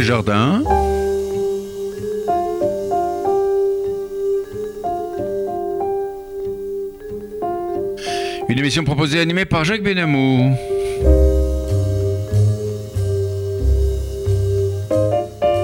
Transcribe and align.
Côté 0.00 0.08
jardin. 0.08 0.62
Une 8.48 8.58
émission 8.58 8.84
proposée 8.84 9.18
et 9.18 9.20
animée 9.20 9.44
par 9.44 9.64
Jacques 9.64 9.82
Benamou. 9.82 10.56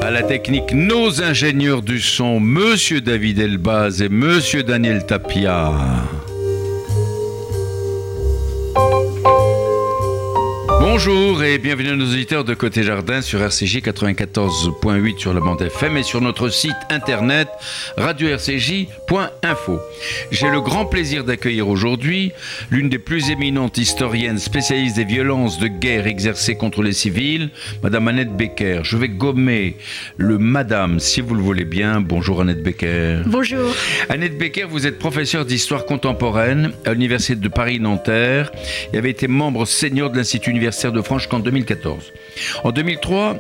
À 0.03 0.11
la 0.11 0.23
technique, 0.23 0.73
nos 0.75 1.23
ingénieurs 1.23 1.81
du 1.81 2.01
son, 2.01 2.39
Monsieur 2.39 3.01
David 3.01 3.39
Elbaz 3.39 4.03
et 4.03 4.11
Monsieur 4.11 4.63
Daniel 4.63 5.07
Tapia. 5.07 5.73
Bonjour 10.99 11.45
et 11.45 11.59
bienvenue 11.59 11.91
à 11.91 11.95
nos 11.95 12.07
auditeurs 12.07 12.43
de 12.43 12.55
Côté 12.55 12.83
Jardin 12.83 13.21
sur 13.21 13.43
RCJ 13.43 13.83
94.8 13.83 15.19
sur 15.19 15.35
la 15.35 15.41
bande 15.41 15.61
FM 15.61 15.99
et 15.99 16.03
sur 16.03 16.23
notre 16.23 16.49
site 16.49 16.73
internet 16.89 17.49
radio-rcj.info. 17.99 19.81
J'ai 20.31 20.49
le 20.49 20.63
grand 20.63 20.87
plaisir 20.87 21.25
d'accueillir 21.25 21.69
aujourd'hui 21.69 22.33
l'une 22.71 22.89
des 22.89 22.99
plus 22.99 23.29
éminentes 23.29 23.77
historiennes 23.77 24.39
spécialistes 24.39 24.97
des 24.97 25.05
violences 25.05 25.59
de 25.59 25.69
guerre 25.69 26.07
exercées 26.07 26.57
contre 26.57 26.83
les 26.83 26.95
civils, 26.95 27.51
Madame 27.83 28.09
Annette 28.09 28.35
Becker. 28.35 28.81
Je 28.83 28.97
vais 28.97 29.11
gommer 29.11 29.77
le 30.17 30.39
Madame 30.39 30.99
si 30.99 31.21
vous 31.21 31.35
le 31.35 31.43
voulez 31.43 31.67
bien. 31.67 32.01
Bonjour 32.01 32.41
Annette 32.41 32.63
Becker. 32.63 33.19
Bonjour. 33.27 33.71
Annette 34.09 34.39
Becker, 34.39 34.65
vous 34.65 34.87
êtes 34.87 34.99
professeure 34.99 35.45
d'histoire 35.45 35.85
contemporaine 35.85 36.73
à 36.87 36.95
l'Université 36.95 37.35
de 37.35 37.49
Paris-Nanterre 37.49 38.51
et 38.95 38.97
avez 38.97 39.11
été 39.11 39.29
membre 39.29 39.67
senior 39.67 40.09
de 40.09 40.17
l'Institut 40.17 40.53
universitaire 40.53 40.86
de 40.93 41.03
France 41.03 41.27
qu'en 41.27 41.41
2014. 41.41 42.13
En 42.65 42.73
2003, 42.73 43.37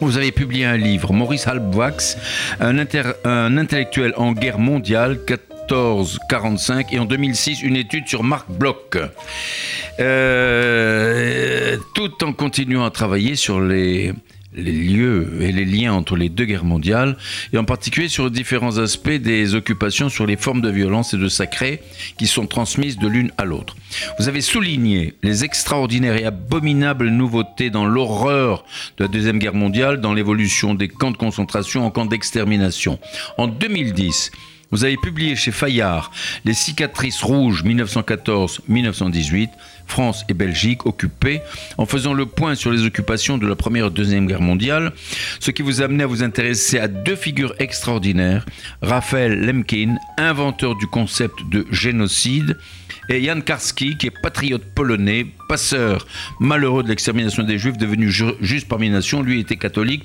vous 0.00 0.16
avez 0.18 0.32
publié 0.32 0.64
un 0.64 0.76
livre, 0.76 1.12
Maurice 1.12 1.46
Halbwachs, 1.46 2.16
un, 2.60 2.78
un 3.24 3.56
intellectuel 3.56 4.12
en 4.16 4.32
guerre 4.32 4.58
mondiale, 4.58 5.18
1445 5.28 6.92
et 6.92 6.98
en 6.98 7.04
2006 7.06 7.62
une 7.62 7.76
étude 7.76 8.06
sur 8.06 8.22
Marc 8.22 8.50
Bloch. 8.50 8.98
Euh, 9.98 11.76
tout 11.94 12.24
en 12.24 12.32
continuant 12.32 12.84
à 12.84 12.90
travailler 12.90 13.36
sur 13.36 13.60
les 13.60 14.12
les 14.56 14.72
lieux 14.72 15.38
et 15.40 15.52
les 15.52 15.64
liens 15.64 15.92
entre 15.92 16.16
les 16.16 16.28
deux 16.28 16.46
guerres 16.46 16.64
mondiales, 16.64 17.16
et 17.52 17.58
en 17.58 17.64
particulier 17.64 18.08
sur 18.08 18.30
différents 18.30 18.78
aspects 18.78 19.10
des 19.10 19.54
occupations, 19.54 20.08
sur 20.08 20.26
les 20.26 20.36
formes 20.36 20.62
de 20.62 20.70
violence 20.70 21.14
et 21.14 21.18
de 21.18 21.28
sacré 21.28 21.80
qui 22.18 22.26
sont 22.26 22.46
transmises 22.46 22.98
de 22.98 23.06
l'une 23.06 23.30
à 23.38 23.44
l'autre. 23.44 23.76
Vous 24.18 24.28
avez 24.28 24.40
souligné 24.40 25.14
les 25.22 25.44
extraordinaires 25.44 26.16
et 26.16 26.24
abominables 26.24 27.08
nouveautés 27.08 27.70
dans 27.70 27.86
l'horreur 27.86 28.64
de 28.96 29.04
la 29.04 29.08
Deuxième 29.08 29.38
Guerre 29.38 29.54
mondiale, 29.54 30.00
dans 30.00 30.14
l'évolution 30.14 30.74
des 30.74 30.88
camps 30.88 31.10
de 31.10 31.16
concentration 31.16 31.84
en 31.84 31.90
camps 31.90 32.06
d'extermination. 32.06 32.98
En 33.38 33.46
2010, 33.46 34.30
vous 34.72 34.84
avez 34.84 34.96
publié 34.96 35.36
chez 35.36 35.52
Fayard 35.52 36.10
Les 36.44 36.54
cicatrices 36.54 37.22
rouges 37.22 37.64
1914-1918, 37.64 39.48
France 39.86 40.24
et 40.28 40.34
Belgique 40.34 40.86
occupées, 40.86 41.40
en 41.78 41.86
faisant 41.86 42.14
le 42.14 42.26
point 42.26 42.54
sur 42.54 42.70
les 42.70 42.84
occupations 42.84 43.38
de 43.38 43.46
la 43.46 43.56
Première 43.56 43.86
et 43.86 43.90
Deuxième 43.90 44.26
Guerre 44.26 44.40
mondiale, 44.40 44.92
ce 45.40 45.50
qui 45.50 45.62
vous 45.62 45.82
a 45.82 45.84
amené 45.86 46.04
à 46.04 46.06
vous 46.06 46.22
intéresser 46.22 46.78
à 46.78 46.88
deux 46.88 47.16
figures 47.16 47.54
extraordinaires, 47.58 48.44
Raphaël 48.82 49.40
Lemkin, 49.40 49.96
inventeur 50.18 50.76
du 50.76 50.86
concept 50.86 51.34
de 51.50 51.66
génocide, 51.70 52.56
et 53.08 53.22
Jan 53.22 53.40
Karski, 53.40 53.96
qui 53.96 54.08
est 54.08 54.20
patriote 54.22 54.64
polonais, 54.74 55.26
passeur 55.48 56.06
malheureux 56.40 56.82
de 56.82 56.88
l'extermination 56.88 57.44
des 57.44 57.58
Juifs, 57.58 57.78
devenu 57.78 58.10
juste 58.40 58.68
parmi 58.68 58.86
les 58.86 58.92
nations, 58.92 59.22
lui 59.22 59.40
était 59.40 59.56
catholique, 59.56 60.04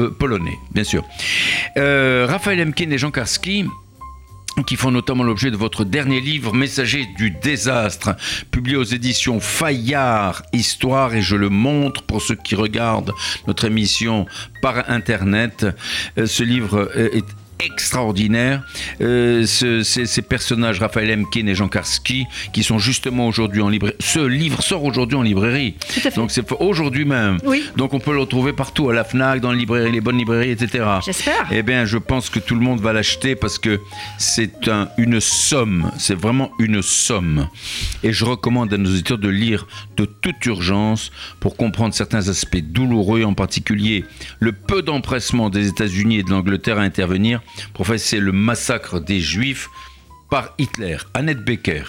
euh, 0.00 0.10
polonais, 0.10 0.58
bien 0.72 0.84
sûr. 0.84 1.04
Euh, 1.76 2.26
Raphaël 2.28 2.68
Emkin 2.68 2.90
et 2.90 2.98
Jean 2.98 3.10
Karski 3.10 3.66
qui 4.62 4.76
font 4.76 4.90
notamment 4.90 5.24
l'objet 5.24 5.50
de 5.50 5.56
votre 5.56 5.84
dernier 5.84 6.20
livre, 6.20 6.54
Messager 6.54 7.06
du 7.16 7.30
désastre, 7.30 8.16
publié 8.50 8.76
aux 8.76 8.84
éditions 8.84 9.40
Fayard 9.40 10.42
Histoire, 10.52 11.14
et 11.14 11.22
je 11.22 11.36
le 11.36 11.48
montre 11.48 12.02
pour 12.02 12.22
ceux 12.22 12.36
qui 12.36 12.54
regardent 12.54 13.12
notre 13.46 13.64
émission 13.64 14.26
par 14.62 14.88
Internet. 14.88 15.66
Euh, 16.18 16.26
ce 16.26 16.42
livre 16.42 16.90
est 16.96 17.24
extraordinaire. 17.64 18.62
Euh, 19.00 19.44
ces, 19.46 20.22
personnages, 20.22 20.80
Raphaël 20.80 21.18
Emkin 21.18 21.46
et 21.46 21.54
Jean 21.54 21.68
Karski, 21.68 22.26
qui 22.52 22.62
sont 22.62 22.78
justement 22.78 23.26
aujourd'hui 23.26 23.62
en 23.62 23.68
librairie. 23.68 23.96
Ce 24.00 24.20
livre 24.20 24.62
sort 24.62 24.84
aujourd'hui 24.84 25.16
en 25.16 25.22
librairie. 25.22 25.74
Donc 26.16 26.30
c'est 26.30 26.44
aujourd'hui 26.60 27.04
même. 27.04 27.38
Oui. 27.44 27.64
Donc 27.76 27.94
on 27.94 28.00
peut 28.00 28.12
le 28.12 28.20
retrouver 28.20 28.52
partout, 28.52 28.90
à 28.90 28.94
la 28.94 29.04
FNAC, 29.04 29.40
dans 29.40 29.52
les 29.52 29.58
librairies, 29.58 29.92
les 29.92 30.00
bonnes 30.00 30.18
librairies, 30.18 30.50
etc. 30.50 30.84
J'espère. 31.04 31.46
Eh 31.50 31.62
bien, 31.62 31.84
je 31.84 31.98
pense 31.98 32.30
que 32.30 32.38
tout 32.38 32.54
le 32.54 32.60
monde 32.60 32.80
va 32.80 32.92
l'acheter 32.92 33.34
parce 33.34 33.58
que 33.58 33.80
c'est 34.18 34.68
un, 34.68 34.88
une 34.98 35.20
somme. 35.20 35.90
C'est 35.98 36.18
vraiment 36.18 36.50
une 36.58 36.82
somme. 36.82 37.48
Et 38.02 38.12
je 38.12 38.24
recommande 38.24 38.72
à 38.72 38.78
nos 38.78 38.90
auditeurs 38.90 39.18
de 39.18 39.28
lire 39.28 39.66
de 39.96 40.04
toute 40.04 40.44
urgence 40.46 41.10
pour 41.40 41.56
comprendre 41.56 41.94
certains 41.94 42.28
aspects 42.28 42.58
douloureux, 42.58 43.24
en 43.24 43.34
particulier 43.34 44.04
le 44.40 44.52
peu 44.52 44.82
d'empressement 44.82 45.50
des 45.50 45.68
États-Unis 45.68 46.18
et 46.18 46.22
de 46.22 46.30
l'Angleterre 46.30 46.78
à 46.78 46.82
intervenir 46.82 47.40
professé 47.72 48.20
le 48.20 48.32
massacre 48.32 49.00
des 49.00 49.20
Juifs 49.20 49.68
par 50.30 50.54
Hitler. 50.58 50.98
Annette 51.14 51.44
Becker, 51.44 51.84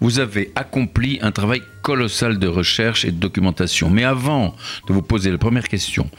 vous 0.00 0.20
avez 0.20 0.52
accompli 0.54 1.18
un 1.22 1.32
travail 1.32 1.62
colossal 1.82 2.38
de 2.38 2.46
recherche 2.46 3.04
et 3.04 3.10
de 3.10 3.18
documentation. 3.18 3.90
Mais 3.90 4.04
avant 4.04 4.54
de 4.86 4.92
vous 4.92 5.02
poser 5.02 5.30
la 5.30 5.38
première 5.38 5.68
question, 5.68 6.10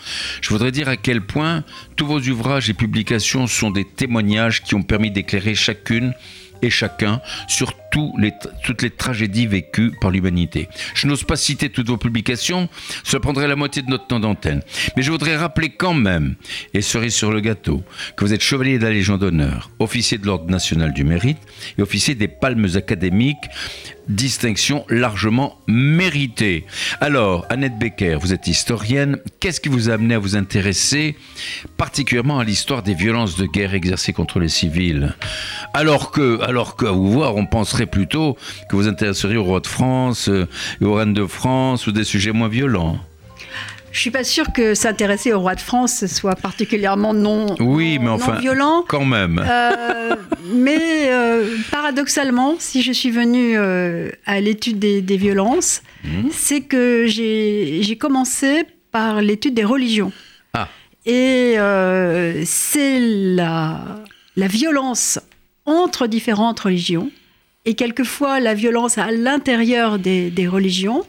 je 0.42 0.50
voudrais 0.50 0.72
dire 0.72 0.90
à 0.90 0.98
quel 0.98 1.22
point 1.22 1.64
tous 1.96 2.06
vos 2.06 2.20
ouvrages 2.20 2.70
et 2.70 2.74
publications 2.74 3.48
sont 3.48 3.72
des 3.72 3.86
témoignages 3.86 4.64
qui 4.64 4.76
ont 4.76 4.84
permis 4.84 5.12
d'éclairer 5.12 5.56
chacune 5.56 6.14
et 6.62 6.70
chacun 6.70 7.22
sur 7.48 7.74
toutes 7.92 8.82
les 8.82 8.90
tragédies 8.90 9.48
vécues 9.48 9.92
par 10.00 10.12
l'humanité. 10.12 10.70
Je 10.94 11.08
n'ose 11.08 11.24
pas 11.24 11.36
citer 11.36 11.70
toutes 11.70 11.88
vos 11.88 11.98
publications, 11.98 12.70
ça 13.04 13.20
prendrait 13.20 13.48
la 13.48 13.56
moitié 13.56 13.82
de 13.82 13.90
notre 13.90 14.08
temps 14.08 14.20
d'antenne. 14.20 14.62
Mais 14.96 15.02
je 15.02 15.12
voudrais 15.12 15.36
rappeler 15.36 15.70
quand 15.70 15.94
même, 15.94 16.36
et 16.74 16.82
cerise 16.82 17.16
sur 17.16 17.32
le 17.32 17.40
gâteau, 17.40 17.84
que 18.16 18.26
vous 18.26 18.34
êtes 18.34 18.42
chevalier 18.42 18.78
de 18.78 18.84
la 18.84 18.92
Légion 18.92 19.18
d'honneur, 19.18 19.72
officier 19.80 20.18
de 20.18 20.26
l'Ordre 20.26 20.50
national 20.50 20.94
du 20.94 21.04
mérite 21.04 21.40
et 21.78 21.82
officier 21.82 22.16
des 22.16 22.28
palmes 22.28 22.68
académiques 22.76 23.38
distinction 24.10 24.86
largement 24.90 25.60
méritée. 25.68 26.66
Alors, 27.00 27.46
Annette 27.50 27.78
Becker, 27.78 28.18
vous 28.20 28.34
êtes 28.34 28.48
historienne. 28.48 29.20
Qu'est-ce 29.40 29.62
qui 29.62 29.70
vous 29.70 29.90
a 29.90 29.94
amené 29.94 30.16
à 30.16 30.20
vous 30.20 30.36
intéresser 30.36 31.16
particulièrement 31.78 32.40
à 32.40 32.44
l'histoire 32.44 32.84
des 32.84 32.96
violences 32.96 33.38
de 33.38 33.46
guerre 33.46 33.76
exercées 33.76 34.14
contre 34.14 34.40
les 34.40 34.50
civils? 34.50 35.16
Alors 35.74 36.12
que, 36.12 36.42
alors 36.42 36.76
qu'à 36.76 36.92
vous 36.92 37.12
voir, 37.12 37.36
on 37.36 37.46
penserait 37.46 37.86
plutôt 37.86 38.36
que 38.70 38.76
vous 38.76 38.88
intéresseriez 38.88 39.38
au 39.38 39.44
roi 39.44 39.60
de 39.60 39.68
France 39.68 40.30
euh, 40.30 40.48
et 40.82 40.86
aux 40.86 40.96
reines 40.96 41.14
de 41.14 41.26
France 41.26 41.88
ou 41.88 41.92
des 41.92 42.04
sujets 42.04 42.32
moins 42.32 42.50
violents. 42.50 43.00
Je 43.92 44.00
suis 44.00 44.12
pas 44.12 44.24
sûre 44.24 44.52
que 44.54 44.74
s'intéresser 44.76 45.34
au 45.34 45.40
roi 45.40 45.56
de 45.56 45.62
France 45.62 46.06
soit 46.06 46.36
particulièrement 46.36 47.14
non, 47.14 47.56
oui, 47.60 47.98
mais 48.00 48.10
enfin, 48.10 48.36
violent. 48.36 48.86
Quand 48.88 49.06
même. 49.06 49.44
Euh, 49.46 50.16
mais 50.54 51.12
euh, 51.12 51.58
paradoxalement, 51.72 52.56
si 52.60 52.82
je 52.82 52.92
suis 52.92 53.12
venue 53.12 53.58
à 54.26 54.40
l'étude 54.40 54.80
des, 54.80 55.18
violences, 55.18 55.82
mmh. 56.04 56.30
c'est 56.32 56.62
que 56.62 57.06
j'ai 57.08 57.98
commencé 58.00 58.64
par 58.92 59.22
l'étude 59.22 59.54
des 59.54 59.66
religions. 59.66 60.12
Ah. 60.54 60.68
Et 61.06 61.56
c'est 62.46 63.00
la, 63.00 63.80
la 64.36 64.48
violence 64.48 65.20
entre 65.66 66.08
différentes 66.08 66.60
religions 66.60 67.12
et 67.66 67.76
quelquefois 67.76 68.40
la 68.40 68.54
violence 68.54 68.98
à 68.98 69.12
l'intérieur 69.12 70.00
des, 70.00 70.48
religions, 70.48 71.06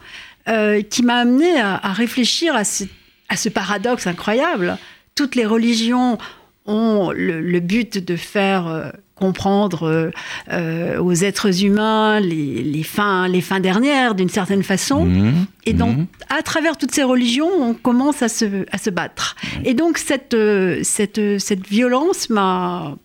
euh, 0.51 0.83
qui 0.83 1.03
m'a 1.03 1.17
amené 1.19 1.61
à, 1.61 1.93
réfléchir 1.93 2.57
à 2.57 2.65
ce, 2.65 3.49
paradoxe 3.49 4.07
incroyable. 4.07 4.79
Toutes 5.15 5.37
les 5.37 5.47
religions 5.47 6.19
ont 6.67 7.13
le, 7.15 7.61
but 7.61 7.99
de 7.99 8.17
faire 8.17 8.67
euh, 8.67 8.91
comprendre 9.15 10.11
euh, 10.51 10.99
aux 10.99 11.13
êtres 11.13 11.65
humains 11.65 12.19
les, 12.19 12.83
fins, 12.83 13.29
les 13.29 13.41
fins 13.41 13.61
dernières 13.61 14.17
d'une 14.17 14.29
certaine 14.29 14.65
façon. 14.65 15.05
Mmh. 15.05 15.47
et 15.67 15.73
donc, 15.73 15.99
mmh. 15.99 16.07
à 16.31 16.43
travers 16.43 16.77
toutes 16.77 16.93
ces 16.93 17.05
religions, 17.05 17.51
on 17.61 17.75
commence 17.75 18.23
à 18.23 18.29
se, 18.29 18.67
à 18.73 18.79
se 18.79 18.91
battre. 18.91 19.37
Mmh. 19.43 19.67
Et 19.67 19.75
donc, 19.75 19.99
cette, 19.99 20.37
cette, 20.83 21.39
cette 21.39 21.67
violence 21.69 22.29
m'a 22.29 22.97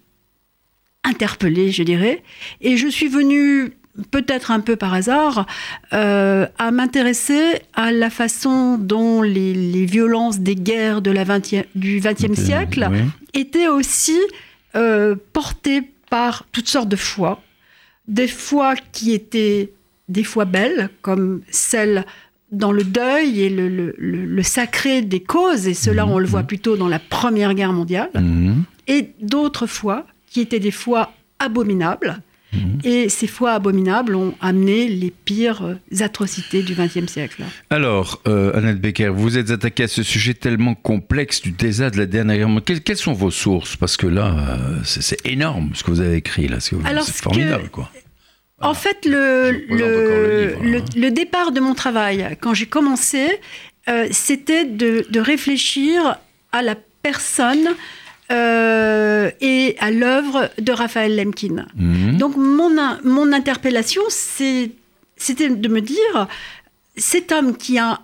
interpellée, 1.04 1.72
je 1.72 1.84
dirais. 1.84 2.24
Et 2.62 2.76
je 2.76 2.88
suis 2.88 3.08
venue 3.08 3.74
peut-être 4.12 4.52
un 4.52 4.60
peu 4.60 4.76
par 4.76 4.94
hasard, 4.94 5.46
euh, 5.94 6.48
à 6.58 6.72
m'intéresser 6.72 7.42
à 7.74 7.92
la 7.92 8.10
façon 8.10 8.78
dont 8.78 9.22
les, 9.22 9.86
violences 9.86 10.40
des 10.40 10.56
guerres 10.56 11.02
de 11.02 11.12
la 11.12 11.24
20 11.24 11.56
du 11.76 12.00
XXe 12.00 12.34
siècle 12.40 12.90
étaient 13.34 13.68
aussi 13.68 14.18
euh, 14.76 15.16
portées 15.34 15.82
par 16.10 16.46
toutes 16.52 16.68
sortes 16.68 16.90
de 16.90 16.96
foi. 16.96 17.42
Des 18.08 18.28
fois 18.28 18.76
qui 18.92 19.14
étaient 19.14 19.72
des 20.10 20.24
fois 20.24 20.46
belles, 20.46 20.90
comme 21.02 21.42
celle 21.50 22.06
dans 22.52 22.72
le 22.72 22.84
deuil 22.84 23.42
et 23.42 23.50
le, 23.50 23.68
le- 23.70 23.96
le- 23.98 24.26
le 24.26 24.44
sacré 24.44 25.02
des 25.02 25.20
causes, 25.22 25.68
et 25.68 25.74
cela 25.74 26.06
Mhm, 26.06 26.12
on 26.12 26.20
le 26.20 26.26
voit 26.28 26.42
mhm. 26.42 26.48
plutôt 26.48 26.78
dans 26.78 26.88
la 26.88 27.00
Première 27.00 27.54
Guerre 27.56 27.74
mondiale, 27.74 28.10
Mhm. 28.14 28.64
et 28.88 29.10
d'autres 29.22 29.66
fois 29.68 30.06
qui 30.30 30.42
étaient 30.42 30.60
des 30.60 30.72
fois 30.72 31.12
abominables. 31.40 32.22
Mhm. 32.56 32.80
Et 32.84 33.10
ces 33.10 33.28
fois 33.28 33.54
abominables 33.54 34.16
ont 34.16 34.34
amené 34.42 34.88
les 34.88 35.12
pires 35.12 35.64
euh, 35.64 36.04
atrocités 36.04 36.64
du 36.64 36.74
XXe 36.74 37.12
siècle. 37.12 37.44
Alors, 37.70 38.22
euh, 38.28 38.56
Annette 38.56 38.80
Becker, 38.80 39.10
vous 39.10 39.38
êtes 39.38 39.52
attaquée 39.52 39.84
à 39.84 39.88
ce 39.88 40.04
sujet 40.04 40.34
tellement 40.34 40.76
complexe 40.76 41.42
du 41.42 41.52
désastre 41.52 41.96
de 41.96 42.02
la 42.02 42.08
dernière 42.08 42.38
guerre 42.38 42.50
mondiale. 42.50 42.82
Quelles, 42.82 42.98
sont 42.98 43.14
vos 43.14 43.32
sources? 43.32 43.76
Parce 43.76 43.98
que 43.98 44.08
là, 44.08 44.36
euh, 44.38 44.80
c'est 44.84 45.26
énorme 45.26 45.72
ce 45.74 45.84
que 45.84 45.92
vous 45.92 46.02
avez 46.02 46.16
écrit 46.16 46.48
là. 46.48 46.60
C'est 46.60 46.76
ce 46.76 47.12
formidable, 47.22 47.66
que- 47.66 47.70
quoi. 47.70 47.92
En 48.62 48.74
fait, 48.74 49.06
le, 49.06 49.52
livre, 49.70 50.80
hein. 50.80 50.86
le 50.96 51.10
départ 51.12 51.52
de 51.52 51.60
mon 51.60 51.74
travail, 51.76 52.38
quand 52.40 52.54
j'ai 52.54 52.68
commencé, 52.68 53.28
euh, 53.90 54.08
c'était 54.12 54.66
de, 54.66 55.06
de 55.10 55.20
réfléchir 55.20 56.18
à 56.52 56.62
la 56.62 56.76
personne 57.04 57.68
euh, 58.32 59.30
et 59.42 59.76
à 59.80 59.92
l'œuvre 59.92 60.50
de 60.60 60.72
Raphaël 60.72 61.16
Lemkin. 61.16 61.66
Mhm. 61.76 62.18
Donc 62.18 62.36
mon, 62.38 62.70
mon 63.04 63.32
interpellation, 63.34 64.02
c'était 64.10 65.50
de 65.50 65.68
me 65.68 65.82
dire, 65.82 66.28
cet 66.98 67.32
homme 67.32 67.56
qui 67.56 67.78
a 67.78 68.00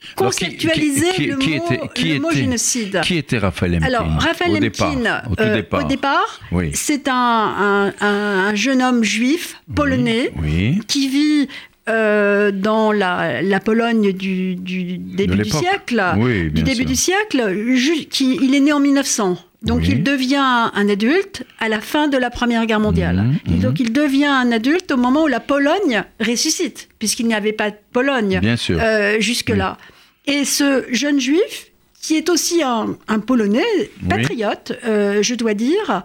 qui- 0.00 0.14
conceptualisé 0.14 1.06
qui- 1.14 1.26
le, 1.26 1.36
qui 1.36 1.56
mot, 1.56 1.64
était- 1.66 1.80
qui 1.94 2.08
le 2.14 2.20
mot 2.20 2.30
était- 2.30 2.40
génocide. 2.40 3.00
Qui 3.02 3.16
était 3.16 3.38
Raphaël 3.38 3.72
Lemkin 3.72 3.86
Alors, 3.86 4.06
Raphaël 4.20 4.52
au 4.52 4.54
Lemkin, 4.60 4.94
départ, 4.94 5.22
au 5.30 5.40
euh, 5.42 5.54
départ. 5.56 5.84
au 5.84 5.88
départ, 5.88 6.40
Oui. 6.52 6.70
c'est 6.74 7.08
un, 7.08 7.14
un- 7.14 7.94
un- 8.00 8.48
un 8.48 8.54
jeune 8.54 8.82
homme 8.82 9.02
juif, 9.02 9.60
polonais, 9.74 10.32
Oui. 10.40 10.78
qui 10.86 11.08
vit 11.08 11.48
euh, 11.88 12.50
dans 12.50 12.90
la, 12.90 13.42
la 13.42 13.60
Pologne 13.60 14.12
du, 14.12 14.56
du 14.56 14.98
début 14.98 15.36
du 15.38 15.48
siècle, 15.50 16.02
Oui, 16.16 16.50
du 16.50 16.62
début 16.64 16.74
sûr. 16.78 16.84
du 16.84 16.96
siècle, 16.96 18.06
qui, 18.10 18.38
il 18.42 18.54
est 18.56 18.60
né 18.60 18.72
en 18.72 18.80
1900. 18.80 19.38
Donc 19.62 19.80
Oui. 19.80 19.88
il 19.92 20.02
devient 20.02 20.36
un, 20.74 20.88
adulte 20.88 21.44
à 21.58 21.68
la 21.68 21.80
fin 21.80 22.08
de 22.08 22.16
la 22.16 22.30
Première 22.30 22.66
Guerre 22.66 22.80
mondiale. 22.80 23.16
Mhm, 23.16 23.38
Et 23.46 23.50
mhm. 23.52 23.60
donc 23.60 23.80
il 23.80 23.92
devient 23.92 24.26
un 24.26 24.52
adulte 24.52 24.92
au 24.92 24.96
moment 24.96 25.24
où 25.24 25.26
la 25.26 25.40
Pologne 25.40 26.04
ressuscite, 26.20 26.88
puisqu'il 26.98 27.26
n'y 27.26 27.34
avait 27.34 27.52
pas 27.52 27.70
de 27.70 27.76
Pologne 27.92 28.40
euh, 28.70 29.16
jusque-là. 29.20 29.78
Et 30.26 30.44
ce 30.44 30.84
jeune 30.90 31.20
juif, 31.20 31.68
qui 32.00 32.16
est 32.16 32.28
aussi 32.28 32.62
un, 32.62 32.96
un 33.08 33.18
Polonais, 33.18 33.62
patriote, 34.08 34.72
euh, 34.84 35.22
je 35.22 35.34
dois 35.34 35.54
dire, 35.54 36.02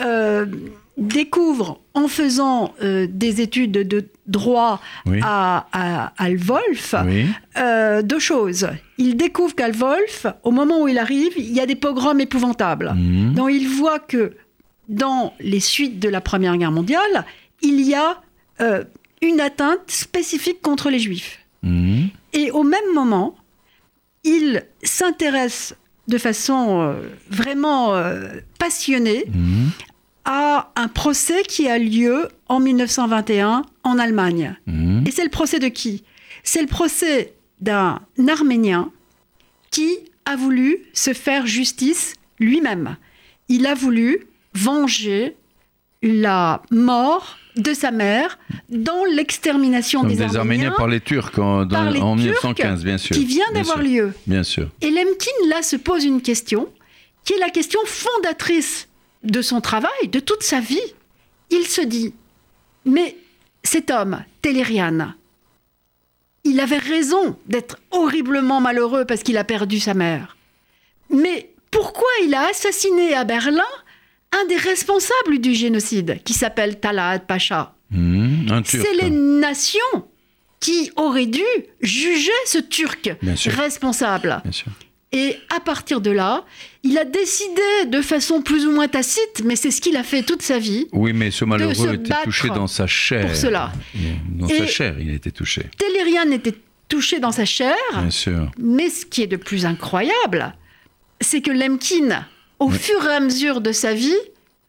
euh, 0.00 0.46
découvre 0.96 1.80
en 1.94 2.06
faisant 2.08 2.74
euh, 2.82 3.06
des 3.10 3.40
études 3.40 3.72
de 3.72 4.04
droit 4.26 4.80
Oui. 5.06 5.20
à, 5.22 5.66
à, 5.72 6.12
à 6.22 6.30
Lwolf 6.30 6.94
Oui. 7.06 7.26
euh, 7.56 8.02
deux 8.02 8.18
choses. 8.18 8.68
Il 8.98 9.16
découvre 9.16 9.54
qu'à 9.54 9.68
Lwolf, 9.68 10.26
au 10.42 10.50
moment 10.50 10.82
où 10.82 10.88
il 10.88 10.98
arrive, 10.98 11.32
il 11.36 11.50
y 11.52 11.60
a 11.60 11.66
des 11.66 11.76
pogroms 11.76 12.20
épouvantables. 12.20 12.92
Mhm. 12.94 13.34
Donc 13.34 13.50
il 13.52 13.68
voit 13.68 13.98
que 13.98 14.32
dans 14.88 15.32
les 15.40 15.60
suites 15.60 15.98
de 15.98 16.08
la 16.08 16.20
Première 16.20 16.56
Guerre 16.56 16.72
mondiale, 16.72 17.24
il 17.62 17.80
y 17.80 17.94
a 17.94 18.20
euh, 18.60 18.84
une 19.22 19.40
atteinte 19.40 19.90
spécifique 19.90 20.60
contre 20.60 20.90
les 20.90 20.98
Juifs. 20.98 21.38
Mhm. 21.62 22.08
Et 22.34 22.50
au 22.50 22.64
même 22.64 22.92
moment, 22.94 23.34
il 24.24 24.62
s'intéresse 24.82 25.74
de 26.08 26.18
façon 26.18 26.80
euh, 26.80 26.94
vraiment 27.30 27.94
euh, 27.94 28.28
passionnée 28.58 29.24
Mhm. 29.32 29.70
À 30.24 30.70
un 30.76 30.88
procès 30.88 31.42
qui 31.42 31.68
a 31.68 31.78
lieu 31.78 32.28
en 32.48 32.60
1921 32.60 33.62
en 33.82 33.98
Allemagne. 33.98 34.56
Mhm. 34.66 35.04
Et 35.06 35.10
c'est 35.10 35.24
le 35.24 35.30
procès 35.30 35.58
de 35.58 35.68
qui? 35.68 36.04
C'est 36.44 36.60
le 36.60 36.66
procès 36.68 37.32
d'un 37.60 38.00
Arménien 38.28 38.90
qui 39.70 39.88
a 40.24 40.36
voulu 40.36 40.78
se 40.92 41.12
faire 41.12 41.46
justice 41.46 42.14
lui-même. 42.38 42.96
Il 43.48 43.66
a 43.66 43.74
voulu 43.74 44.26
venger 44.54 45.36
la 46.02 46.62
mort 46.70 47.36
de 47.56 47.74
sa 47.74 47.90
mère 47.90 48.38
dans 48.70 49.04
l'extermination 49.04 50.04
des, 50.04 50.16
des 50.16 50.36
Arméniens 50.36 50.72
par 50.76 50.88
les 50.88 51.00
Turcs 51.00 51.38
en, 51.38 51.64
dans- 51.64 51.68
par 51.76 51.90
les 51.90 52.00
en 52.00 52.16
Turcs 52.16 52.24
1915, 52.24 52.84
bien 52.84 52.98
sûr. 52.98 53.14
qui 53.14 53.24
vient 53.24 53.50
d'avoir 53.54 53.78
lieu. 53.78 54.12
Bien 54.26 54.42
sûr. 54.42 54.68
Et 54.80 54.90
Lemkin, 54.90 55.30
là, 55.48 55.62
se 55.62 55.76
pose 55.76 56.04
une 56.04 56.22
question 56.22 56.68
qui 57.24 57.34
est 57.34 57.38
la 57.38 57.50
question 57.50 57.78
fondatrice 57.86 58.88
de 59.24 59.42
son 59.42 59.60
travail, 59.60 60.08
de 60.08 60.20
toute 60.20 60.42
sa 60.42 60.60
vie. 60.60 60.94
Il 61.50 61.66
se 61.66 61.80
dit, 61.80 62.14
mais 62.84 63.16
cet 63.62 63.90
homme, 63.90 64.24
Tellerian, 64.40 65.12
il 66.44 66.60
avait 66.60 66.78
raison 66.78 67.36
d'être 67.46 67.78
horriblement 67.90 68.60
malheureux 68.60 69.04
parce 69.04 69.22
qu'il 69.22 69.36
a 69.38 69.44
perdu 69.44 69.78
sa 69.78 69.94
mère. 69.94 70.36
Mais 71.10 71.50
pourquoi 71.70 72.08
il 72.24 72.34
a 72.34 72.48
assassiné 72.48 73.14
à 73.14 73.24
Berlin 73.24 73.62
un 74.32 74.46
des 74.46 74.56
responsables 74.56 75.38
du 75.40 75.54
génocide, 75.54 76.22
qui 76.24 76.32
s'appelle 76.32 76.80
Talat 76.80 77.18
Pacha? 77.20 77.74
Turc. 77.92 78.66
c'est 78.66 78.94
les 78.94 79.10
nations 79.10 80.08
qui 80.58 80.90
auraient 80.96 81.26
dû 81.26 81.44
juger 81.80 82.30
ce 82.46 82.58
Turc 82.58 83.14
responsable. 83.46 84.40
Bien 84.42 84.52
sûr. 84.52 84.72
Et 85.14 85.36
à 85.54 85.60
partir 85.60 86.00
de 86.00 86.10
là, 86.10 86.44
il 86.82 86.96
a 86.96 87.04
décidé 87.04 87.60
de 87.86 88.00
façon 88.00 88.40
plus 88.40 88.66
ou 88.66 88.72
moins 88.72 88.88
tacite, 88.88 89.42
mais 89.44 89.56
c'est 89.56 89.70
ce 89.70 89.82
qu'il 89.82 89.96
a 89.98 90.02
fait 90.02 90.22
toute 90.22 90.40
sa 90.40 90.58
vie. 90.58 90.86
Oui, 90.92 91.12
mais 91.12 91.30
ce 91.30 91.44
malheureux 91.44 91.94
était 91.94 92.14
touché 92.24 92.48
dans 92.48 92.66
sa 92.66 92.86
chair. 92.86 93.26
pour 93.26 93.36
cela. 93.36 93.72
Dans 94.30 94.46
Et- 94.48 94.58
sa 94.58 94.66
chair, 94.66 94.96
il 94.98 95.10
était 95.12 95.30
touché. 95.30 95.66
Tellerian 95.76 96.30
était 96.32 96.54
touché 96.88 97.20
dans 97.20 97.30
sa 97.32 97.44
chair, 97.44 97.74
Bien 97.92 98.10
sûr. 98.10 98.50
mais 98.58 98.88
ce 98.88 99.04
qui 99.04 99.22
est 99.22 99.26
de 99.26 99.36
plus 99.36 99.66
incroyable, 99.66 100.54
c'est 101.20 101.42
que 101.42 101.50
Lemkin, 101.50 102.24
au 102.58 102.70
Oui. 102.70 102.78
fur 102.78 103.04
et 103.06 103.12
à 103.14 103.20
mesure 103.20 103.60
de 103.60 103.72
sa 103.72 103.92
vie, 103.92 104.16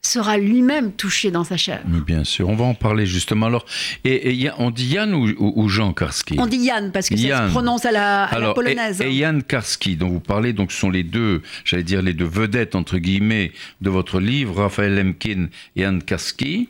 sera 0.05 0.37
lui-même 0.37 0.91
touché 0.91 1.31
dans 1.31 1.45
sa 1.45 1.55
chair. 1.55 1.81
Mais 1.87 2.01
bien 2.01 2.23
sûr, 2.25 2.49
on 2.49 2.55
va 2.55 2.65
en 2.65 2.73
parler 2.73 3.05
justement. 3.05 3.45
Alors, 3.45 3.65
et, 4.03 4.49
on 4.57 4.69
dit 4.69 4.87
Yann 4.87 5.13
ou, 5.13 5.69
Jean 5.69 5.93
Karski? 5.93 6.35
On 6.37 6.45
dit 6.45 6.57
Yann 6.57 6.91
parce 6.91 7.07
que 7.09 7.15
ça 7.15 7.47
se 7.47 7.51
prononce 7.51 7.85
à 7.85 7.91
la, 7.91 8.25
à 8.25 8.31
la 8.31 8.37
Alors, 8.37 8.53
polonaise. 8.53 8.99
et, 9.01 9.05
et 9.05 9.13
Yann 9.13 9.41
Karski, 9.41 9.95
dont 9.95 10.09
vous 10.09 10.19
parlez, 10.19 10.51
donc 10.51 10.71
ce 10.73 10.79
sont 10.79 10.89
les 10.89 11.03
deux, 11.03 11.41
j'allais 11.63 11.83
dire 11.83 12.01
les 12.01 12.13
deux 12.13 12.25
vedettes 12.25 12.75
entre 12.75 12.97
guillemets 12.97 13.53
de 13.81 13.89
votre 13.89 14.19
livre, 14.19 14.55
Raphaël 14.61 14.93
Lemkin 14.95 15.47
et 15.77 15.81
Yann 15.81 16.03
Karski. 16.03 16.67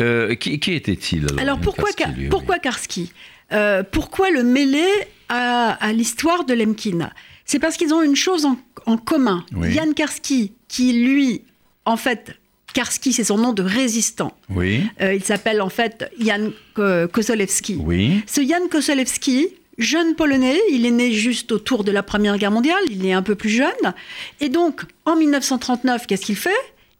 Euh, 0.00 0.34
qui, 0.34 0.60
qui 0.60 0.72
était-il 0.72 1.26
alors, 1.38 1.58
pourquoi, 1.58 1.90
Karski, 1.92 2.12
Ka- 2.14 2.20
lui, 2.20 2.28
pourquoi 2.28 2.58
Karski? 2.58 3.12
Euh, 3.52 3.82
Pourquoi 3.90 4.30
le 4.30 4.42
mêler 4.42 4.86
à, 5.28 5.70
à 5.80 5.92
l'histoire 5.92 6.44
de 6.44 6.52
Lemkin? 6.54 7.10
C'est 7.46 7.58
parce 7.58 7.76
qu'ils 7.76 7.92
ont 7.94 8.02
une 8.02 8.16
chose 8.16 8.44
en, 8.44 8.58
en 8.86 8.96
commun. 8.98 9.44
Oui. 9.54 9.72
Yann 9.72 9.94
Karski, 9.94 10.52
qui 10.68 10.92
lui, 11.04 11.42
en 11.84 11.96
fait, 11.96 12.36
Karski, 12.74 13.12
c'est 13.14 13.24
son 13.24 13.38
nom 13.38 13.52
de 13.54 13.62
résistant. 13.62 14.36
Oui, 14.50 14.82
Euh, 15.00 15.14
il 15.14 15.24
s'appelle 15.24 15.62
en 15.62 15.70
fait 15.70 16.10
Jan 16.20 16.50
Ko- 16.74 17.08
Kosolewski. 17.10 17.76
oui. 17.80 18.20
Ce 18.26 18.40
Jan 18.46 18.66
Kosolewski, 18.70 19.48
jeune 19.78 20.14
polonais, 20.16 20.58
il 20.70 20.84
est 20.84 20.90
né 20.90 21.12
juste 21.12 21.50
autour 21.52 21.84
de 21.84 21.90
la 21.92 22.02
Première 22.02 22.36
Guerre 22.36 22.50
mondiale, 22.50 22.82
il 22.90 23.06
est 23.06 23.12
un 23.12 23.22
peu 23.22 23.34
plus 23.36 23.48
jeune. 23.50 23.94
Et 24.40 24.48
donc, 24.50 24.82
en 25.06 25.16
1939, 25.16 26.06
qu'est-ce 26.06 26.26
qu'il 26.26 26.36
fait? 26.36 26.50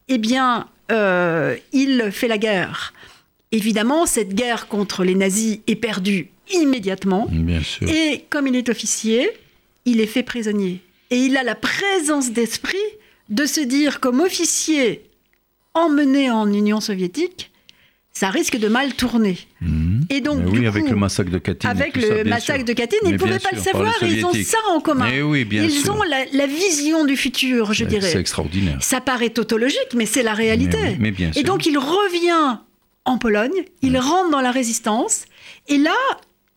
Eh 0.09 0.19
bien, 0.19 0.67
euh, 0.91 1.57
il 1.73 2.09
fait 2.13 2.29
la 2.29 2.39
guerre. 2.39 2.95
Évidemment, 3.53 4.07
cette 4.07 4.35
guerre 4.35 4.67
contre 4.69 5.05
les 5.05 5.15
nazis 5.15 5.59
est 5.67 5.77
perdue 5.77 6.29
immédiatement. 6.53 7.27
Bien 7.31 7.63
sûr. 7.63 7.89
Et 7.89 8.25
comme 8.31 8.47
il 8.47 8.57
est 8.57 8.69
officier, 8.69 9.31
il 9.85 10.01
est 10.01 10.07
fait 10.07 10.23
prisonnier. 10.23 10.81
Et 11.11 11.19
il 11.19 11.37
a 11.37 11.43
la 11.43 11.55
présence 11.55 12.33
d'esprit 12.33 12.77
de 13.29 13.47
se 13.47 13.61
dire, 13.61 14.01
comme 14.01 14.21
officier 14.21 15.03
emmené 15.75 16.31
en 16.31 16.51
Union 16.53 16.81
soviétique, 16.81 17.51
ça 18.13 18.31
risque 18.31 18.57
de 18.57 18.69
mal 18.69 18.95
tourner. 18.95 19.37
Mhm. 19.61 20.07
Et 20.09 20.21
donc, 20.21 20.45
du 20.45 20.61
oui, 20.61 20.67
avec 20.69 20.85
coup, 20.85 20.91
le 20.91 20.97
massacre 20.97 21.31
de 21.31 21.39
Katyn. 21.39 21.69
avec 21.69 22.01
ça, 22.01 22.07
le 22.23 22.25
massacre 22.25 22.59
sûr. 22.61 22.65
de 22.67 22.73
Katyn, 22.73 22.97
ils 23.05 23.13
ne 23.13 23.19
pouvaient 23.19 23.39
pas 23.41 23.49
le 23.53 23.57
sûr, 23.61 23.73
savoir 23.73 23.93
et 24.03 24.07
ils 24.07 24.25
ont 24.25 24.33
ça 24.35 24.59
en 24.71 24.81
commun. 24.81 25.09
Mais 25.11 25.21
oui, 25.23 25.45
bien 25.45 25.65
ils 25.65 25.71
sûr. 25.73 25.97
ont 25.97 26.03
la, 26.05 26.25
la 26.33 26.47
vision 26.47 27.05
du 27.05 27.17
futur, 27.17 27.73
je 27.73 27.85
C'est- 27.85 27.91
C'est 27.91 27.99
dirais. 28.01 28.17
extraordinaire. 28.21 28.79
Ça 28.81 29.01
paraît 29.01 29.31
tautologique, 29.31 29.95
mais 29.97 30.07
c'est 30.07 30.23
la 30.23 30.35
réalité. 30.35 30.79
Mais 30.81 30.89
oui, 30.91 30.97
mais 31.01 31.11
bien 31.11 31.31
et 31.35 31.43
donc 31.43 31.67
il 31.67 31.77
revient 31.77 32.59
en 33.05 33.19
Pologne, 33.19 33.65
il 33.83 33.99
rentre 33.99 34.31
dans 34.31 34.41
la 34.41 34.53
résistance, 34.53 35.25
et 35.69 35.77
là, 35.79 35.95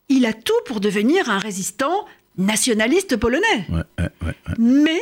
il 0.09 0.25
a 0.27 0.33
tout 0.33 0.53
pour 0.65 0.79
devenir 0.79 1.29
un 1.29 1.39
résistant 1.39 2.05
nationaliste 2.37 3.17
polonais. 3.17 3.65
Ouais, 3.69 3.77
ouais, 3.97 4.09
ouais, 4.21 4.27
ouais. 4.27 4.53
Mais 4.59 5.01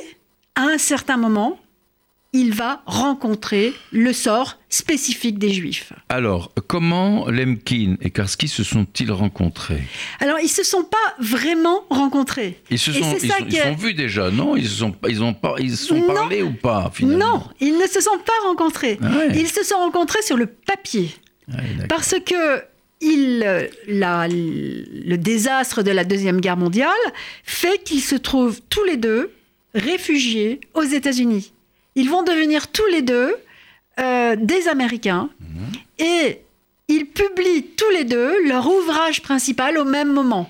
à 0.55 0.61
un 0.63 0.77
certain 0.77 1.17
moment, 1.17 1.59
il 2.37 2.53
va 2.53 2.81
rencontrer 2.85 3.73
le 3.91 4.11
sort 4.11 4.59
spécifique 4.69 5.39
des 5.39 5.51
Juifs. 5.51 5.93
Alors, 6.09 6.51
comment 6.67 7.27
Lemkin 7.29 7.95
et 8.01 8.09
Karski 8.09 8.47
se 8.49 8.63
sont-ils 8.63 9.11
rencontrés? 9.11 9.83
Alors, 10.19 10.37
ils 10.43 10.49
se 10.49 10.63
sont 10.63 10.83
pas 10.83 10.97
vraiment 11.19 11.85
rencontrés. 11.89 12.61
Ils 12.69 12.77
se 12.77 12.91
sont, 12.91 13.15
ils 13.21 13.29
sont, 13.31 13.45
ils 13.47 13.55
sont 13.55 13.75
vus 13.75 13.93
déjà, 13.93 14.31
non? 14.31 14.55
Ils 14.57 14.67
se 14.67 14.75
sont, 14.75 14.93
ils 15.07 15.23
ont, 15.23 15.33
par- 15.33 15.59
ils 15.61 15.77
se 15.77 15.85
sont 15.87 15.95
Non. 15.95 16.13
parlé 16.13 16.43
ou 16.43 16.51
pas 16.51 16.91
finalement? 16.93 17.37
Non, 17.37 17.43
ils 17.61 17.77
ne 17.77 17.87
se 17.87 18.01
sont 18.01 18.17
pas 18.25 18.47
rencontrés. 18.47 18.99
Ah 19.01 19.17
ouais. 19.17 19.29
Ils 19.39 19.47
se 19.47 19.63
sont 19.63 19.77
rencontrés 19.77 20.21
sur 20.21 20.35
le 20.35 20.47
papier. 20.47 21.11
Ah. 21.51 21.57
Parce 21.87 22.15
que 22.25 22.63
il, 23.01 23.39
la- 23.87 24.27
le 24.27 25.15
désastre 25.15 25.83
de 25.83 25.91
la 25.91 26.03
Deuxième 26.03 26.41
Guerre 26.41 26.57
mondiale 26.57 26.91
fait 27.43 27.81
qu'ils 27.83 28.01
se 28.01 28.15
trouvent 28.15 28.59
tous 28.69 28.83
les 28.83 28.97
deux 28.97 29.31
réfugiés 29.73 30.59
aux 30.73 30.83
États-Unis. 30.83 31.51
Ils 31.95 32.09
vont 32.09 32.23
devenir 32.23 32.67
tous 32.67 32.85
les 32.91 33.01
deux 33.01 33.35
euh, 33.99 34.35
des 34.37 34.67
Américains 34.67 35.29
et 35.99 36.39
ils 36.87 37.05
publient 37.05 37.63
tous 37.77 37.89
les 37.91 38.03
deux 38.03 38.47
leur 38.47 38.67
ouvrage 38.67 39.21
principal 39.21 39.77
au 39.77 39.85
même 39.85 40.11
moment. 40.11 40.49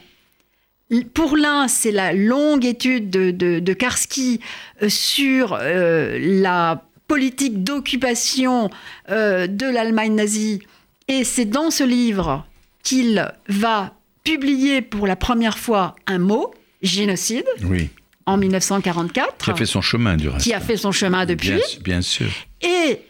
Pour 1.13 1.35
l'un, 1.35 1.67
c'est 1.67 1.91
la 1.91 2.13
longue 2.13 2.65
étude 2.65 3.09
de, 3.09 3.31
de, 3.31 3.59
de 3.59 3.73
Karski 3.73 4.39
euh, 4.81 4.89
sur 4.89 5.57
euh, 5.59 6.17
la 6.19 6.83
politique 7.07 7.63
d'occupation 7.63 8.69
euh, 9.09 9.47
de 9.47 9.65
l'Allemagne 9.65 10.13
nazie. 10.15 10.61
Et 11.07 11.23
c'est 11.23 11.45
dans 11.45 11.71
ce 11.71 11.83
livre 11.83 12.45
qu'il 12.83 13.31
va 13.47 13.93
publier 14.23 14.81
pour 14.81 15.07
la 15.07 15.15
première 15.15 15.57
fois 15.57 15.95
un 16.07 16.17
mot, 16.19 16.53
génocide, 16.81 17.45
Oui. 17.63 17.89
En 18.25 18.37
1944, 18.37 19.37
Qui 19.45 19.51
a 19.51 19.55
fait 19.55 19.65
son 19.65 19.81
chemin, 19.81 20.17
du 20.17 20.29
reste. 20.29 20.43
qui 20.43 20.53
a 20.53 20.59
fait 20.59 20.77
son 20.77 20.91
chemin 20.91 21.25
depuis. 21.25 21.49
Bien, 21.49 21.59
bien 21.83 22.01
sûr. 22.01 22.27
Et 22.61 23.01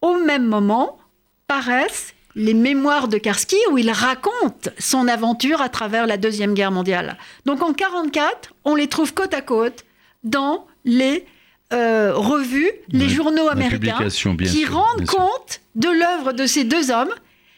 au 0.00 0.18
même 0.24 0.46
moment 0.46 0.98
paraissent 1.46 2.14
les 2.34 2.54
mémoires 2.54 3.08
de 3.08 3.18
Karski 3.18 3.56
où 3.72 3.78
il 3.78 3.90
raconte 3.90 4.68
son 4.78 5.08
aventure 5.08 5.60
à 5.60 5.68
travers 5.68 6.06
la 6.06 6.16
Deuxième 6.16 6.54
Guerre 6.54 6.70
mondiale. 6.70 7.16
Donc 7.46 7.62
en 7.62 7.70
1944, 7.72 8.54
on 8.64 8.76
les 8.76 8.86
trouve 8.86 9.12
côte 9.12 9.34
à 9.34 9.40
côte 9.40 9.84
dans 10.22 10.66
les 10.84 11.24
euh, 11.72 12.12
revues, 12.14 12.70
les 12.90 13.08
journaux 13.08 13.48
américains 13.48 13.98
qui 14.04 14.10
sûr, 14.10 14.72
rendent 14.72 15.06
compte 15.06 15.60
de 15.74 15.88
l'œuvre 15.88 16.32
de 16.32 16.46
ces 16.46 16.64
deux 16.64 16.90
hommes 16.90 17.12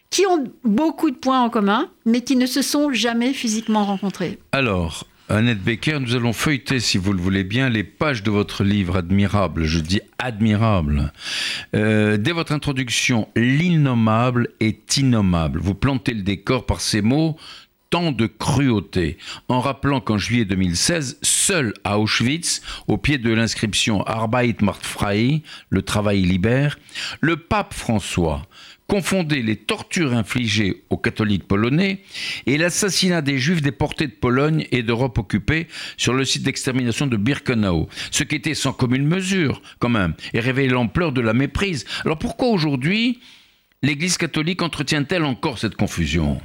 qui 0.09 0.27
ont 0.27 0.45
beaucoup 0.65 1.11
de 1.11 1.17
points 1.17 1.41
en 1.41 1.51
commun, 1.51 1.89
mais 2.05 2.23
qui 2.23 2.35
ne 2.35 2.47
se 2.47 2.63
sont 2.63 2.93
jamais 2.93 3.33
physiquement 3.33 3.85
rencontrés. 3.85 4.39
Alors, 4.51 5.05
Annette 5.31 5.63
Becker, 5.63 6.01
nous 6.01 6.17
allons 6.17 6.33
feuilleter, 6.33 6.81
si 6.81 6.99
vous 6.99 7.13
le 7.13 7.21
voulez 7.21 7.45
bien, 7.45 7.69
les 7.69 7.85
pages 7.85 8.25
de 8.25 8.33
votre 8.33 8.65
livre 8.65 8.97
admirable. 8.97 9.65
Je 9.65 9.79
dis 9.79 10.01
admirable. 10.19 11.13
Euh, 11.77 12.17
dès 12.17 12.33
votre 12.33 12.51
introduction, 12.51 13.29
l'innommable 13.37 14.49
est 14.59 14.97
innommable. 14.97 15.61
Vous 15.61 15.75
plantez 15.75 16.15
le 16.15 16.23
décor 16.23 16.67
par 16.67 16.81
ces 16.81 17.01
mots 17.01 17.37
tant 17.91 18.11
de 18.11 18.27
cruauté, 18.27 19.19
en 19.49 19.61
rappelant 19.61 20.01
qu'en 20.01 20.19
juillet 20.19 20.45
2016, 20.45 21.19
seul 21.23 21.75
à 21.85 21.99
Auschwitz, 21.99 22.63
au 22.89 22.97
pied 22.97 23.19
de 23.19 23.33
l'inscription 23.33 24.03
Arbeit 24.07 24.57
macht 24.63 24.85
frei, 24.85 25.43
le 25.71 25.83
travail 25.83 26.23
libère, 26.23 26.79
le 27.21 27.37
pape 27.37 27.75
François 27.75 28.43
confondait 28.95 29.41
les 29.43 29.55
tortures 29.55 30.13
infligées 30.15 30.83
aux 30.91 30.97
catholiques 30.97 31.47
polonais 31.47 32.01
et 32.47 32.59
l'assassinat 32.59 33.23
des 33.23 33.39
juifs 33.39 33.63
déportés 33.63 34.09
de 34.09 34.13
Pologne 34.13 34.67
et 34.73 34.83
d'Europe 34.83 35.17
occupée 35.19 35.69
sur 35.97 36.13
le 36.13 36.25
site 36.25 36.43
d'extermination 36.43 37.07
de 37.07 37.17
Birkenau, 37.17 37.89
ce 38.11 38.25
qui 38.25 38.35
était 38.35 38.55
sans 38.55 38.73
commune 38.73 39.07
mesure 39.07 39.63
quand 39.79 39.89
même, 39.91 40.15
et 40.35 40.41
révélait 40.41 40.73
l'ampleur 40.73 41.13
de 41.13 41.21
la 41.21 41.35
méprise. 41.35 41.85
Alors 42.05 42.19
pourquoi 42.19 42.49
aujourd'hui 42.49 43.21
l'Église 43.85 44.19
catholique 44.19 44.61
entretient-elle 44.61 45.23
encore 45.25 45.61
cette 45.61 45.77
confusion? 45.77 46.41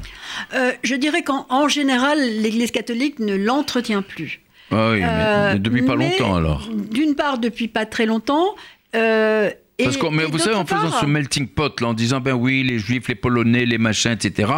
Euh, 0.53 0.71
je 0.83 0.93
dirais 0.93 1.23
qu'en 1.23 1.47
en 1.49 1.67
général, 1.67 2.19
l'Église 2.19 2.69
catholique 2.69 3.17
ne 3.17 3.35
l'entretient 3.35 4.03
plus. 4.03 4.41
Ah 4.69 4.91
oui, 4.91 4.99
mais- 4.99 5.07
Euh, 5.09 5.55
depuis 5.55 5.81
pas 5.81 5.95
mais 5.95 6.11
longtemps 6.11 6.35
alors. 6.35 6.69
D'une 6.91 7.15
part, 7.15 7.39
depuis 7.39 7.67
pas 7.69 7.87
très 7.87 8.05
longtemps. 8.05 8.53
euh, 8.93 9.49
Parce 9.83 9.97
mais 10.11 10.23
vous 10.23 10.37
savez, 10.37 10.55
en 10.55 10.65
faisant 10.65 10.89
part- 10.89 11.01
ce 11.01 11.05
melting 11.05 11.47
pot, 11.47 11.81
là, 11.81 11.87
en 11.87 11.93
disant, 11.93 12.21
ben 12.21 12.33
oui, 12.33 12.63
les 12.63 12.79
juifs, 12.79 13.09
les 13.09 13.15
polonais, 13.15 13.65
les 13.65 13.77
machins, 13.77 14.11
etc., 14.13 14.49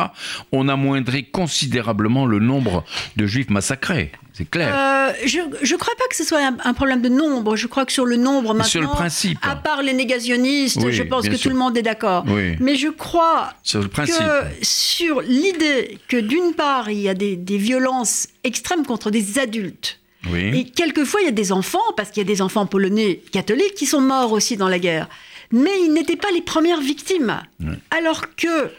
on 0.51 0.67
amoindrit 0.69 1.25
considérablement 1.31 2.25
le 2.27 2.37
nombre 2.39 2.83
de 3.15 3.25
juifs 3.25 3.49
massacrés. 3.49 4.11
C'est 4.33 4.47
clair. 4.47 4.71
Euh, 4.77 5.13
je 5.25 5.39
ne 5.39 5.77
crois 5.77 5.95
pas 5.97 6.03
que 6.11 6.15
ce 6.15 6.23
soit 6.23 6.37
un, 6.45 6.55
un 6.63 6.73
problème 6.75 7.01
de 7.01 7.09
nombre. 7.09 7.55
Je 7.55 7.65
crois 7.65 7.85
que 7.85 7.91
sur 7.91 8.05
le 8.05 8.17
nombre 8.17 8.53
maintenant, 8.53 8.63
sur 8.69 8.81
le 8.81 8.87
principe. 8.87 9.39
à 9.41 9.55
part 9.55 9.81
les 9.81 9.93
négationnistes, 9.93 10.77
Oui, 10.83 10.93
je 10.93 11.01
pense 11.01 11.27
que 11.27 11.35
sûr. 11.35 11.49
tout 11.49 11.49
le 11.49 11.59
monde 11.59 11.75
est 11.75 11.81
d'accord. 11.81 12.23
Oui. 12.27 12.55
Mais 12.59 12.75
je 12.75 12.89
crois 12.89 13.53
Sur 13.63 13.81
le 13.81 13.87
principe. 13.87 14.17
que 14.19 14.43
sur 14.61 15.21
l'idée 15.21 15.97
que 16.07 16.17
d'une 16.17 16.53
part, 16.53 16.91
il 16.91 16.99
y 16.99 17.09
a 17.09 17.15
des, 17.15 17.35
des 17.35 17.57
violences 17.57 18.27
extrêmes 18.43 18.85
contre 18.85 19.09
des 19.09 19.39
adultes. 19.39 19.99
Oui. 20.31 20.59
Et 20.59 20.63
quelquefois, 20.65 21.21
il 21.21 21.25
y 21.25 21.29
a 21.29 21.31
des 21.31 21.51
enfants, 21.51 21.79
parce 21.95 22.09
qu'il 22.11 22.21
y 22.21 22.25
a 22.25 22.27
des 22.27 22.41
enfants 22.41 22.65
polonais 22.65 23.21
catholiques 23.31 23.75
qui 23.75 23.85
sont 23.85 24.01
morts 24.01 24.31
aussi 24.31 24.57
dans 24.57 24.69
la 24.69 24.79
guerre. 24.79 25.07
Mais 25.51 25.71
ils 25.85 25.93
n'étaient 25.93 26.15
pas 26.17 26.31
les 26.33 26.41
premières 26.41 26.81
victimes. 26.81 27.39
Alors 27.91 28.35
que 28.35 28.71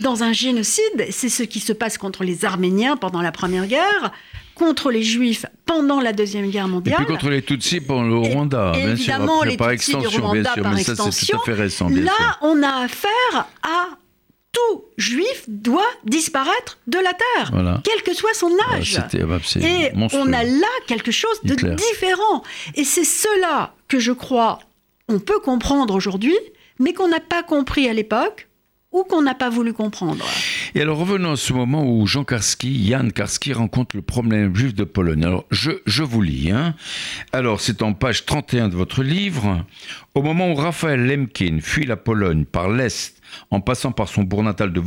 dans 0.00 0.22
un 0.24 0.32
génocide, 0.32 1.06
c'est 1.10 1.28
ce 1.28 1.42
qui 1.42 1.60
se 1.60 1.72
passe 1.72 1.96
contre 1.98 2.24
les 2.24 2.44
Arméniens 2.44 2.96
pendant 2.96 3.22
la 3.22 3.32
Première 3.32 3.66
Guerre, 3.66 4.12
contre 4.54 4.90
les 4.90 5.02
Juifs 5.02 5.46
pendant 5.66 6.00
la 6.00 6.12
Deuxième 6.12 6.50
Guerre 6.50 6.66
Et 6.66 6.68
mondiale. 6.70 6.96
puis 6.98 7.06
contre 7.06 7.30
les 7.30 7.42
Tutsis 7.42 7.80
pour 7.80 8.02
le 8.02 8.16
Et- 8.24 8.32
Rwanda, 8.34 8.72
bien 8.72 8.80
sûr. 8.82 8.90
évidemment, 9.14 9.36
Après, 9.38 9.50
les 9.50 9.56
par 9.56 9.70
Tutsis 9.70 9.90
du 9.92 9.96
extension, 9.98 10.22
Rwanda 10.22 10.42
bien 10.42 10.52
sûr. 10.54 10.62
par 10.62 10.72
Mais 10.74 10.82
ça, 10.82 10.96
tout 10.96 11.02
à 11.36 11.44
fait 11.44 11.52
récent, 11.54 11.86
bien 11.90 12.02
Là, 12.04 12.12
sûr. 12.16 12.38
on 12.42 12.62
a 12.62 12.84
affaire 12.84 13.46
à 13.62 13.88
tout 14.56 14.84
juif 14.96 15.44
doit 15.48 15.82
disparaître 16.04 16.78
de 16.86 16.98
la 16.98 17.12
terre, 17.12 17.50
Voilà. 17.52 17.80
quel 17.84 18.02
que 18.02 18.14
soit 18.14 18.32
son 18.34 18.50
Ah, 18.70 18.76
âge. 18.76 18.98
Ah, 18.98 19.08
bah, 19.26 19.38
Et 19.60 19.92
monstrueux. 19.94 20.22
on 20.26 20.32
a 20.32 20.42
là 20.44 20.66
quelque 20.86 21.10
chose 21.12 21.38
de 21.44 21.52
Hitler. 21.54 21.74
différent. 21.74 22.42
Et 22.74 22.84
c'est 22.84 23.04
cela 23.04 23.74
que 23.88 23.98
je 23.98 24.12
crois 24.12 24.58
on 25.08 25.20
peut 25.20 25.38
comprendre 25.38 25.94
aujourd'hui, 25.94 26.34
mais 26.80 26.92
qu'on 26.92 27.06
n'a 27.08 27.20
pas 27.20 27.44
compris 27.44 27.88
à 27.88 27.92
l'époque 27.92 28.48
ou 28.90 29.04
qu'on 29.04 29.22
n'a 29.22 29.34
pas 29.34 29.50
voulu 29.50 29.72
comprendre. 29.72 30.24
Et 30.74 30.80
alors 30.80 30.98
revenons 30.98 31.32
à 31.32 31.36
ce 31.36 31.52
moment 31.52 31.84
où 31.84 32.06
Jean 32.08 32.24
Karski, 32.24 32.88
Jan 32.90 33.10
Karski 33.10 33.52
rencontre 33.52 33.94
le 33.94 34.02
problème 34.02 34.54
juif 34.56 34.74
de 34.74 34.82
Pologne. 34.84 35.24
Alors 35.24 35.44
je, 35.52 35.70
je 35.86 36.02
vous 36.02 36.22
lis. 36.22 36.50
Hein. 36.50 36.74
Alors 37.32 37.60
c'est 37.60 37.82
en 37.82 37.92
page 37.92 38.24
31 38.26 38.68
de 38.68 38.74
votre 38.74 39.02
livre. 39.04 39.64
Au 40.14 40.22
moment 40.22 40.50
où 40.50 40.54
Raphaël 40.56 41.06
Lemkin 41.06 41.58
fuit 41.62 41.86
la 41.86 41.96
Pologne 41.96 42.44
par 42.44 42.68
l'Est 42.68 43.20
en 43.50 43.60
passant 43.60 43.92
par 43.92 44.08
son 44.08 44.22
bourg 44.22 44.42
natal 44.42 44.72
de 44.72 44.80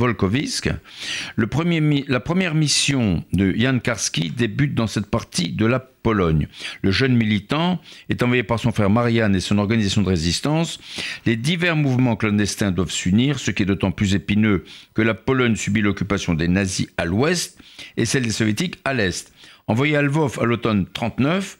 mi- 1.82 2.06
la 2.08 2.20
première 2.20 2.56
mission 2.56 3.24
de 3.34 3.52
Jan 3.58 3.80
Karski 3.80 4.30
débute 4.32 4.74
dans 4.76 4.88
cette 4.88 5.08
partie 5.08 5.52
de 5.52 5.66
la 5.66 5.80
Pologne. 5.80 6.48
Le 6.82 6.92
jeune 6.92 7.16
militant 7.16 7.80
est 8.10 8.24
envoyé 8.24 8.44
par 8.44 8.60
son 8.60 8.72
frère 8.72 8.90
Marianne 8.90 9.36
et 9.36 9.42
son 9.42 9.58
organisation 9.58 10.02
de 10.02 10.08
résistance. 10.08 10.80
Les 11.26 11.36
divers 11.36 11.76
mouvements 11.76 12.16
clandestins 12.16 12.72
doivent 12.72 12.92
s'unir, 12.92 13.38
ce 13.40 13.52
qui 13.52 13.64
est 13.64 13.66
d'autant 13.66 13.92
plus 13.92 14.16
épineux 14.16 14.64
que 14.94 15.02
la 15.02 15.14
Pologne 15.14 15.56
subit 15.56 15.82
l'occupation 15.82 16.34
des 16.34 16.48
nazis 16.48 16.88
à 16.98 17.06
l'ouest 17.06 17.58
et 17.98 18.06
celle 18.06 18.24
des 18.24 18.32
soviétiques 18.32 18.80
à 18.86 18.94
l'est. 18.94 19.32
Envoyé 19.68 19.96
à 19.98 20.02
Lvov 20.02 20.40
à 20.42 20.46
l'automne 20.46 20.86
39, 20.94 21.58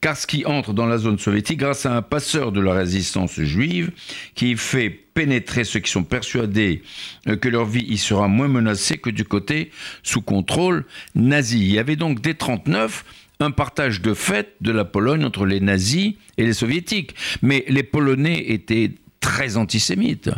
Karski 0.00 0.44
entre 0.46 0.72
dans 0.72 0.86
la 0.86 0.98
zone 0.98 1.18
soviétique 1.18 1.58
grâce 1.58 1.86
à 1.86 1.96
un 1.96 2.02
passeur 2.02 2.52
de 2.52 2.60
la 2.60 2.72
résistance 2.72 3.40
juive 3.40 3.90
qui 4.34 4.56
fait 4.56 4.90
pénétrer 4.90 5.64
ceux 5.64 5.80
qui 5.80 5.90
sont 5.90 6.04
persuadés 6.04 6.82
euh, 7.26 7.36
que 7.36 7.48
leur 7.48 7.64
vie 7.64 7.84
y 7.88 7.98
sera 7.98 8.28
moins 8.28 8.48
menacée 8.48 8.98
que 8.98 9.10
du 9.10 9.24
côté 9.24 9.70
sous 10.02 10.22
contrôle 10.22 10.84
nazi. 11.14 11.58
Il 11.58 11.72
y 11.72 11.78
avait 11.78 11.96
donc 11.96 12.20
dès 12.20 12.34
39 12.34 13.04
un 13.40 13.50
partage 13.50 14.00
de 14.00 14.14
fait 14.14 14.54
de 14.60 14.72
la 14.72 14.84
Pologne 14.84 15.24
entre 15.24 15.46
les 15.46 15.60
nazis 15.60 16.14
et 16.36 16.44
les 16.44 16.52
soviétiques. 16.52 17.14
Mais 17.42 17.64
les 17.68 17.82
Polonais 17.82 18.44
étaient 18.48 18.92
très 19.20 19.56
antisémites. 19.56 20.30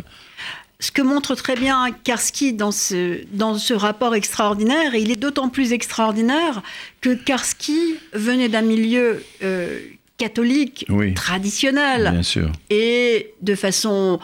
Ce 0.81 0.91
que 0.91 1.01
montre 1.03 1.35
très 1.35 1.55
bien 1.55 1.91
Karski 2.03 2.53
dans 2.53 2.71
ce, 2.71 3.21
dans 3.33 3.55
ce 3.57 3.73
rapport 3.73 4.15
extraordinaire, 4.15 4.95
et 4.95 4.99
il 5.01 5.11
est 5.11 5.15
d'autant 5.15 5.47
plus 5.47 5.73
extraordinaire 5.73 6.61
que 7.01 7.13
Karski 7.13 7.95
venait 8.13 8.49
d'un 8.49 8.63
milieu 8.63 9.23
euh, 9.43 9.79
catholique 10.17 10.85
Oui. 10.89 11.13
traditionnel 11.13 12.09
Bien 12.11 12.23
sûr. 12.23 12.51
et 12.71 13.31
de 13.43 13.53
façon 13.55 14.19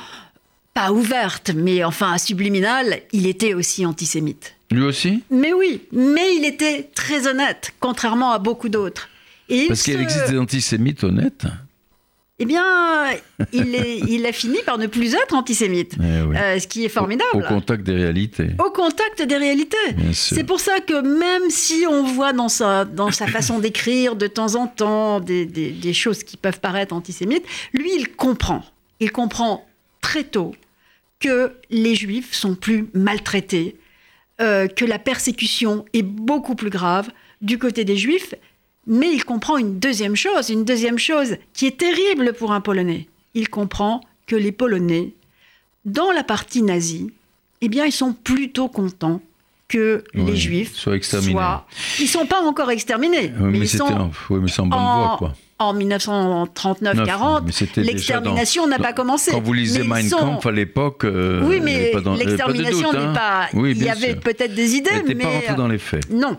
pas 0.73 0.91
ouverte, 0.91 1.51
mais 1.55 1.83
enfin 1.83 2.17
subliminale, 2.17 3.01
il 3.13 3.27
était 3.27 3.53
aussi 3.53 3.85
antisémite. 3.85 4.55
Lui 4.71 4.83
aussi? 4.83 5.23
Mais 5.29 5.53
oui, 5.53 5.81
mais 5.91 6.35
il 6.37 6.43
était 6.45 6.89
très 6.93 7.27
honnête, 7.27 7.71
contrairement 7.79 8.31
à 8.31 8.39
beaucoup 8.39 8.69
d'autres. 8.69 9.09
Et 9.49 9.67
Parce 9.67 9.83
qu'il 9.83 9.93
se- 9.93 9.99
existe 9.99 10.29
des 10.29 10.37
antisémites 10.39 11.03
honnêtes. 11.03 11.45
Eh 12.39 12.45
bien, 12.45 12.63
il, 13.51 13.73
est- 13.73 13.97
il 14.07 14.23
a 14.27 14.31
fini 14.31 14.57
par 14.63 14.77
ne 14.77 14.85
plus 14.85 15.15
être 15.15 15.33
antisémite, 15.33 15.95
Eh 15.99 16.21
oui. 16.21 16.35
euh, 16.37 16.59
ce 16.59 16.67
qui 16.67 16.85
est 16.85 16.89
formidable. 16.89 17.29
Au, 17.33 17.39
au 17.39 17.41
contact 17.41 17.83
des 17.83 17.93
réalités. 17.95 18.49
Au 18.63 18.69
contact 18.69 19.23
des 19.23 19.37
réalités. 19.37 19.75
C'est 20.13 20.43
pour 20.43 20.59
ça 20.59 20.79
que 20.79 21.01
même 21.01 21.49
si 21.49 21.85
on 21.89 22.03
voit 22.03 22.33
dans 22.33 22.47
sa, 22.49 22.85
dans 22.85 23.09
sa 23.11 23.25
façon 23.25 23.57
d'écrire 23.57 24.15
de 24.15 24.27
temps 24.27 24.53
en 24.53 24.67
temps 24.67 25.19
des, 25.19 25.45
des- 25.47 25.71
des 25.71 25.93
choses 25.93 26.21
qui 26.23 26.37
peuvent 26.37 26.59
paraître 26.59 26.93
antisémites, 26.93 27.45
lui, 27.73 27.89
il 27.97 28.09
comprend. 28.15 28.63
Il 28.99 29.11
comprend 29.11 29.65
très 30.01 30.23
tôt 30.23 30.53
que 31.19 31.53
les 31.71 31.95
juifs 31.95 32.33
sont 32.35 32.53
plus 32.53 32.87
maltraités, 32.93 33.77
euh, 34.41 34.67
que 34.67 34.85
la 34.85 34.99
persécution 34.99 35.85
est 35.93 36.03
beaucoup 36.03 36.53
plus 36.53 36.69
grave 36.69 37.09
du 37.41 37.57
côté 37.57 37.83
des 37.83 37.97
juifs, 37.97 38.35
mais 38.87 39.11
il 39.13 39.23
comprend 39.25 39.57
une 39.57 39.79
deuxième 39.79 40.15
chose, 40.15 40.49
une 40.49 40.63
deuxième 40.65 40.97
chose 40.97 41.35
qui 41.53 41.67
est 41.67 41.77
terrible 41.77 42.33
pour 42.33 42.51
un 42.51 42.61
Polonais. 42.61 43.07
Il 43.33 43.49
comprend 43.49 44.01
que 44.25 44.35
les 44.35 44.51
Polonais, 44.51 45.13
dans 45.85 46.11
la 46.11 46.23
partie 46.23 46.61
nazie, 46.63 47.11
eh 47.61 47.69
bien, 47.69 47.85
ils 47.85 47.91
sont 47.91 48.13
plutôt 48.13 48.67
contents 48.69 49.21
que 49.67 50.03
les 50.13 50.35
Juifs 50.37 50.75
soient 50.75 50.95
exterminés. 50.95 51.33
soient- 51.33 51.67
Ils 51.99 52.07
sont 52.07 52.25
pas 52.25 52.41
encore 52.41 52.71
exterminés, 52.71 53.33
Oui, 53.37 53.45
mais 53.45 53.51
mais 53.51 53.59
ils 53.59 53.69
sont 53.69 53.83
en, 53.83 54.11
oui, 54.29 54.39
mais 54.41 54.47
c'est 54.47 54.61
en 54.61 54.67
bonne 54.67 54.79
en, 54.79 55.07
voie, 55.07 55.15
quoi. 55.17 55.33
en 55.59 55.73
1939-40. 55.73 57.43
mais 57.45 57.51
c'était 57.51 57.81
déjà 57.81 57.91
L'extermination 57.93 58.67
n'a 58.67 58.79
pas 58.79 58.93
commencé. 58.93 59.31
Quand 59.31 59.41
vous 59.41 59.53
lisez 59.53 59.79
Mais 59.79 59.87
Mein 59.87 60.07
sont- 60.09 60.17
Kampf 60.19 60.45
à 60.45 60.51
l'époque, 60.51 61.03
euh, 61.03 61.41
oui, 61.43 61.59
mais 61.61 61.91
pas 61.91 61.99
l'extermination 62.15 62.93
n'est 62.93 62.97
hein. 62.99 63.13
pas. 63.13 63.47
Oui, 63.53 63.71
il 63.75 63.83
y 63.83 63.89
avait 63.89 64.15
peut-être 64.15 64.53
des 64.55 64.75
idées, 64.75 65.03
mais 65.05 65.15
pas 65.15 65.29
rentrée 65.29 65.55
dans 65.55 65.67
les 65.67 65.77
faits. 65.79 66.09
non. 66.09 66.37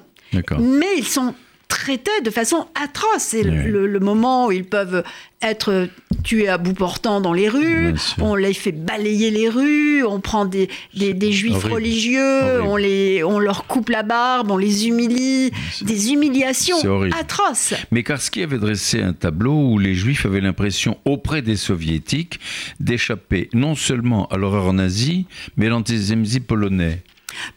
Mais 0.59 0.87
ils 0.99 1.07
sont 1.07 1.35
traités 1.69 2.11
de 2.25 2.31
façon 2.31 2.67
atroce. 2.75 3.07
C'est 3.19 3.43
le- 3.43 3.53
Oui. 3.53 3.71
le, 3.71 3.87
le 3.87 4.01
moment 4.01 4.47
où 4.47 4.53
ils 4.53 4.65
peuvent 4.65 5.05
être 5.43 5.89
tués 6.25 6.49
à 6.49 6.59
bout 6.59 6.73
portant 6.73 7.21
dans 7.21 7.33
les 7.33 7.49
rues. 7.49 7.95
On 8.21 8.35
les 8.35 8.53
fait 8.55 8.73
balayer 8.73 9.31
les 9.31 9.49
rues. 9.49 10.03
On 10.05 10.19
prend 10.21 10.47
des, 10.47 10.69
des, 10.95 11.15
des 11.15 11.31
juifs 11.31 11.55
Horrible. 11.57 11.73
religieux. 11.75 12.41
Horrible. 12.43 12.63
On, 12.69 12.77
les, 12.77 13.23
on 13.23 13.39
leur 13.39 13.67
coupe 13.67 13.91
la 13.91 14.03
barbe. 14.03 14.51
On 14.51 14.57
les 14.57 14.89
humilie. 14.89 15.51
Des 15.83 16.11
humiliations 16.13 16.77
atroces. 17.19 17.75
Mais 17.93 18.03
Karski 18.03 18.43
avait 18.43 18.59
dressé 18.59 19.03
un 19.03 19.13
tableau 19.13 19.53
où 19.73 19.79
les 19.79 19.95
Juifs 19.95 20.27
avaient 20.27 20.41
l'impression, 20.41 20.99
auprès 21.05 21.43
des 21.43 21.57
Soviétiques, 21.57 22.41
d'échapper 22.81 23.49
non 23.53 23.75
seulement 23.75 24.27
à 24.29 24.37
l'horreur 24.37 24.73
nazie, 24.73 25.27
mais 25.57 25.67
à 25.67 25.71
l'antisémitisme 25.71 26.43
polonais. 26.45 27.03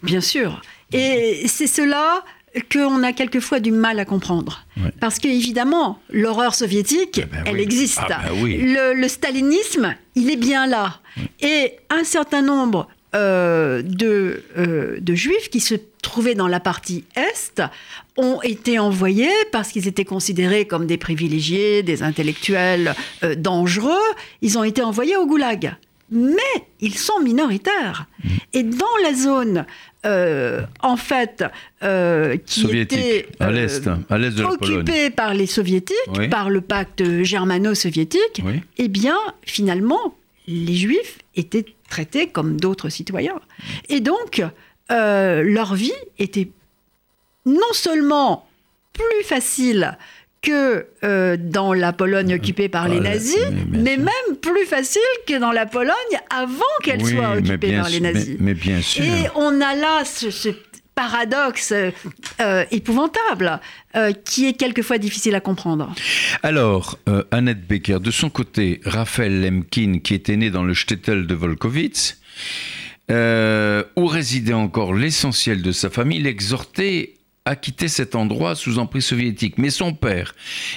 Bien 0.04 0.22
sûr. 0.22 0.62
Et 0.94 1.44
c'est 1.48 1.68
cela 1.68 2.24
qu'on 2.72 3.04
a 3.04 3.14
quelquefois 3.14 3.60
du 3.60 3.72
mal 3.72 4.00
à 4.00 4.06
comprendre. 4.06 4.66
Ouais. 4.78 4.92
Parce 5.00 5.20
que, 5.20 5.28
évidemment, 5.28 6.00
l'horreur 6.10 6.54
soviétique, 6.56 7.20
Eh 7.24 7.26
ben 7.26 7.44
elle 7.46 7.56
oui. 7.56 7.62
existe. 7.62 8.00
Ah 8.10 8.22
ben 8.30 8.42
oui. 8.44 8.58
le, 8.58 8.94
le 8.94 9.08
stalinisme, 9.08 9.96
il 10.16 10.30
est 10.30 10.36
bien 10.38 10.68
là. 10.68 11.00
Et 11.42 11.74
un 11.90 12.04
certain 12.04 12.42
nombre 12.42 12.88
euh, 13.16 13.82
de, 13.82 14.44
euh, 14.58 14.98
de 15.02 15.16
juifs 15.16 15.50
qui 15.50 15.60
se 15.60 15.76
trouvaient 16.02 16.36
dans 16.36 16.48
la 16.48 16.60
partie 16.60 17.04
Est 17.16 17.62
ont 18.18 18.42
été 18.42 18.80
envoyés 18.80 19.30
parce 19.52 19.70
qu'ils 19.70 19.88
étaient 19.88 20.06
considérés 20.06 20.66
comme 20.66 20.86
des 20.88 20.98
privilégiés, 20.98 21.84
des 21.84 22.04
intellectuels 22.04 22.96
euh, 23.24 23.36
dangereux. 23.36 23.92
Ils 24.42 24.58
ont 24.58 24.64
été 24.64 24.82
envoyés 24.82 25.16
au 25.18 25.26
goulag. 25.26 25.76
Mais 26.12 26.68
ils 26.82 26.98
sont 26.98 27.20
minoritaires. 27.22 28.06
Mm. 28.24 28.28
Et 28.54 28.64
dans 28.64 28.98
la 29.04 29.14
zone, 29.14 29.66
euh, 30.06 30.62
en 30.82 30.98
fait, 30.98 31.44
euh, 31.84 32.36
qui 32.46 32.62
Soviétique, 32.62 33.00
était 33.00 33.28
à 33.40 33.48
euh, 33.48 33.52
l'est, 33.52 33.90
à 34.10 34.18
l'est 34.18 34.32
de 34.32 34.42
la 34.42 34.50
Pologne. 34.50 34.76
occupée 34.80 35.10
par 35.10 35.34
les 35.34 35.46
soviétiques, 35.48 35.96
Oui. 36.18 36.28
par 36.28 36.50
le 36.50 36.60
pacte 36.62 37.24
germano-soviétique, 37.24 38.42
Oui. 38.44 38.62
eh 38.78 38.88
bien, 38.90 39.18
finalement, 39.46 40.16
les 40.48 40.76
juifs 40.76 41.20
étaient 41.36 41.66
traités 41.90 42.28
comme 42.28 42.60
d'autres 42.60 42.90
citoyens. 42.90 43.40
Et 43.90 44.02
donc, 44.02 44.44
leur 44.90 45.76
vie 45.76 45.94
était 46.20 46.50
non 47.46 47.72
seulement 47.72 48.48
plus 48.94 49.24
facile 49.24 49.98
que 50.42 50.88
euh, 51.04 51.38
dans 51.40 51.72
la 51.74 51.94
Pologne 51.94 52.34
occupée 52.34 52.68
par 52.68 52.88
les 52.90 52.98
Ah, 52.98 53.02
nazis, 53.12 53.38
mais 53.70 53.98
même 53.98 54.36
plus 54.42 54.66
facile 54.66 55.02
que 55.28 55.38
dans 55.38 55.52
la 55.52 55.66
Pologne 55.68 55.94
avant 56.32 56.64
qu'elle 56.84 57.02
Oui, 57.04 57.12
soit 57.16 57.34
occupée 57.38 57.78
par 57.78 57.90
les 57.90 58.00
mais- 58.00 58.14
nazis. 58.14 58.38
mais 58.40 58.54
bien 58.56 58.82
sûr. 58.82 59.04
Et 59.04 59.28
on 59.36 59.62
a 59.62 59.76
là 59.76 60.04
ce, 60.04 60.32
ce 60.32 60.50
paradoxe 60.96 61.74
euh, 62.42 62.66
épouvantable 62.72 63.60
euh, 63.96 64.12
qui 64.14 64.48
est 64.48 64.54
quelquefois 64.54 64.98
difficile 64.98 65.36
à 65.36 65.40
comprendre. 65.42 65.94
Alors, 66.44 66.98
euh, 67.08 67.24
Annette 67.32 67.66
Becker, 67.68 68.00
de 68.00 68.12
son 68.12 68.30
côté, 68.30 68.82
Raphaël 68.84 69.42
Lemkin, 69.42 70.00
qui 70.04 70.14
était 70.16 70.38
né 70.38 70.50
dans 70.50 70.64
le 70.64 70.74
shtetl 70.74 71.28
de 71.28 71.36
Volkovitz, 71.36 72.18
où 73.10 74.06
résidait 74.06 74.54
encore 74.54 74.94
l'essentiel 74.94 75.62
de 75.62 75.72
sa 75.72 75.90
famille, 75.90 76.20
l'exhortait 76.22 77.14
à 77.52 77.56
quitter 77.56 77.88
cet 77.90 78.16
endroit 78.16 78.56
sous 78.56 78.80
emprise 78.80 79.06
soviétique. 79.06 79.58
Mais 79.58 79.70
son 79.70 79.94
père 79.94 80.34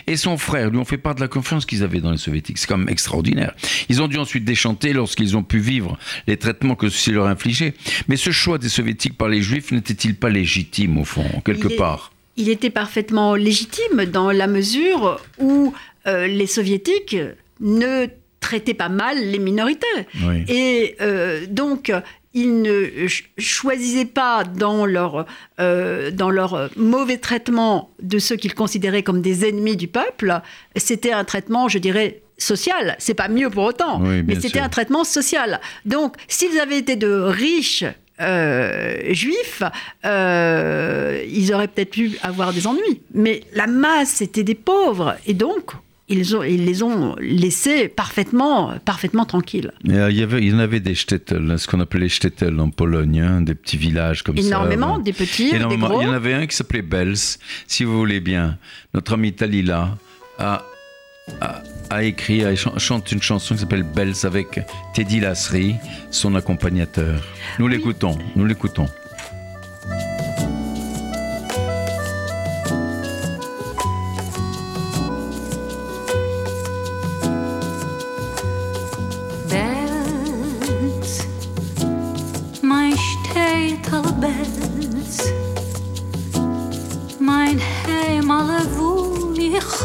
et 0.06 0.16
son 0.16 0.36
frère 0.36 0.70
lui 0.70 0.78
ont 0.78 0.84
fait 0.84 0.98
part 0.98 1.14
de 1.14 1.20
la 1.20 1.28
confiance 1.28 1.64
qu'ils 1.66 1.82
avaient 1.84 2.00
dans 2.00 2.10
les 2.10 2.18
soviétiques. 2.18 2.58
C'est 2.58 2.66
quand 2.66 2.76
même 2.78 2.88
extraordinaire. 2.88 3.54
Ils 3.88 4.02
ont 4.02 4.08
dû 4.08 4.18
ensuite 4.18 4.44
déchanter 4.44 4.92
lorsqu'ils 4.92 5.36
ont 5.36 5.42
pu 5.44 5.58
vivre 5.58 5.96
les 6.26 6.36
traitements 6.36 6.74
que 6.74 6.88
ceux-ci 6.88 7.12
leur 7.12 7.26
infligeaient. 7.26 7.74
Mais 8.08 8.16
ce 8.16 8.30
choix 8.32 8.58
des 8.58 8.68
soviétiques 8.68 9.16
par 9.16 9.28
les 9.28 9.40
juifs 9.40 9.70
n'était-il 9.72 10.16
pas 10.16 10.28
légitime, 10.30 10.98
au 10.98 11.04
fond, 11.04 11.24
quelque 11.44 11.68
Il 11.68 11.72
est- 11.74 11.76
part? 11.76 12.10
Il 12.36 12.48
était 12.48 12.70
parfaitement 12.70 13.36
légitime 13.36 14.06
dans 14.06 14.32
la 14.32 14.48
mesure 14.48 15.20
où 15.38 15.72
euh, 16.08 16.26
les 16.26 16.48
soviétiques 16.48 17.16
ne 17.60 18.06
traitaient 18.40 18.74
pas 18.74 18.88
mal 18.88 19.16
les 19.30 19.38
minorités. 19.38 19.86
Oui. 20.26 20.44
Et 20.48 20.96
euh, 21.00 21.46
donc, 21.48 21.92
ils 22.34 22.60
ne 22.62 22.84
ch- 23.08 23.30
choisissaient 23.38 24.04
pas 24.04 24.44
dans 24.44 24.84
leur, 24.86 25.24
euh, 25.60 26.10
dans 26.10 26.30
leur 26.30 26.68
mauvais 26.76 27.16
traitement 27.18 27.90
de 28.02 28.18
ceux 28.18 28.36
qu'ils 28.36 28.54
considéraient 28.54 29.02
comme 29.04 29.22
des 29.22 29.48
ennemis 29.48 29.76
du 29.76 29.86
peuple. 29.88 30.40
C'était 30.76 31.12
un 31.12 31.24
traitement, 31.24 31.68
je 31.68 31.78
dirais, 31.78 32.20
social. 32.36 32.96
C'est 32.98 33.14
pas 33.14 33.28
mieux 33.28 33.48
pour 33.50 33.64
autant, 33.64 34.00
Oui, 34.02 34.22
mais 34.24 34.34
c'était 34.40 34.58
un 34.58 34.68
traitement 34.68 35.04
social. 35.04 35.60
Donc, 35.86 36.16
s'ils 36.28 36.58
avaient 36.58 36.78
été 36.78 36.96
de 36.96 37.08
riches 37.12 37.84
euh, 38.20 38.96
juifs, 39.12 39.62
euh, 40.04 41.24
ils 41.28 41.52
auraient 41.54 41.68
peut-être 41.68 41.90
pu 41.90 42.12
avoir 42.22 42.52
des 42.52 42.66
ennuis. 42.66 43.00
Mais 43.12 43.42
la 43.54 43.66
masse 43.66 44.20
était 44.20 44.42
des 44.44 44.54
pauvres, 44.54 45.16
et 45.26 45.34
donc 45.34 45.72
ils, 46.08 46.36
ont, 46.36 46.42
ils 46.42 46.64
les 46.64 46.82
ont 46.82 47.16
laissés 47.20 47.88
parfaitement, 47.88 48.74
parfaitement 48.84 49.24
tranquilles. 49.24 49.72
Et, 49.88 49.92
euh, 49.94 50.10
Il 50.10 50.18
y, 50.18 50.22
avait, 50.22 50.40
il 50.42 50.50
y 50.50 50.54
en 50.54 50.58
avait 50.58 50.80
des 50.80 50.94
shtetl, 50.94 51.58
ce 51.58 51.66
qu'on 51.66 51.80
appelait 51.80 52.00
les 52.02 52.08
shtetl 52.08 52.58
en 52.60 52.70
Pologne, 52.70 53.20
hein, 53.20 53.40
des 53.40 53.54
petits 53.54 53.76
villages 53.78 54.22
comme 54.22 54.36
Énormément, 54.36 54.96
ça. 54.96 55.02
des 55.02 55.12
petits, 55.12 55.50
des 55.50 55.56
Énormément. 55.56 55.88
gros. 55.88 56.00
Il 56.02 56.04
y 56.04 56.08
en 56.08 56.12
avait 56.12 56.34
un 56.34 56.46
qui 56.46 56.54
s'appelait 56.56 56.82
Bels, 56.82 57.16
si 57.66 57.84
vous 57.84 57.96
voulez 57.96 58.20
bien. 58.20 58.58
Notre 58.92 59.14
ami 59.14 59.32
Talila 59.32 59.96
a, 60.38 60.62
a, 61.40 61.62
a 61.90 62.02
écrit, 62.04 62.44
a 62.44 62.54
chan- 62.54 62.78
chante 62.78 63.10
une 63.12 63.22
chanson 63.22 63.54
qui 63.54 63.60
s'appelle 63.62 63.82
Bels 63.84 64.12
avec 64.24 64.60
Teddy 64.94 65.20
Lasserie, 65.20 65.76
son 66.10 66.34
accompagnateur. 66.34 67.22
Nous 67.58 67.66
l'écoutons, 67.68 68.18
nous 68.36 68.44
l'écoutons. 68.44 68.86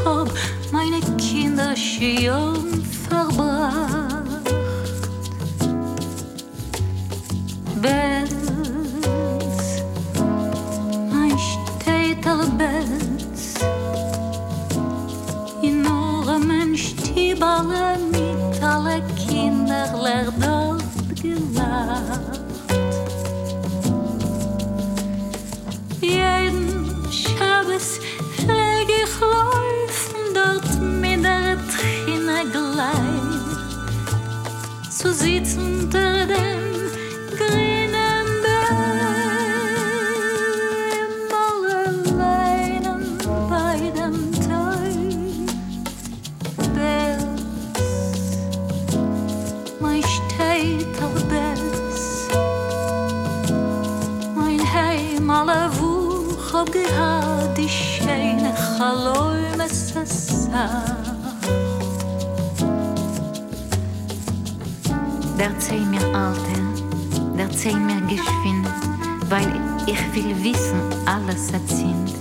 Hab 0.06 0.30
meine 0.72 1.00
Kinder 1.18 1.76
schon 1.76 2.84
verbracht. 2.86 4.26
Bells, 7.82 8.19
erzähl 67.60 67.78
mir 67.78 68.00
geschwind, 68.04 68.70
weil 69.28 69.52
ich 69.86 70.16
will 70.16 70.34
wissen, 70.42 70.80
alles 71.06 71.52
erzählt. 71.52 72.16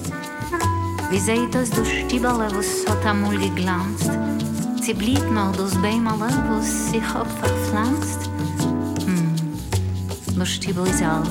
Wie 1.11 1.19
seht 1.21 1.55
das 1.55 1.71
du 1.71 1.85
Stieberle, 1.85 2.49
was 2.53 2.85
hat 2.89 3.07
amul 3.07 3.39
geglanzt? 3.39 4.11
Sie 4.83 4.95
blieb 4.95 5.31
noch 5.31 5.55
das 5.55 5.81
Bäumerle, 5.81 6.29
was 6.51 6.91
sich 6.91 7.05
hab 7.15 7.31
verpflanzt? 7.39 8.29
Hm. 9.07 9.37
der 10.37 10.45
Stiebel 10.45 10.89
ist 10.89 11.05
alt, 11.05 11.31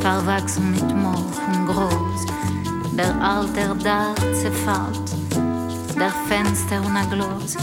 verwachsen 0.00 0.70
mit 0.72 0.94
Moch 0.94 1.40
und 1.48 1.66
Groß. 1.68 2.26
Der 2.98 3.18
alter 3.22 3.74
Dach 3.76 4.14
zerfällt, 4.34 5.08
der 5.96 6.12
Fenster 6.28 6.82
und 6.84 7.10
Glas. 7.10 7.56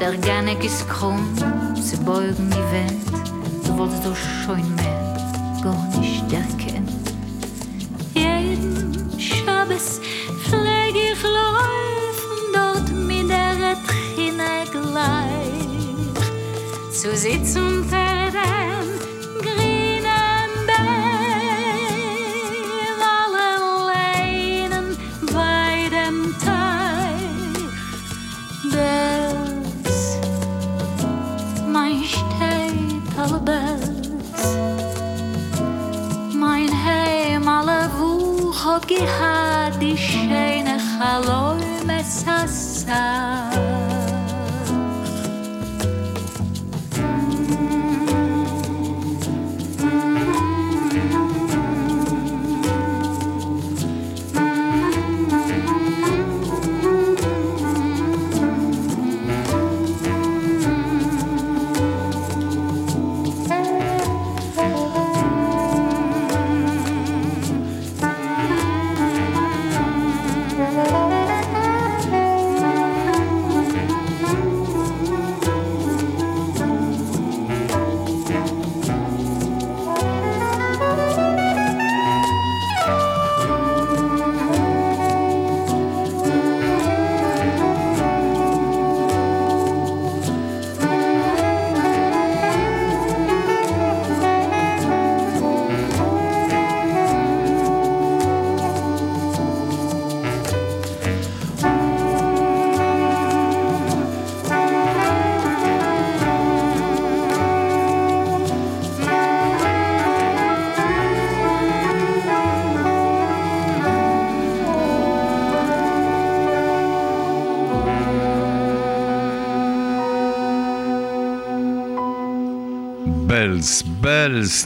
Der 0.00 0.16
Ganek 0.16 0.64
ist 0.64 0.88
krumm, 0.88 1.28
sie 1.74 1.98
beugen 1.98 2.48
die 2.48 2.56
Wand. 2.56 3.17
Wolltest 3.78 4.02
so 4.02 4.12
schön 4.12 4.74
mehr, 4.74 5.60
gar 5.62 6.00
nicht 6.00 6.24
erkennen. 6.32 6.88
Jeden 8.12 9.08
Schabes 9.20 10.00
pflege 10.42 11.12
ich 11.12 11.22
laufen 11.22 12.52
dort 12.52 12.90
mit 12.92 13.30
der 13.30 13.76
Trine 13.86 14.66
gleich. 14.72 15.52
Zu 16.90 17.16
sitzen 17.16 17.82
unter 17.82 18.07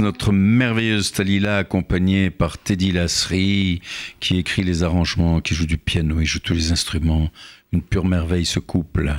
Notre 0.01 0.33
merveilleuse 0.33 1.13
Talila 1.13 1.59
accompagnée 1.59 2.31
par 2.31 2.59
Teddy 2.59 2.93
Lasserie 2.93 3.81
qui 4.21 4.39
écrit 4.39 4.63
les 4.65 4.83
arrangements, 4.83 5.41
qui 5.41 5.55
joue 5.55 5.67
du 5.67 5.79
piano 5.79 6.21
et 6.21 6.25
joue 6.25 6.39
tous 6.41 6.55
les 6.55 6.73
instruments. 6.73 7.31
Une 7.73 7.81
pure 7.81 8.05
merveille 8.05 8.45
ce 8.45 8.59
couple. 8.59 9.11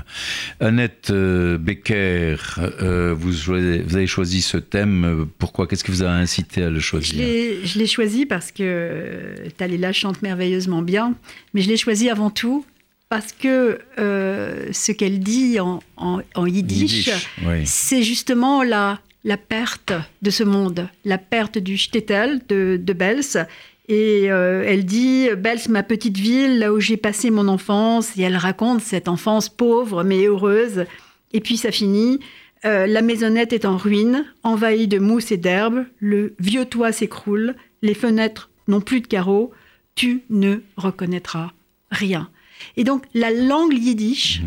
Annette 0.60 1.10
euh, 1.10 1.58
Becker, 1.58 2.36
euh, 2.60 3.16
vous, 3.18 3.50
avez 3.52 4.06
choisi 4.06 4.44
ce 4.44 4.58
thème. 4.58 5.26
Pourquoi? 5.40 5.66
Qu'est-ce 5.66 5.84
qui 5.84 5.90
vous 5.90 6.04
a 6.04 6.10
incité 6.12 6.62
à 6.64 6.70
le 6.70 6.80
choisir? 6.80 7.16
Je 7.64 7.80
l'ai 7.80 7.88
choisi 7.88 8.28
parce 8.28 8.52
que 8.52 8.62
euh, 8.62 9.36
Talila 9.58 9.92
chante 9.92 10.22
merveilleusement 10.22 10.84
bien, 10.84 11.16
mais 11.56 11.62
je 11.62 11.70
l'ai 11.70 11.78
choisi 11.78 12.10
avant 12.12 12.30
tout 12.30 12.64
parce 13.10 13.32
que 13.34 13.80
euh, 13.98 14.68
ce 14.72 14.92
qu'elle 14.92 15.20
dit 15.20 15.60
en, 15.60 15.82
en- 15.98 16.22
en 16.36 16.46
yiddish, 16.46 17.08
Yiddish, 17.08 17.28
oui. 17.48 17.62
c'est 17.66 18.04
justement 18.04 18.62
la, 18.62 19.00
la 19.24 19.38
perte 19.38 19.94
de 20.22 20.30
ce 20.30 20.44
monde, 20.44 20.90
la 21.06 21.18
perte 21.18 21.58
du 21.58 21.78
shtetl 21.78 22.42
de, 22.48 22.80
de 22.82 22.94
Bels. 22.94 23.48
Et 23.90 24.32
euh, 24.32 24.64
elle 24.66 24.86
dit 24.86 25.28
Bels, 25.38 25.60
ma 25.70 25.84
petite 25.84 26.18
ville, 26.18 26.60
là 26.60 26.74
où 26.74 26.80
j'ai 26.80 26.98
passé 26.98 27.32
mon 27.32 27.48
enfance. 27.48 28.18
Et 28.18 28.22
elle 28.22 28.38
raconte 28.38 28.82
cette 28.82 29.08
enfance 29.08 29.50
pauvre 29.50 30.04
mais 30.04 30.26
heureuse. 30.26 30.86
Et 31.32 31.40
puis 31.40 31.58
ça 31.58 31.72
finit. 31.72 32.20
Euh, 32.66 32.88
la 32.88 33.02
maisonnette 33.02 33.52
est 33.52 33.66
en 33.66 33.76
ruine, 33.76 34.26
envahie 34.44 34.88
de 34.88 35.00
mousse 35.00 35.32
et 35.34 35.38
d'herbe. 35.38 35.86
Le 36.00 36.34
vieux 36.40 36.66
toit 36.66 36.94
s'écroule. 36.94 37.56
Les 37.82 37.94
fenêtres 37.94 38.50
n'ont 38.70 38.80
plus 38.80 39.02
de 39.02 39.08
carreaux. 39.08 39.52
Tu 39.96 40.22
ne 40.30 40.58
reconnaîtras 40.78 41.52
rien. 41.92 42.30
Et 42.78 42.84
donc 42.84 43.04
la 43.14 43.32
langue 43.32 43.74
yiddish, 43.74 44.42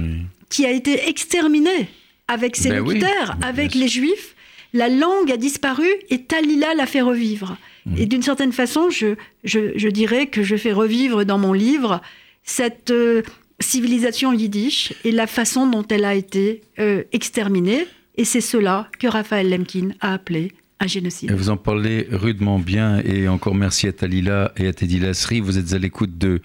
qui 0.49 0.65
a 0.65 0.71
été 0.71 1.09
exterminée 1.09 1.89
avec 2.29 2.57
ses 2.57 2.71
Ben 2.71 2.81
oui, 2.81 2.99
bien 2.99 3.39
avec 3.43 3.75
les 3.75 3.89
juifs, 3.89 4.36
la 4.77 4.89
langue 4.89 5.33
a 5.33 5.37
disparu 5.37 5.89
et 6.11 6.23
Talila 6.23 6.75
l'a 6.75 6.87
fait 6.87 7.01
revivre. 7.01 7.57
Mmh. 7.87 7.99
Et 7.99 8.07
d'une 8.07 8.23
certaine 8.23 8.53
façon, 8.53 8.91
je, 8.91 9.17
je, 9.43 9.73
je 9.77 9.89
dirais 9.89 10.27
que 10.27 10.43
je 10.43 10.57
fais 10.57 10.73
revivre 10.73 11.25
dans 11.25 11.39
mon 11.39 11.53
livre 11.53 12.01
cette 12.45 12.91
euh, 12.91 13.23
civilisation 13.61 14.33
yiddish 14.33 14.93
et 15.05 15.13
la 15.13 15.27
façon 15.27 15.67
dont 15.67 15.87
elle 15.89 16.05
a 16.05 16.15
été 16.15 16.63
euh, 16.79 17.03
exterminée. 17.13 17.87
Et 18.17 18.25
c'est 18.25 18.41
cela 18.41 18.89
que 18.99 19.07
Raphaël 19.07 19.51
Lemkin 19.51 19.91
a 20.01 20.15
appelé 20.15 20.53
un 20.79 20.87
génocide. 20.87 21.33
Vous 21.33 21.49
en 21.49 21.57
parlez 21.57 22.07
rudement 22.11 22.59
bien 22.59 23.01
et 23.01 23.29
encore 23.29 23.55
merci 23.55 23.87
à 23.89 23.93
Talila 23.93 24.53
et 24.57 24.67
à 24.67 24.73
Teddy 24.73 24.99
Lasserie. 24.99 25.41
Vous 25.41 25.57
êtes 25.57 25.73
à 25.73 25.79
l'écoute 25.79 26.19
de 26.19 26.43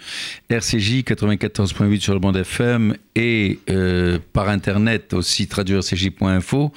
RCJ 0.49 1.03
94.8 1.03 1.99
sur 1.99 2.13
le 2.13 2.19
bande 2.19 2.37
FM 2.37 2.95
et 3.15 3.59
euh, 3.69 4.19
par 4.31 4.47
internet 4.47 5.13
au 5.13 5.21
site 5.21 5.53
radio-rcj.info. 5.53 6.71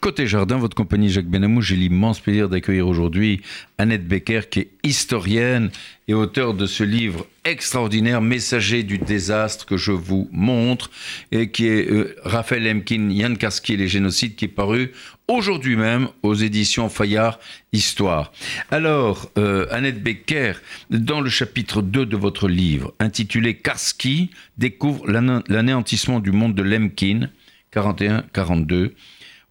Côté 0.00 0.28
jardin, 0.28 0.58
votre 0.58 0.76
compagnie 0.76 1.08
Jacques 1.08 1.26
Benamou, 1.26 1.60
j'ai 1.60 1.76
l'immense 1.76 2.20
plaisir 2.20 2.48
d'accueillir 2.48 2.86
aujourd'hui 2.86 3.42
Annette 3.82 4.06
Becker 4.06 4.42
qui 4.48 4.60
est 4.60 4.70
historienne 4.84 5.70
et 6.06 6.14
auteur 6.14 6.54
de 6.54 6.66
ce 6.66 6.84
livre 6.84 7.26
extraordinaire, 7.44 8.22
Messager 8.22 8.84
du 8.84 8.98
désastre 8.98 9.66
que 9.66 9.76
je 9.76 9.90
vous 9.90 10.28
montre 10.30 10.88
et 11.32 11.50
qui 11.50 11.66
est 11.66 11.90
euh, 11.90 12.14
Raphaël 12.22 12.62
Lemkin, 12.62 13.10
Yann 13.10 13.36
Karski 13.36 13.72
et 13.72 13.76
les 13.76 13.88
génocides 13.88 14.36
qui 14.36 14.44
est 14.44 14.48
paru 14.48 14.92
aujourd'hui 15.26 15.74
même 15.74 16.08
aux 16.22 16.34
éditions 16.34 16.88
Fayard 16.88 17.40
Histoire. 17.72 18.32
Alors, 18.70 19.32
euh, 19.36 19.66
Annette 19.72 20.00
Becker, 20.00 20.52
dans 20.90 21.20
le 21.20 21.28
chapitre 21.28 21.82
2 21.82 22.06
de 22.06 22.16
votre 22.16 22.46
livre, 22.46 22.94
intitulé 23.00 23.56
Karski 23.56 24.30
découvre 24.58 25.10
l'anéantissement 25.10 26.20
du 26.20 26.30
monde 26.30 26.54
de 26.54 26.62
Lemkin, 26.62 27.30
41-42, 27.74 28.92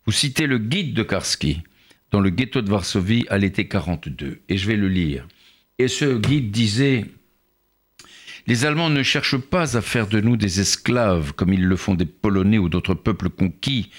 vous 0.05 0.11
citez 0.13 0.47
le 0.47 0.57
guide 0.57 0.93
de 0.93 1.03
Karski 1.03 1.63
dans 2.11 2.19
le 2.19 2.29
ghetto 2.29 2.61
de 2.61 2.69
Varsovie 2.69 3.25
à 3.29 3.37
l'été 3.37 3.67
42, 3.67 4.41
et 4.47 4.57
je 4.57 4.67
vais 4.67 4.75
le 4.75 4.89
lire. 4.89 5.27
Et 5.79 5.87
ce 5.87 6.17
guide 6.17 6.51
disait 6.51 7.05
les 8.47 8.65
Allemands 8.65 8.89
ne 8.89 9.03
cherchent 9.03 9.37
pas 9.37 9.77
à 9.77 9.81
faire 9.81 10.07
de 10.07 10.19
nous 10.19 10.35
des 10.35 10.59
esclaves 10.59 11.33
comme 11.33 11.53
ils 11.53 11.63
le 11.63 11.75
font 11.75 11.93
des 11.93 12.05
Polonais 12.05 12.57
ou 12.57 12.69
d'autres 12.69 12.95
peuples 12.95 13.29
conquis. 13.29 13.91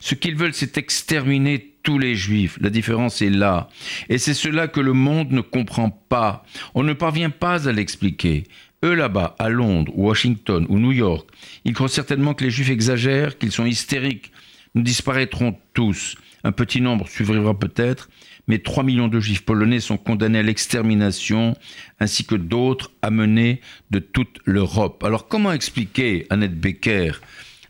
Ce 0.00 0.14
qu'ils 0.14 0.36
veulent, 0.36 0.54
c'est 0.54 0.78
exterminer 0.78 1.74
tous 1.82 1.98
les 1.98 2.14
Juifs. 2.14 2.58
La 2.60 2.70
différence 2.70 3.20
est 3.20 3.30
là. 3.30 3.68
Et 4.08 4.18
c'est 4.18 4.34
cela 4.34 4.68
que 4.68 4.80
le 4.80 4.94
monde 4.94 5.32
ne 5.32 5.42
comprend 5.42 5.90
pas. 5.90 6.44
On 6.74 6.82
ne 6.82 6.94
parvient 6.94 7.30
pas 7.30 7.68
à 7.68 7.72
l'expliquer. 7.72 8.44
Eux 8.84 8.94
là-bas, 8.94 9.36
à 9.38 9.50
Londres, 9.50 9.92
Washington, 9.94 10.64
ou 10.70 10.78
New 10.78 10.92
York, 10.92 11.28
ils 11.66 11.74
croient 11.74 11.88
certainement 11.88 12.32
que 12.32 12.44
les 12.44 12.50
Juifs 12.50 12.70
exagèrent, 12.70 13.36
qu'ils 13.36 13.52
sont 13.52 13.66
hystériques. 13.66 14.32
Nous 14.74 14.82
disparaîtrons 14.82 15.56
tous. 15.74 16.16
Un 16.44 16.52
petit 16.52 16.80
nombre 16.80 17.08
survivra 17.08 17.58
peut-être, 17.58 18.08
mais 18.46 18.58
3 18.58 18.84
millions 18.84 19.08
de 19.08 19.20
juifs 19.20 19.44
polonais 19.44 19.80
sont 19.80 19.96
condamnés 19.96 20.38
à 20.38 20.42
l'extermination, 20.42 21.56
ainsi 21.98 22.24
que 22.24 22.34
d'autres 22.34 22.90
amenés 23.02 23.60
de 23.90 23.98
toute 23.98 24.38
l'Europe. 24.44 25.04
Alors 25.04 25.28
comment 25.28 25.52
expliquer, 25.52 26.26
Annette 26.30 26.58
Becker, 26.58 27.12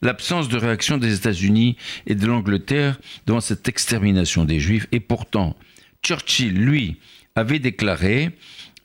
l'absence 0.03 0.49
de 0.49 0.57
réaction 0.57 0.99
des 0.99 1.17
États-Unis 1.17 1.77
et 2.07 2.15
de 2.15 2.27
l'Angleterre 2.27 3.01
devant 3.27 3.41
cette 3.41 3.69
extermination 3.69 4.45
des 4.45 4.61
Juifs? 4.61 4.87
Et 4.93 5.01
pourtant, 5.01 5.57
Churchill, 6.03 6.55
lui, 6.55 6.99
avait 7.35 7.59
déclaré 7.59 8.31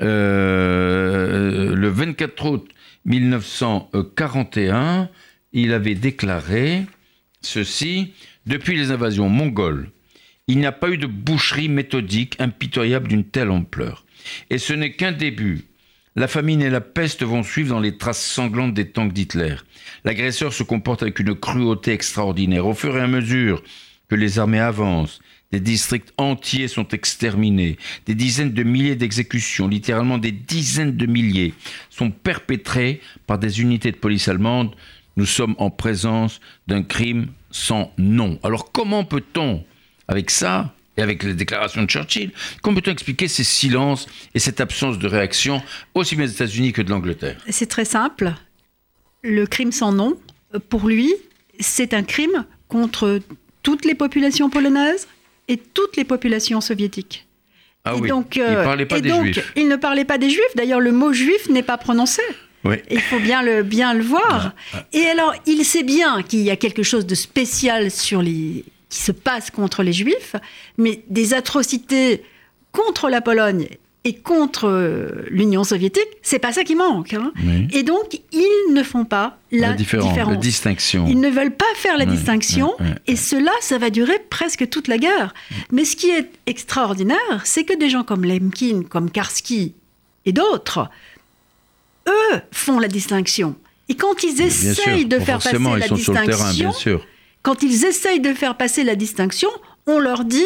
euh, 0.02 1.76
le 1.76 1.90
24 1.90 2.46
août 2.46 2.70
1941, 3.06 5.10
il 5.54 5.74
avait 5.74 5.96
déclaré 5.96 6.86
ceci, 7.46 8.14
depuis 8.46 8.76
les 8.76 8.92
invasions 8.92 9.30
mongoles, 9.30 9.90
il 10.48 10.60
n'y 10.60 10.66
a 10.66 10.72
pas 10.72 10.90
eu 10.90 10.98
de 10.98 11.08
boucherie 11.08 11.70
méthodique 11.70 12.36
impitoyable 12.40 13.08
d'une 13.08 13.24
telle 13.24 13.50
ampleur. 13.50 14.06
Et 14.50 14.58
ce 14.58 14.74
n'est 14.74 14.94
qu'un 14.94 15.12
début. 15.12 15.66
La 16.16 16.28
famine 16.28 16.62
et 16.62 16.70
la 16.70 16.82
peste 16.82 17.24
vont 17.24 17.44
suivre 17.44 17.70
dans 17.70 17.80
les 17.80 17.98
traces 17.98 18.26
sanglantes 18.26 18.74
des 18.74 18.90
tanks 18.90 19.12
d'Hitler. 19.12 19.56
L'agresseur 20.06 20.54
se 20.54 20.64
comporte 20.64 21.02
avec 21.02 21.20
une 21.20 21.36
cruauté 21.36 21.92
extraordinaire. 21.92 22.66
Au 22.68 22.74
fur 22.74 22.96
et 22.98 23.02
à 23.02 23.08
mesure 23.08 23.62
que 24.08 24.16
les 24.16 24.40
armées 24.40 24.60
avancent, 24.60 25.20
des 25.52 25.60
districts 25.60 26.14
entiers 26.18 26.68
sont 26.68 26.88
exterminés, 26.90 27.78
des 28.06 28.16
dizaines 28.16 28.54
de 28.54 28.64
milliers 28.64 28.96
d'exécutions, 28.96 29.68
littéralement 29.68 30.18
des 30.18 30.32
dizaines 30.32 30.96
de 30.96 31.06
milliers, 31.06 31.54
sont 31.90 32.12
perpétrées 32.12 33.02
par 33.28 33.38
des 33.38 33.62
unités 33.62 33.92
de 33.92 33.98
police 33.98 34.28
allemandes. 34.28 34.76
Nous 35.18 35.26
sommes 35.26 35.56
en 35.58 35.70
présence 35.70 36.40
d'un 36.68 36.84
crime 36.84 37.28
sans 37.52 37.92
nom. 37.98 38.40
Alors 38.44 38.72
comment 38.72 39.06
peut-on, 39.06 39.64
avec 40.08 40.30
ça, 40.30 40.74
et 40.98 41.02
avec 41.02 41.24
les 41.24 41.34
déclarations 41.34 41.84
de 41.84 41.90
Churchill, 41.90 42.32
comment 42.62 42.80
peut-on 42.80 42.92
expliquer 42.92 43.28
ces 43.28 43.44
silences 43.44 44.08
et 44.34 44.40
cette 44.40 44.62
absence 44.62 44.98
de 44.98 45.08
réaction, 45.08 45.62
aussi 45.94 46.16
bien 46.16 46.26
des 46.26 46.32
États-Unis 46.32 46.74
que 46.74 46.82
de 46.82 46.90
l'Angleterre? 46.90 47.38
C'est 47.50 47.70
très 47.70 47.86
simple. 47.86 48.34
Le 49.22 49.46
crime 49.46 49.72
sans 49.72 49.92
nom, 49.92 50.18
pour 50.70 50.88
lui, 50.88 51.14
c'est 51.60 51.94
un 51.94 52.04
crime 52.04 52.46
contre 52.68 53.20
toutes 53.64 53.86
les 53.86 53.96
populations 53.96 54.50
polonaises 54.50 55.08
et 55.48 55.58
toutes 55.58 55.98
les 55.98 56.04
populations 56.06 56.62
soviétiques. 56.62 57.28
Ah 57.84 57.94
et 57.96 58.00
oui, 58.00 58.10
donc, 58.10 58.36
il 58.36 58.42
euh, 58.42 58.64
parlait 58.64 58.86
pas 58.86 58.98
et 58.98 59.02
des 59.02 59.10
donc, 59.10 59.26
Juifs. 59.26 59.54
il 59.56 59.68
ne 59.68 59.76
parlait 59.76 60.06
pas 60.06 60.18
des 60.18 60.30
juifs. 60.30 60.56
D'ailleurs, 60.56 60.80
le 60.80 60.92
mot 60.92 61.14
juif 61.14 61.50
n'est 61.50 61.64
pas 61.64 61.78
prononcé. 61.78 62.22
Oui. 62.66 62.76
Il 62.90 63.00
faut 63.02 63.20
bien 63.20 63.42
le, 63.44 63.64
bien 63.64 63.94
le 63.94 64.04
voir. 64.04 64.54
Et 64.92 65.06
alors, 65.06 65.34
il 65.46 65.64
sait 65.64 65.84
bien 65.84 66.22
qu'il 66.24 66.42
y 66.42 66.50
a 66.50 66.56
quelque 66.56 66.84
chose 66.84 67.06
de 67.06 67.16
spécial 67.16 67.92
sur 67.92 68.22
les, 68.22 68.66
qui 68.90 69.00
se 69.00 69.12
passe 69.12 69.52
contre 69.52 69.84
les 69.84 69.94
juifs, 69.94 70.36
mais 70.78 71.04
des 71.10 71.34
atrocités 71.34 72.24
contre 72.72 73.10
la 73.10 73.22
Pologne 73.22 73.68
et 74.08 74.14
contre 74.14 74.68
euh, 74.68 75.26
l'Union 75.32 75.64
soviétique, 75.64 76.08
c'est 76.22 76.38
pas 76.38 76.54
ça 76.54 76.64
qui 76.64 76.76
manque. 76.76 77.14
hein. 77.16 77.32
Oui. 77.44 77.68
Et 77.74 77.82
donc, 77.82 78.20
ils 78.32 78.74
ne 78.74 78.84
font 78.84 79.04
pas 79.04 79.40
la, 79.52 79.70
La 79.70 79.74
différence, 79.74 80.10
différence. 80.10 80.34
la 80.34 80.38
distinction. 80.40 81.06
Ils 81.08 81.20
ne 81.20 81.30
veulent 81.30 81.56
pas 81.56 81.66
faire 81.76 81.98
la 81.98 82.06
distinction, 82.06 82.74
et 83.08 83.16
cela, 83.16 83.50
ça 83.62 83.80
va 83.80 83.90
durer 83.90 84.20
presque 84.30 84.70
toute 84.70 84.88
la 84.88 85.00
guerre. 85.00 85.34
Mais 85.72 85.86
ce 85.86 85.96
qui 85.96 86.12
est 86.12 86.30
extraordinaire, 86.46 87.18
c'est 87.46 87.64
que 87.64 87.76
des 87.76 87.90
gens 87.90 88.04
comme 88.04 88.26
Lemkin, 88.26 88.84
comme 88.88 89.10
Karski 89.10 89.74
et 90.26 90.32
d'autres, 90.34 90.88
eux 92.08 92.40
font 92.52 92.80
la 92.80 92.88
distinction. 92.88 93.56
Et 93.90 93.96
quand 93.96 94.24
ils 94.24 94.36
sûr, 94.38 94.46
essayent 94.72 95.06
de 95.06 95.20
faire 95.20 95.40
passer 95.40 95.58
la 95.58 95.80
terrain, 95.80 95.96
distinction, 95.96 96.54
bien 96.56 96.72
sûr. 96.72 97.06
quand 97.44 97.62
ils 97.64 97.86
essayent 97.86 98.20
de 98.20 98.34
faire 98.34 98.58
passer 98.58 98.84
la 98.84 98.96
distinction, 98.96 99.50
on 99.86 100.00
leur 100.00 100.26
dit 100.26 100.44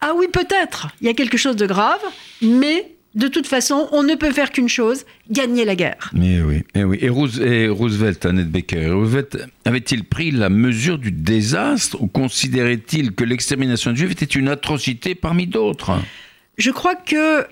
Ah 0.00 0.12
oui, 0.16 0.26
peut-être, 0.32 0.88
il 1.00 1.06
y 1.06 1.10
a 1.10 1.14
quelque 1.14 1.36
chose 1.36 1.56
de 1.56 1.66
grave, 1.66 2.00
mais 2.42 2.92
de 3.14 3.26
toute 3.26 3.48
façon, 3.48 3.88
on 3.90 4.04
ne 4.04 4.14
peut 4.14 4.30
faire 4.30 4.52
qu'une 4.52 4.68
chose 4.68 5.04
gagner 5.28 5.64
la 5.64 5.74
guerre. 5.74 6.10
Mais 6.12 6.40
oui, 6.40 6.62
eh 6.76 6.84
oui. 6.84 6.98
Et, 7.00 7.08
Roose- 7.08 7.40
et 7.40 7.66
Roosevelt, 7.68 8.24
Annette 8.26 8.50
Becker, 8.50 8.90
Roosevelt 8.90 9.36
avait-il 9.64 10.04
pris 10.04 10.30
la 10.30 10.48
mesure 10.50 10.98
du 10.98 11.10
désastre 11.10 12.00
ou 12.00 12.06
considérait-il 12.06 13.12
que 13.12 13.24
l'extermination 13.24 13.92
Juifs 13.94 14.12
était 14.12 14.24
une 14.24 14.46
atrocité 14.48 15.16
parmi 15.16 15.46
d'autres? 15.48 15.92
Je 16.58 16.70
crois 16.70 16.94
que. 16.94 17.44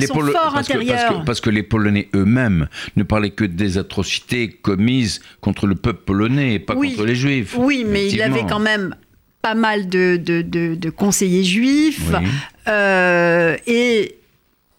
Les 0.00 0.06
son 0.06 0.14
Polo- 0.14 0.32
fort 0.32 0.52
parce, 0.54 0.68
que, 0.68 0.72
parce, 0.74 0.84
intérieur. 0.84 1.20
que, 1.20 1.26
parce 1.26 1.40
que 1.40 1.50
les 1.50 1.62
Polonais 1.62 2.08
eux-mêmes 2.14 2.68
ne 2.96 3.02
parlaient 3.02 3.30
que 3.30 3.44
des 3.44 3.78
atrocités 3.78 4.48
commises 4.50 5.20
contre 5.40 5.66
le 5.66 5.74
peuple 5.74 6.02
polonais 6.04 6.54
et 6.54 6.58
pas 6.58 6.74
Oui. 6.74 6.90
contre 6.92 7.04
les 7.06 7.14
Juifs. 7.14 7.54
Oui, 7.58 7.84
mais 7.86 8.08
il 8.08 8.20
avait 8.22 8.44
quand 8.48 8.58
même 8.60 8.94
pas 9.42 9.54
mal 9.54 9.88
de, 9.88 10.16
de- 10.16 10.42
de- 10.42 10.74
de 10.74 10.90
conseillers 10.90 11.44
juifs. 11.44 12.00
Oui. 12.12 12.26
Euh, 12.68 13.56
et 13.66 14.16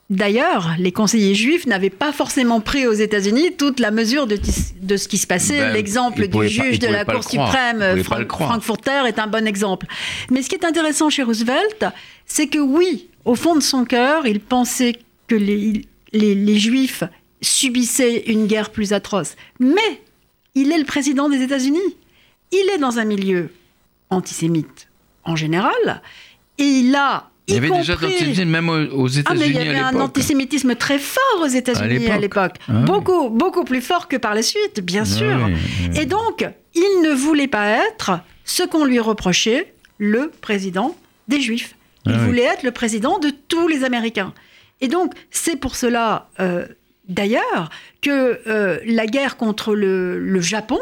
d'ailleurs, 0.09 0.75
les 0.79 0.91
conseillers 0.91 1.35
juifs 1.35 1.65
n'avaient 1.67 1.89
pas 1.89 2.11
forcément 2.11 2.59
pris 2.61 2.85
aux 2.87 2.93
États-Unis 2.93 3.53
toute 3.57 3.79
la 3.79 3.91
mesure 3.91 4.27
de, 4.27 4.37
de 4.81 4.97
ce 4.97 5.07
qui 5.07 5.17
se 5.17 5.27
passait. 5.27 5.59
Ben, 5.59 5.73
L'exemple 5.73 6.23
du 6.23 6.29
pas- 6.29 6.47
juge 6.47 6.79
de 6.79 6.87
la 6.87 7.05
Cour 7.05 7.23
suprême, 7.23 8.03
Frank-. 8.03 8.29
Frankfurter, 8.31 9.03
est 9.07 9.19
un 9.19 9.27
bon 9.27 9.47
exemple. 9.47 9.85
Mais 10.31 10.41
ce 10.41 10.49
qui 10.49 10.55
est 10.55 10.65
intéressant 10.65 11.09
chez 11.09 11.23
Roosevelt, 11.23 11.85
c'est 12.25 12.47
que 12.47 12.59
oui, 12.59 13.07
au 13.25 13.35
fond 13.35 13.55
de 13.55 13.61
son 13.61 13.85
cœur, 13.85 14.25
il 14.27 14.39
pensait 14.39 14.95
que 15.27 15.35
les, 15.35 15.81
les- 16.13 16.35
les 16.35 16.57
juifs 16.59 17.03
subissaient 17.41 18.23
une 18.31 18.47
guerre 18.47 18.71
plus 18.71 18.93
atroce. 18.93 19.35
Mais 19.59 20.01
il 20.55 20.71
est 20.71 20.77
le 20.77 20.85
président 20.85 21.29
des 21.29 21.41
États-Unis. 21.41 21.95
Il 22.51 22.69
est 22.73 22.77
dans 22.79 22.97
un 22.99 23.05
milieu 23.05 23.49
antisémite 24.09 24.87
en 25.23 25.35
général, 25.35 26.01
et 26.57 26.63
il 26.63 26.95
a. 26.95 27.29
Il 27.49 27.53
y 27.53 27.57
avait 27.57 27.67
y 27.69 27.71
déjà 27.71 27.93
compris- 27.93 28.07
d'antisémitisme 28.11 28.49
même 28.49 28.69
aux 28.69 28.73
aux 28.75 29.07
ah, 29.25 29.33
mais 29.33 29.45
il 29.47 29.51
États-Unis 29.51 29.53
y 29.65 29.69
avait 29.69 29.79
un 29.79 29.99
antisémitisme 30.01 30.75
très 30.75 30.99
fort 30.99 31.41
aux 31.41 31.47
États-Unis 31.47 32.07
À 32.09 32.17
l'époque. 32.17 32.55
Ah 32.67 32.73
oui. 32.75 32.83
beaucoup, 32.85 33.29
beaucoup 33.29 33.63
plus 33.63 33.81
fort 33.81 34.07
que 34.07 34.15
par 34.17 34.33
la 34.35 34.41
suite, 34.41 34.79
bien 34.81 35.03
Ah 35.03 35.05
sûr. 35.05 35.39
oui, 35.45 35.53
oui. 35.91 35.99
Et 35.99 36.05
donc, 36.05 36.45
il 36.75 37.01
ne 37.03 37.13
voulait 37.13 37.47
pas 37.47 37.67
être 37.87 38.19
ce 38.45 38.63
qu'on 38.63 38.83
lui 38.85 38.99
reprochait, 38.99 39.73
le 39.97 40.29
président 40.41 40.95
des 41.29 41.39
Juifs. 41.41 41.75
Il 42.05 42.13
Ah 42.13 42.17
voulait 42.25 42.43
être 42.43 42.63
le 42.63 42.71
président 42.71 43.19
de 43.19 43.29
tous 43.49 43.67
les 43.67 43.83
Américains. 43.83 44.33
Et 44.81 44.87
donc, 44.87 45.13
c'est 45.31 45.55
pour 45.55 45.75
cela, 45.75 46.29
euh, 46.39 46.65
d'ailleurs, 47.07 47.69
que 48.01 48.39
euh, 48.47 48.79
la 48.85 49.07
guerre 49.07 49.37
contre 49.37 49.75
le, 49.75 50.19
le 50.19 50.41
Japon 50.41 50.79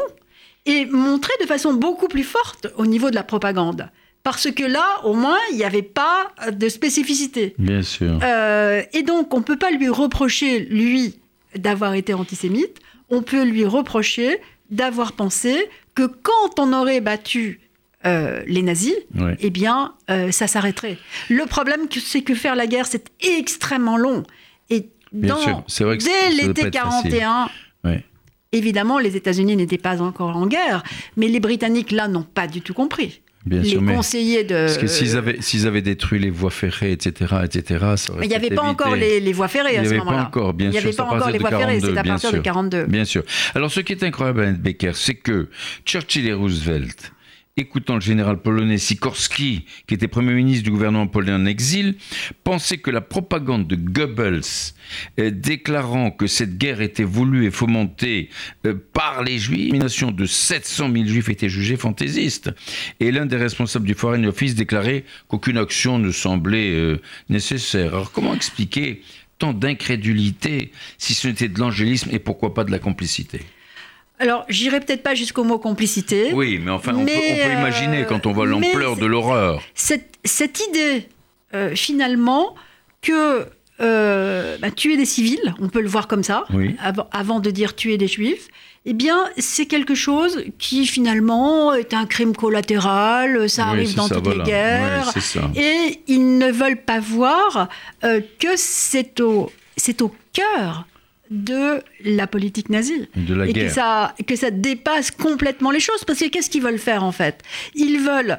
est 0.66 0.90
montrée 0.90 1.32
de 1.40 1.46
façon 1.46 1.74
beaucoup 1.74 2.08
plus 2.08 2.24
forte 2.24 2.68
au 2.76 2.86
niveau 2.86 3.10
de 3.10 3.14
la 3.14 3.22
propagande. 3.22 3.88
Parce 4.22 4.50
que 4.50 4.64
là, 4.64 4.84
au 5.04 5.14
moins, 5.14 5.38
il 5.52 5.56
n'y 5.56 5.64
avait 5.64 5.82
pas 5.82 6.32
de 6.50 6.68
spécificité. 6.68 7.54
Bien 7.58 7.82
sûr. 7.82 8.18
Euh, 8.24 8.82
et 8.92 9.02
donc, 9.02 9.32
on 9.32 9.38
ne 9.38 9.44
peut 9.44 9.56
pas 9.56 9.70
lui 9.70 9.88
reprocher, 9.88 10.58
lui, 10.58 11.20
d'avoir 11.54 11.94
été 11.94 12.12
antisémite. 12.12 12.80
On 13.08 13.22
peut 13.22 13.44
lui 13.44 13.64
reprocher 13.64 14.40
d'avoir 14.70 15.12
pensé 15.12 15.68
que 15.94 16.02
quand 16.06 16.58
on 16.58 16.72
aurait 16.72 17.00
battu 17.00 17.60
euh, 18.06 18.42
les 18.46 18.62
nazis, 18.62 18.94
Ouais. 19.18 19.36
eh 19.40 19.50
bien, 19.50 19.94
euh, 20.10 20.30
ça 20.30 20.46
s'arrêterait. 20.46 20.96
Le 21.28 21.44
problème, 21.46 21.80
c'est 21.90 22.22
que 22.22 22.34
faire 22.34 22.54
la 22.54 22.66
guerre, 22.66 22.86
c'est 22.86 23.06
extrêmement 23.20 23.96
long. 23.96 24.22
Et 24.70 24.88
Bien 25.12 25.34
dans, 25.34 25.40
sûr, 25.40 25.84
vrai 25.86 25.98
que 25.98 26.04
dès 26.04 26.30
l'été 26.34 26.62
être 26.66 26.74
facile. 26.78 27.10
41, 27.10 27.48
Ouais. 27.84 28.04
évidemment, 28.52 28.98
les 28.98 29.16
États-Unis 29.16 29.56
n'étaient 29.56 29.78
pas 29.78 30.02
encore 30.02 30.36
en 30.36 30.46
guerre, 30.46 30.82
mais 31.16 31.28
les 31.28 31.40
Britanniques, 31.40 31.92
là, 31.92 32.08
n'ont 32.08 32.22
pas 32.24 32.46
du 32.46 32.60
tout 32.60 32.74
compris. 32.74 33.22
Bien 33.44 33.60
les 33.60 33.68
sûr, 33.68 33.84
conseillers 33.84 34.42
de... 34.42 34.54
Parce 34.66 34.76
que 34.76 34.88
s'ils 34.88 35.66
avaient, 35.68 35.80
détruit 35.80 36.18
les 36.18 36.30
voies 36.30 36.50
ferrées, 36.50 36.90
etc., 36.90 37.32
etc., 37.44 37.84
ça 37.96 38.10
aurait 38.12 38.20
Mais 38.22 38.26
il 38.26 38.30
n'y 38.30 38.34
avait 38.34 38.50
pas 38.50 38.62
encore 38.62 38.96
les, 38.96 39.20
les 39.20 39.32
voies 39.32 39.46
ferrées 39.46 39.74
Il 39.74 39.78
à 39.78 39.82
n'y 39.82 39.86
ce 39.86 39.90
avait 39.92 39.98
pas 40.00 40.04
moment-là. 40.06 40.26
encore, 40.26 40.52
bien 40.52 40.66
Il 40.66 40.70
n'y 40.72 40.78
sûr. 40.78 40.88
avait 40.88 40.96
pas 40.96 41.02
encore 41.04 41.18
partir 41.18 41.32
les 41.32 41.38
de 41.38 41.42
voies 41.42 41.50
ferrées, 41.50 41.78
42, 41.80 41.86
c'est 41.92 41.98
à 41.98 42.02
bien 42.02 42.12
partir 42.14 42.30
de 42.32 42.34
sûr. 42.36 42.42
42. 42.42 42.84
Bien 42.86 43.04
sûr. 43.04 43.22
Alors, 43.54 43.70
ce 43.70 43.78
qui 43.78 43.92
est 43.92 44.02
incroyable, 44.02 44.52
Becker, 44.54 44.90
c'est 44.94 45.14
que 45.14 45.48
Churchill 45.84 46.26
et 46.26 46.32
Roosevelt, 46.32 47.12
écoutant 47.58 47.94
le 47.94 48.02
général 48.02 48.42
polonais 48.42 48.76
Sikorski, 48.76 49.64
qui 49.86 49.94
était 49.94 50.08
Premier 50.08 50.34
ministre 50.34 50.64
du 50.64 50.70
gouvernement 50.70 51.06
polonais 51.06 51.32
en 51.32 51.46
exil, 51.46 51.94
pensaient 52.44 52.76
que 52.76 52.90
la 52.90 53.00
propagande 53.00 53.66
de 53.66 53.76
Goebbels, 53.76 54.74
euh, 55.18 55.30
déclarant 55.30 56.10
que 56.10 56.26
cette 56.26 56.58
guerre 56.58 56.82
était 56.82 57.02
voulue 57.02 57.46
et 57.46 57.50
fomentée 57.50 58.28
euh, 58.66 58.74
par 58.92 59.24
les 59.24 59.38
Juifs, 59.38 59.56
l'élimination 59.58 60.10
de 60.10 60.26
700 60.26 60.92
000 60.92 61.06
Juifs 61.06 61.30
était 61.30 61.48
jugée 61.48 61.76
fantaisiste. 61.76 62.50
Et 63.00 63.10
l'un 63.10 63.24
des 63.24 63.36
responsables 63.36 63.86
du 63.86 63.94
Foreign 63.94 64.26
Office 64.26 64.54
déclarait 64.54 65.04
qu'aucune 65.28 65.56
action 65.56 65.98
ne 65.98 66.10
semblait 66.10 66.72
euh, 66.72 67.00
nécessaire. 67.30 67.94
Alors, 67.94 68.12
comment 68.12 68.34
expliquer 68.34 69.00
tant 69.38 69.54
d'incrédulité 69.54 70.72
si 70.98 71.14
ce 71.14 71.28
n'était 71.28 71.48
de 71.48 71.58
l'angélisme 71.58 72.10
et 72.12 72.18
pourquoi 72.18 72.52
pas 72.52 72.64
de 72.64 72.70
la 72.70 72.78
complicité? 72.78 73.40
Alors, 74.18 74.44
j'irai 74.48 74.80
peut-être 74.80 75.02
pas 75.02 75.14
jusqu'au 75.14 75.44
mot 75.44 75.58
complicité. 75.58 76.32
Oui, 76.32 76.58
mais 76.62 76.70
enfin, 76.70 76.92
on, 76.94 77.02
Mais, 77.02 77.12
peut, 77.12 77.18
on 77.18 77.36
peut 77.36 77.50
euh, 77.50 77.60
imaginer 77.60 78.04
quand 78.08 78.26
on 78.26 78.32
voit 78.32 78.46
l'ampleur 78.46 78.96
de 78.96 79.06
l'horreur. 79.06 79.62
Cette, 79.74 80.14
cette 80.24 80.60
idée, 80.68 81.06
euh, 81.54 81.74
finalement, 81.74 82.54
que 83.02 83.46
euh, 83.80 84.56
bah, 84.58 84.70
tuer 84.70 84.96
des 84.96 85.04
civils, 85.04 85.54
on 85.60 85.68
peut 85.68 85.82
le 85.82 85.88
voir 85.88 86.08
comme 86.08 86.22
ça, 86.22 86.44
Oui. 86.54 86.76
avant, 86.82 87.08
avant 87.12 87.40
de 87.40 87.50
dire 87.50 87.76
tuer 87.76 87.98
des 87.98 88.08
juifs, 88.08 88.48
eh 88.86 88.94
bien, 88.94 89.18
c'est 89.36 89.66
quelque 89.66 89.94
chose 89.94 90.44
qui, 90.58 90.86
finalement, 90.86 91.74
est 91.74 91.92
un 91.92 92.06
crime 92.06 92.34
collatéral, 92.34 93.50
ça 93.50 93.64
Oui, 93.64 93.68
arrive 93.70 93.94
dans 93.96 94.06
ça, 94.06 94.14
toutes 94.14 94.24
voilà. 94.24 94.44
les 94.44 94.50
guerres. 94.50 95.12
Oui. 95.14 95.60
Et 95.60 96.00
ils 96.06 96.38
ne 96.38 96.50
veulent 96.50 96.80
pas 96.80 97.00
voir 97.00 97.68
euh, 98.04 98.20
que 98.38 98.48
c'est 98.56 99.20
au, 99.20 99.50
c'est 99.76 100.00
au 100.02 100.14
cœur 100.32 100.86
de 101.30 101.82
la 102.04 102.26
politique 102.26 102.70
nazie. 102.70 103.08
De 103.16 103.34
la 103.34 103.46
et 103.46 103.52
guerre. 103.52 103.68
Que 103.68 103.72
ça, 103.72 104.14
que 104.26 104.36
ça 104.36 104.50
dépasse 104.50 105.10
complètement 105.10 105.70
les 105.70 105.80
choses. 105.80 106.04
Parce 106.04 106.18
que 106.18 106.26
qu'est-ce 106.26 106.50
qu'ils 106.50 106.62
veulent 106.62 106.78
faire 106.78 107.04
en 107.04 107.12
fait? 107.12 107.42
Ils 107.74 107.98
veulent 107.98 108.38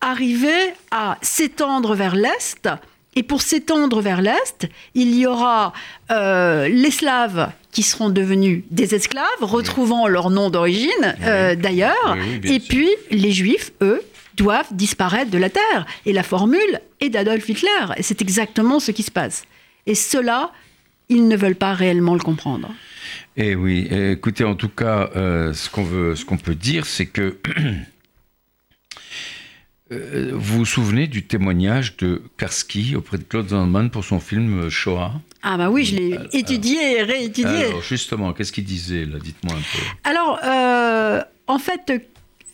arriver 0.00 0.74
à 0.90 1.18
s'étendre 1.22 1.94
vers 1.94 2.14
l'Est. 2.14 2.68
Et 3.16 3.22
pour 3.22 3.42
s'étendre 3.42 4.00
vers 4.00 4.20
l'Est, 4.20 4.66
il 4.94 5.14
y 5.14 5.26
aura 5.26 5.72
euh, 6.10 6.68
les 6.68 6.90
Slaves 6.90 7.52
qui 7.70 7.82
seront 7.82 8.10
devenus 8.10 8.64
des 8.70 8.94
esclaves, 8.94 9.24
retrouvant 9.40 10.08
leur 10.08 10.30
nom 10.30 10.50
d'origine 10.50 11.14
euh, 11.22 11.54
d'ailleurs. 11.54 12.16
Oui, 12.16 12.40
et 12.50 12.60
sûr. 12.60 12.68
puis 12.68 12.90
les 13.10 13.30
Juifs, 13.30 13.72
eux, 13.82 14.02
doivent 14.36 14.72
disparaître 14.72 15.30
de 15.30 15.38
la 15.38 15.50
Terre. 15.50 15.86
Et 16.06 16.12
la 16.12 16.22
formule 16.24 16.80
est 17.00 17.08
d'Adolf 17.08 17.48
Hitler. 17.48 17.70
Et 17.96 18.02
c'est 18.02 18.20
exactement 18.20 18.80
ce 18.80 18.90
qui 18.90 19.04
se 19.04 19.10
passe. 19.10 19.44
Et 19.86 19.94
cela, 19.94 20.50
ils 21.08 21.28
ne 21.28 21.36
veulent 21.36 21.54
pas 21.54 21.74
réellement 21.74 22.14
le 22.14 22.20
comprendre. 22.20 22.72
Eh 23.36 23.54
oui, 23.54 23.88
écoutez, 23.90 24.44
en 24.44 24.54
tout 24.54 24.68
cas, 24.68 25.10
euh, 25.16 25.52
ce 25.52 25.68
qu'on 25.68 25.82
veut, 25.82 26.14
ce 26.14 26.24
qu'on 26.24 26.36
peut 26.36 26.54
dire, 26.54 26.86
c'est 26.86 27.06
que 27.06 27.36
euh, 29.92 30.30
vous 30.32 30.58
vous 30.58 30.64
souvenez 30.64 31.08
du 31.08 31.24
témoignage 31.24 31.96
de 31.96 32.22
Karski 32.38 32.94
auprès 32.96 33.18
de 33.18 33.24
Claude 33.24 33.48
Zandman 33.48 33.90
pour 33.90 34.04
son 34.04 34.20
film 34.20 34.62
euh, 34.62 34.70
Shoah? 34.70 35.12
Ah 35.42 35.58
bah 35.58 35.68
oui, 35.68 35.84
je 35.84 35.96
l'ai 35.96 36.18
étudié 36.32 36.98
et 36.98 37.02
réétudié. 37.02 37.66
Alors 37.66 37.82
justement, 37.82 38.32
qu'est-ce 38.32 38.52
qu'il 38.52 38.64
disait 38.64 39.04
là 39.04 39.18
Dites-moi 39.18 39.54
un 39.54 39.58
peu. 39.58 40.08
Alors, 40.08 40.38
euh, 40.42 41.20
en 41.46 41.58
fait, 41.58 41.92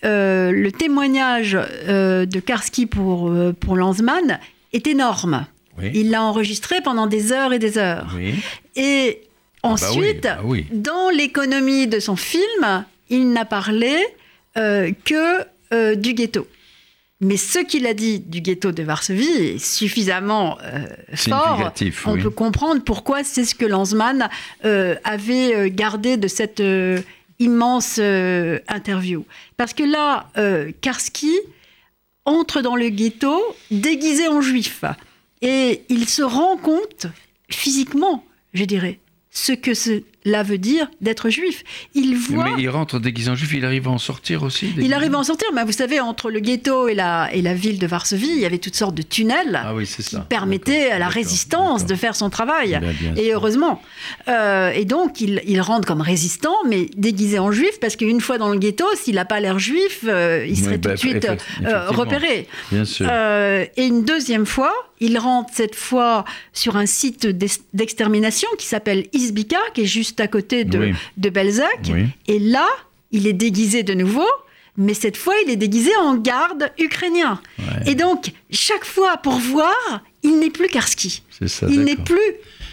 euh, 0.04 0.50
le 0.50 0.72
témoignage 0.72 1.56
euh, 1.56 2.26
de 2.26 2.40
Karski 2.40 2.86
pour, 2.86 3.32
pour 3.60 3.76
Lanzmann 3.76 4.40
est 4.72 4.88
énorme. 4.88 5.46
Oui. 5.80 5.90
Il 5.94 6.10
l'a 6.10 6.22
enregistré 6.22 6.80
pendant 6.82 7.06
des 7.06 7.32
heures 7.32 7.52
et 7.52 7.58
des 7.58 7.78
heures. 7.78 8.12
Oui. 8.16 8.34
Et 8.76 9.22
bah 9.62 9.70
ensuite, 9.70 10.22
bah 10.22 10.40
oui. 10.44 10.66
dans 10.72 11.10
l'économie 11.10 11.86
de 11.86 12.00
son 12.00 12.16
film, 12.16 12.84
il 13.08 13.32
n'a 13.32 13.44
parlé 13.44 13.96
euh, 14.56 14.92
que 15.04 15.44
euh, 15.72 15.94
du 15.94 16.14
ghetto. 16.14 16.46
Mais 17.22 17.36
ce 17.36 17.58
qu'il 17.58 17.86
a 17.86 17.92
dit 17.92 18.18
du 18.18 18.40
ghetto 18.40 18.72
de 18.72 18.82
Varsovie 18.82 19.26
est 19.28 19.58
suffisamment 19.58 20.56
euh, 20.62 20.86
fort. 21.14 21.70
On 22.06 22.14
oui. 22.14 22.22
peut 22.22 22.30
comprendre 22.30 22.82
pourquoi 22.82 23.24
c'est 23.24 23.44
ce 23.44 23.54
que 23.54 23.66
Lanzmann 23.66 24.30
euh, 24.64 24.94
avait 25.04 25.70
gardé 25.70 26.16
de 26.16 26.28
cette 26.28 26.60
euh, 26.60 27.00
immense 27.38 27.98
interview. 28.68 29.24
Parce 29.56 29.74
que 29.74 29.82
là, 29.82 30.30
Karski 30.80 31.32
entre 32.24 32.60
dans 32.60 32.76
le 32.76 32.88
ghetto 32.90 33.38
déguisé 33.70 34.28
en 34.28 34.40
juif. 34.40 34.84
Et 35.42 35.85
il 35.88 36.09
se 36.09 36.22
rend 36.22 36.57
compte, 36.57 37.07
physiquement, 37.50 38.24
je 38.53 38.64
dirais, 38.64 38.98
ce 39.31 39.53
que 39.53 39.74
cela 40.24 40.42
veut 40.42 40.59
dire 40.59 40.88
d'être 41.00 41.30
juif. 41.30 41.64
Il 41.94 42.16
voit... 42.16 42.44
Mais 42.56 42.62
il 42.62 42.68
rentre 42.68 42.98
déguisé 42.98 43.30
en 43.30 43.35
juif, 43.35 43.52
il 43.54 43.64
arrive 43.64 43.88
à 43.88 43.90
en 43.90 43.98
sortir 43.98 44.42
aussi 44.42 44.72
Il 44.78 44.92
arrive 44.92 45.14
à 45.14 45.18
en 45.18 45.24
sortir, 45.24 45.48
mais 45.54 45.64
vous 45.64 45.72
savez, 45.72 46.00
entre 46.00 46.30
le 46.30 46.40
ghetto 46.40 46.88
et 46.88 46.94
la, 46.94 47.30
et 47.33 47.42
la 47.42 47.54
ville 47.54 47.78
de 47.78 47.87
Varsovie, 47.87 48.28
il 48.30 48.38
y 48.40 48.44
avait 48.46 48.59
toutes 48.59 48.74
sortes 48.76 48.94
de 48.94 49.02
tunnels 49.02 49.61
Ah 49.62 49.74
oui, 49.74 49.87
qui 49.87 50.02
ça. 50.02 50.20
permettaient 50.20 50.90
à 50.90 50.98
la 50.98 51.09
résistance 51.09 51.87
de 51.87 51.94
faire 51.94 52.14
son 52.16 52.30
travail. 52.30 52.78
Bien, 52.80 52.92
bien 52.92 53.14
et 53.16 53.33
heureusement. 53.33 53.80
Euh, 54.28 54.70
et 54.72 54.85
donc, 54.85 55.20
il, 55.20 55.42
il 55.46 55.61
rentre 55.61 55.87
comme 55.87 56.00
résistant, 56.02 56.54
mais 56.68 56.87
déguisé 56.96 57.38
en 57.38 57.50
juif, 57.52 57.80
parce 57.80 57.96
qu'une 57.96 58.20
fois 58.20 58.38
dans 58.38 58.50
le 58.50 58.59
ghetto, 58.59 58.85
s'il 58.96 59.14
n'a 59.14 59.24
pas 59.24 59.40
l'air 59.40 59.59
juif, 59.59 60.00
euh, 60.04 60.44
il 60.48 60.56
serait 60.56 60.72
Oui, 60.74 60.80
tout 60.80 60.88
bah, 60.88 60.94
de 60.94 60.98
suite 60.98 61.26
euh, 61.64 61.88
repéré. 61.88 62.46
Bien 62.70 62.85
sûr. 62.85 63.09
Et 63.11 63.87
une 63.87 64.04
deuxième 64.04 64.46
fois, 64.46 64.72
il 65.00 65.16
rentre 65.18 65.50
cette 65.54 65.74
fois 65.74 66.24
sur 66.52 66.76
un 66.76 66.85
site 66.87 67.26
d'ex- 67.26 67.61
d'extermination 67.72 68.48
qui 68.59 68.66
s'appelle 68.66 69.06
Izbika, 69.14 69.59
qui 69.74 69.83
est 69.83 69.87
juste 69.87 70.09
à 70.18 70.26
côté 70.28 70.64
de, 70.64 70.78
Oui. 70.78 70.94
de 71.16 71.28
Belzec. 71.30 71.66
Oui. 71.92 72.06
Et 72.26 72.38
là, 72.38 72.66
il 73.12 73.26
est 73.26 73.32
déguisé 73.32 73.82
de 73.82 73.94
nouveau, 73.94 74.26
mais 74.76 74.94
cette 74.94 75.16
fois, 75.16 75.34
il 75.44 75.50
est 75.50 75.56
déguisé 75.56 75.90
en 75.96 76.16
garde 76.16 76.70
ukrainien. 76.78 77.40
Et 77.86 77.94
donc, 77.94 78.32
chaque 78.50 78.84
fois, 78.84 79.16
pour 79.18 79.34
voir, 79.34 80.02
il 80.22 80.38
n'est 80.38 80.50
plus 80.50 80.68
Karski. 80.68 81.22
Ça. 81.46 81.66
il 81.70 81.80
n'est 81.82 81.96
plus 81.96 82.18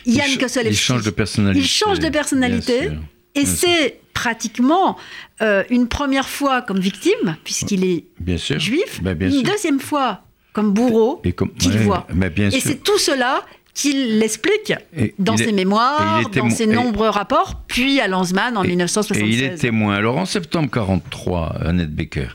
Yann 0.06 0.28
Il 0.30 0.38
Kosolevski. 0.38 0.74
Il 0.74 0.78
change 0.86 1.04
de 1.04 1.10
personnalité. 1.10 1.60
Il 1.60 1.68
change 1.68 2.00
de 2.00 2.10
personnalité. 2.10 2.80
Bien 2.82 2.90
sûr. 2.92 3.00
Et 3.36 3.46
c'est 3.46 4.00
pratiquement 4.14 4.98
euh, 5.42 5.64
une 5.70 5.88
première 5.88 6.28
fois 6.28 6.62
comme 6.62 6.80
victime, 6.80 7.38
puisqu'il 7.44 7.84
est 7.86 8.04
Bien 8.20 8.38
sûr. 8.38 8.60
juif, 8.60 9.02
Ben, 9.02 9.14
bien 9.14 9.28
une 9.30 9.34
sûr. 9.36 9.44
deuxième 9.44 9.80
fois 9.80 10.24
comme 10.54 10.72
bourreau 10.74 11.22
Et 11.24 11.34
comme- 11.34 11.54
qu'il 11.54 11.72
ouais, 11.74 11.78
voit. 11.84 12.08
bien 12.36 12.50
et 12.50 12.60
c'est 12.60 12.82
tout 12.84 12.98
cela 12.98 13.46
qu'il 13.78 14.20
l'explique 14.20 14.74
dans 15.20 15.36
est- 15.36 15.46
ses 15.46 15.52
mémoires, 15.52 16.30
dans 16.32 16.50
ses 16.50 16.64
et- 16.64 16.68
nombreux 16.68 17.10
rapports, 17.10 17.64
puis 17.68 18.00
à 18.02 18.08
Lanzmann 18.08 18.58
en 18.58 18.64
Et- 18.64 18.70
1976. 18.70 19.24
Et 19.24 19.34
il 19.34 19.44
est 19.44 19.56
témoin. 19.56 19.96
Alors 19.96 20.18
en 20.18 20.26
septembre 20.26 20.70
43, 20.72 21.56
Annette 21.64 21.94
Becker, 21.94 22.30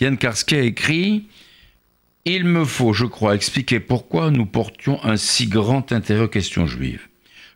Yann 0.00 0.16
Karski 0.18 0.54
a 0.56 0.60
écrit 0.62 1.24
Il 2.26 2.44
me 2.44 2.64
faut, 2.64 2.94
je 2.94 3.04
crois, 3.04 3.34
expliquer 3.34 3.80
pourquoi 3.80 4.30
nous 4.30 4.46
portions 4.46 4.98
un 5.04 5.18
si 5.18 5.46
grand 5.46 5.92
intérêt 5.92 6.22
aux 6.24 6.28
questions 6.28 6.66
juives. 6.66 7.02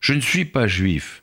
Je 0.03 0.13
ne 0.13 0.21
suis 0.21 0.45
pas 0.45 0.67
juif. 0.67 1.23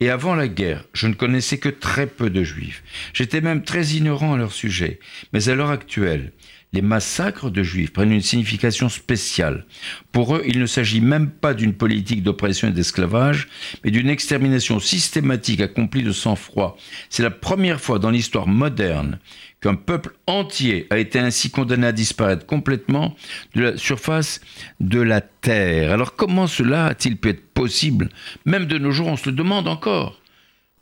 Et 0.00 0.08
avant 0.10 0.34
la 0.34 0.48
guerre, 0.48 0.84
je 0.94 1.06
ne 1.06 1.12
connaissais 1.14 1.58
que 1.58 1.68
très 1.68 2.06
peu 2.06 2.30
de 2.30 2.42
juifs. 2.42 2.82
J'étais 3.12 3.40
même 3.42 3.62
très 3.64 3.84
ignorant 3.88 4.32
à 4.34 4.38
leur 4.38 4.52
sujet. 4.52 4.98
Mais 5.34 5.48
à 5.50 5.54
l'heure 5.54 5.70
actuelle, 5.70 6.32
les 6.72 6.82
massacres 6.82 7.50
de 7.50 7.62
juifs 7.62 7.92
prennent 7.92 8.12
une 8.12 8.20
signification 8.20 8.88
spéciale. 8.88 9.64
Pour 10.12 10.36
eux, 10.36 10.42
il 10.46 10.58
ne 10.58 10.66
s'agit 10.66 11.00
même 11.00 11.30
pas 11.30 11.54
d'une 11.54 11.72
politique 11.72 12.22
d'oppression 12.22 12.68
et 12.68 12.72
d'esclavage, 12.72 13.48
mais 13.82 13.90
d'une 13.90 14.08
extermination 14.08 14.80
systématique 14.80 15.60
accomplie 15.60 16.02
de 16.02 16.12
sang-froid. 16.12 16.76
C'est 17.08 17.22
la 17.22 17.30
première 17.30 17.80
fois 17.80 17.98
dans 17.98 18.10
l'histoire 18.10 18.46
moderne 18.46 19.18
qu'un 19.60 19.74
peuple 19.74 20.16
entier 20.26 20.86
a 20.90 20.98
été 20.98 21.18
ainsi 21.18 21.50
condamné 21.50 21.86
à 21.86 21.92
disparaître 21.92 22.44
complètement 22.44 23.16
de 23.54 23.62
la 23.62 23.76
surface 23.76 24.40
de 24.80 25.00
la 25.00 25.20
terre. 25.20 25.92
Alors 25.92 26.14
comment 26.14 26.46
cela 26.46 26.86
a-t-il 26.86 27.16
pu 27.16 27.30
être 27.30 27.52
possible? 27.54 28.10
Même 28.44 28.66
de 28.66 28.78
nos 28.78 28.90
jours, 28.90 29.08
on 29.08 29.16
se 29.16 29.30
le 29.30 29.36
demande 29.36 29.68
encore. 29.68 30.20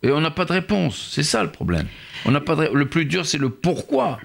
Et 0.02 0.10
on 0.10 0.20
n'a 0.20 0.30
pas 0.30 0.44
de 0.44 0.52
réponse. 0.52 1.10
C'est 1.12 1.22
ça 1.22 1.42
le 1.42 1.50
problème. 1.50 1.86
On 2.26 2.30
Le 2.30 2.84
plus 2.84 3.06
dur, 3.06 3.24
c'est 3.24 3.38
le 3.38 3.48
pourquoi. 3.48 4.18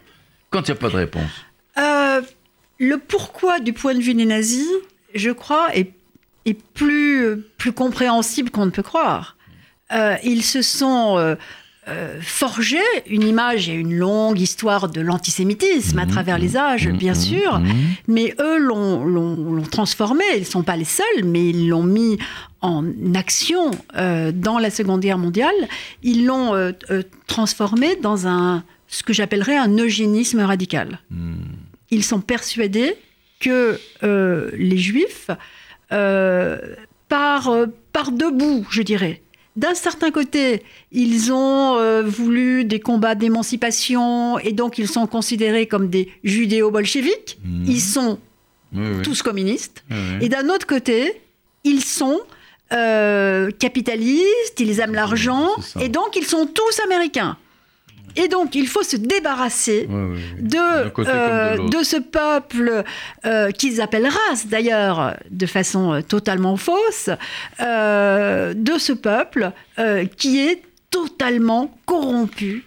Quand 0.50 0.68
il 0.68 0.72
n'y 0.72 0.78
a 0.78 0.82
pas 0.82 0.90
de 0.90 0.96
réponse. 0.96 1.46
Euh, 1.80 2.22
le 2.80 2.98
pourquoi 2.98 3.60
du 3.60 3.74
point 3.74 3.94
de 3.94 4.02
vue 4.02 4.14
des 4.14 4.26
nazis, 4.26 4.68
je 5.14 5.32
crois, 5.32 5.76
est, 5.76 5.92
est 6.46 6.58
plus, 6.74 7.38
plus 7.58 7.72
compréhensible 7.74 8.50
qu'on 8.52 8.66
ne 8.66 8.72
peut 8.72 8.84
croire. 8.84 9.36
Euh, 9.92 10.16
ils 10.24 10.44
se 10.44 10.62
sont 10.62 11.18
euh, 11.18 11.36
euh, 11.88 12.20
forgés 12.22 12.78
une 13.08 13.24
image 13.24 13.68
et 13.70 13.74
une 13.74 13.96
longue 13.98 14.40
histoire 14.40 14.88
de 14.90 15.02
l'antisémitisme 15.02 15.98
à 16.00 16.06
travers 16.06 16.38
les 16.38 16.56
âges, 16.56 16.88
bien 16.90 17.16
sûr, 17.16 17.60
mais 18.08 18.36
eux 18.40 18.58
l'ont- 18.60 19.64
transformé. 19.64 20.24
Ils 20.36 20.42
ne 20.42 20.46
sont 20.46 20.64
pas 20.64 20.76
les 20.78 20.86
seuls, 20.86 21.24
mais 21.26 21.50
ils 21.50 21.68
l'ont 21.70 21.84
mis 21.84 22.18
en 22.62 22.86
action 23.16 23.72
euh, 23.98 24.32
dans 24.32 24.60
la 24.60 24.70
Seconde 24.70 25.02
Guerre 25.02 25.18
mondiale. 25.18 25.56
Ils 26.04 26.26
l'ont 26.26 26.54
euh, 26.54 26.72
euh, 26.92 27.02
transformé 27.28 27.96
dans 27.96 28.28
un, 28.28 28.64
ce 28.88 29.02
que 29.04 29.12
j'appellerais 29.14 29.58
un 29.58 29.76
eugénisme 29.78 30.42
radical 30.42 31.00
ils 31.92 32.04
sont 32.04 32.22
persuadés 32.22 32.96
que 33.40 33.80
euh, 34.04 34.50
les 34.54 34.78
Juifs, 34.78 35.30
euh, 35.92 36.58
par, 37.08 37.48
euh, 37.50 37.66
par 37.94 38.12
deux 38.12 38.32
bouts, 38.32 38.66
je 38.70 38.82
dirais. 38.82 39.22
D'un 39.56 39.74
certain 39.76 40.12
côté, 40.12 40.64
ils 40.92 41.32
ont 41.34 41.78
euh, 41.78 42.04
voulu 42.04 42.64
des 42.66 42.80
combats 42.80 43.16
d'émancipation 43.16 44.40
et 44.40 44.52
donc 44.54 44.78
ils 44.78 44.88
sont 44.88 45.08
considérés 45.08 45.68
comme 45.68 45.90
des 45.90 46.10
judéo-bolcheviques. 46.24 47.40
Ils 47.66 47.82
sont 47.82 48.20
Oui, 48.74 48.86
oui. 48.98 49.02
tous 49.04 49.22
communistes. 49.22 49.84
Oui. 49.90 49.98
Et 50.22 50.30
d'un 50.30 50.48
autre 50.50 50.68
côté, 50.68 51.20
ils 51.64 51.82
sont 51.84 52.20
euh, 52.72 53.50
capitalistes, 53.52 54.60
ils 54.60 54.80
aiment 54.80 54.94
l'argent 54.94 55.50
et 55.82 55.90
donc 55.90 56.16
ils 56.16 56.26
sont 56.26 56.46
tous 56.46 56.80
américains. 56.86 57.38
Et 58.16 58.28
donc 58.28 58.56
il 58.56 58.68
faut 58.68 58.84
se 58.84 58.98
débarrasser 58.98 59.88
de, 59.88 60.58
euh, 61.08 61.70
de 61.70 61.84
ce 61.84 61.98
peuple 61.98 62.84
euh, 63.26 63.52
qu'ils 63.52 63.82
appellent 63.82 64.08
race 64.08 64.48
d'ailleurs 64.48 65.16
de 65.30 65.46
façon 65.46 65.94
euh, 65.94 66.02
totalement 66.02 66.58
fausse, 66.58 67.10
euh, 67.60 68.54
de 68.54 68.78
ce 68.78 68.94
peuple 68.94 69.52
qui 70.18 70.40
est 70.40 70.62
totalement 70.92 71.74
corrompu 71.86 72.66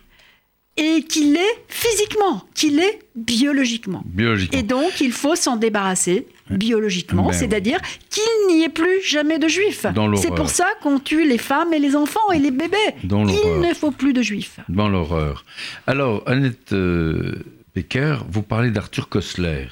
et 0.76 1.03
qui 1.03 1.24
l'est 1.24 1.64
physiquement, 1.68 2.45
qui 2.55 2.70
l'est 2.70 3.01
biologiquement. 3.14 4.03
Biologiquement. 4.07 4.59
Et 4.59 4.62
donc 4.62 5.01
il 5.01 5.12
faut 5.12 5.36
s'en 5.36 5.57
débarrasser 5.57 6.26
biologiquement, 6.57 7.26
Ben 7.26 7.32
c'est-à-dire 7.32 7.80
qu'il 8.11 8.22
n'y 8.48 8.64
ait 8.64 8.68
plus 8.68 9.03
jamais 9.05 9.38
de 9.38 9.48
juifs. 9.48 9.86
C'est 10.16 10.34
pour 10.34 10.50
ça 10.50 10.66
qu'on 10.82 10.98
tue 10.98 11.26
les 11.26 11.38
femmes 11.38 11.72
et 11.72 11.78
les 11.78 11.96
enfants 11.96 12.30
et 12.32 12.38
les 12.38 12.50
bébés. 12.50 12.76
Dans 13.05 13.26
Il 13.26 13.61
ne 13.61 13.74
faut 13.74 13.90
plus 13.90 14.12
de 14.12 14.22
juifs. 14.22 14.61
Dans 14.68 14.88
l'horreur. 14.88 15.44
Alors, 15.86 16.22
Annette 16.26 16.72
euh, 16.72 17.34
Becker, 17.74 18.24
vous 18.28 18.42
parlez 18.42 18.70
d'Arthur 18.70 19.09
Koestler. 19.09 19.68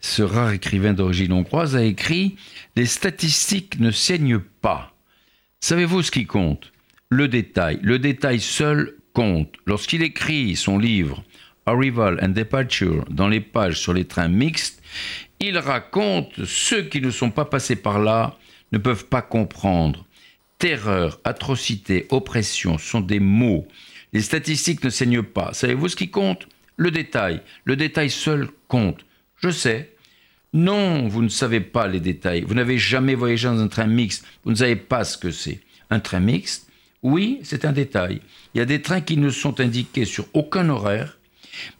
Ce 0.00 0.22
rare 0.22 0.52
écrivain 0.52 0.92
d'origine 0.92 1.32
hongroise 1.32 1.74
a 1.74 1.82
écrit 1.82 2.36
Les 2.76 2.86
statistiques 2.86 3.80
ne 3.80 3.90
saignent 3.90 4.38
pas. 4.38 4.94
Savez-vous 5.60 6.02
ce 6.02 6.10
qui 6.10 6.26
compte? 6.26 6.72
Le 7.10 7.26
détail. 7.26 7.80
Le 7.82 7.98
détail 7.98 8.40
seul 8.40 8.94
compte. 9.12 9.54
Lorsqu'il 9.66 10.02
écrit 10.02 10.54
son 10.54 10.78
livre 10.78 11.24
Arrival 11.66 12.18
and 12.22 12.28
Departure 12.28 13.04
dans 13.10 13.28
les 13.28 13.40
pages 13.40 13.78
sur 13.78 13.92
les 13.92 14.04
trains 14.04 14.28
mixtes, 14.28 14.82
il 15.40 15.58
raconte 15.58 16.44
ceux 16.44 16.82
qui 16.82 17.00
ne 17.00 17.10
sont 17.10 17.30
pas 17.30 17.44
passés 17.44 17.76
par 17.76 17.98
là 17.98 18.36
ne 18.72 18.78
peuvent 18.78 19.06
pas 19.06 19.22
comprendre. 19.22 20.04
Terreur, 20.58 21.20
atrocité, 21.24 22.06
oppression 22.10 22.78
sont 22.78 23.00
des 23.00 23.20
mots. 23.20 23.66
Les 24.12 24.22
statistiques 24.22 24.82
ne 24.84 24.90
saignent 24.90 25.22
pas. 25.22 25.52
Savez-vous 25.52 25.88
ce 25.88 25.96
qui 25.96 26.10
compte? 26.10 26.48
Le 26.76 26.90
détail. 26.90 27.42
Le 27.64 27.76
détail 27.76 28.10
seul 28.10 28.48
compte. 28.66 29.04
Je 29.36 29.50
sais. 29.50 29.94
Non, 30.52 31.06
vous 31.08 31.22
ne 31.22 31.28
savez 31.28 31.60
pas 31.60 31.86
les 31.86 32.00
détails. 32.00 32.42
Vous 32.42 32.54
n'avez 32.54 32.78
jamais 32.78 33.14
voyagé 33.14 33.48
dans 33.48 33.60
un 33.60 33.68
train 33.68 33.86
mixte. 33.86 34.24
Vous 34.44 34.50
ne 34.50 34.56
savez 34.56 34.76
pas 34.76 35.04
ce 35.04 35.18
que 35.18 35.30
c'est. 35.30 35.60
Un 35.90 36.00
train 36.00 36.20
mixte, 36.20 36.68
oui, 37.02 37.40
c'est 37.42 37.64
un 37.64 37.72
détail. 37.72 38.20
Il 38.54 38.58
y 38.58 38.60
a 38.60 38.66
des 38.66 38.82
trains 38.82 39.00
qui 39.00 39.16
ne 39.16 39.30
sont 39.30 39.60
indiqués 39.60 40.04
sur 40.04 40.26
aucun 40.32 40.68
horaire, 40.68 41.18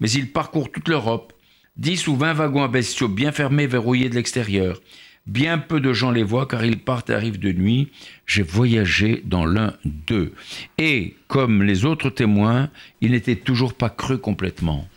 mais 0.01 0.11
ils 0.11 0.31
parcourent 0.31 0.71
toute 0.71 0.89
l'Europe. 0.89 1.33
10 1.79 2.09
ou 2.09 2.17
20 2.17 2.33
wagons 2.35 2.63
à 2.63 2.69
bestiaux 2.69 3.09
bien 3.09 3.33
fermés, 3.33 3.67
verrouillés 3.67 4.09
de 4.09 4.15
l'extérieur. 4.17 4.81
Bien 5.27 5.59
peu 5.59 5.79
de 5.79 5.93
gens 5.93 6.11
les 6.11 6.23
voient 6.23 6.47
car 6.47 6.65
ils 6.65 6.79
partent 6.79 7.11
et 7.11 7.15
arrivent 7.15 7.39
de 7.39 7.53
nuit. 7.53 7.89
J'ai 8.27 8.43
voyagé 8.43 9.23
dans 9.27 9.45
l'un 9.45 9.75
d'eux. 9.85 10.33
Et, 10.79 11.15
comme 11.29 11.63
les 11.63 11.85
autres 11.85 12.09
témoins, 12.09 12.71
il 13.01 13.13
n'était 13.13 13.37
toujours 13.37 13.75
pas 13.75 13.91
cru 13.91 14.19
complètement. 14.19 14.89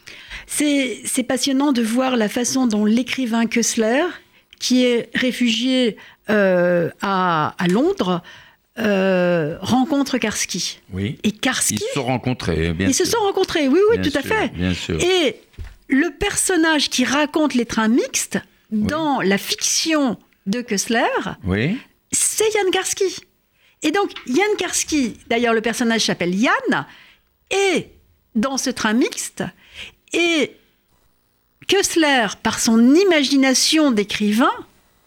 C'est 0.47 1.25
passionnant 1.27 1.71
de 1.73 1.81
voir 1.81 2.15
la 2.15 2.29
façon 2.29 2.65
dont 2.65 2.85
l'écrivain 2.85 3.45
Kessler, 3.45 4.03
qui 4.59 4.85
est 4.85 5.09
réfugié 5.13 5.97
euh, 6.29 6.89
à, 7.01 7.53
Londres, 7.69 8.21
euh, 8.79 9.57
rencontre 9.59 10.17
Karski. 10.17 10.79
Oui. 10.93 11.17
Et 11.23 11.31
Karski. 11.31 11.75
Ils 11.75 11.79
se 11.79 11.93
sont 11.93 12.05
rencontrés, 12.05 12.73
bien 12.73 12.87
Ils 12.87 12.93
se 12.93 13.05
sont 13.05 13.19
rencontrés, 13.19 13.67
oui, 13.67 13.79
oui, 13.91 14.01
tout 14.01 14.17
à 14.17 14.21
fait. 14.21 14.49
Bien 14.53 14.73
sûr. 14.73 14.97
Et 15.01 15.35
le 15.91 16.09
personnage 16.09 16.89
qui 16.89 17.03
raconte 17.03 17.53
les 17.53 17.65
trains 17.65 17.89
mixtes 17.89 18.39
dans 18.71 19.21
la 19.21 19.37
fiction 19.37 20.17
de 20.47 20.61
Kessler, 20.61 21.03
c'est 22.11 22.53
Yann 22.55 22.71
Karski. 22.71 23.17
Et 23.83 23.91
donc, 23.91 24.11
Yann 24.27 24.55
Karski, 24.57 25.17
d'ailleurs, 25.29 25.53
le 25.53 25.61
personnage 25.61 26.05
s'appelle 26.05 26.33
Yann, 26.33 26.85
est 27.49 27.89
dans 28.35 28.57
ce 28.57 28.69
train 28.69 28.93
mixte. 28.93 29.43
Et 30.13 30.55
Kessler, 31.67 32.27
par 32.41 32.59
son 32.59 32.95
imagination 32.95 33.91
d'écrivain, 33.91 34.51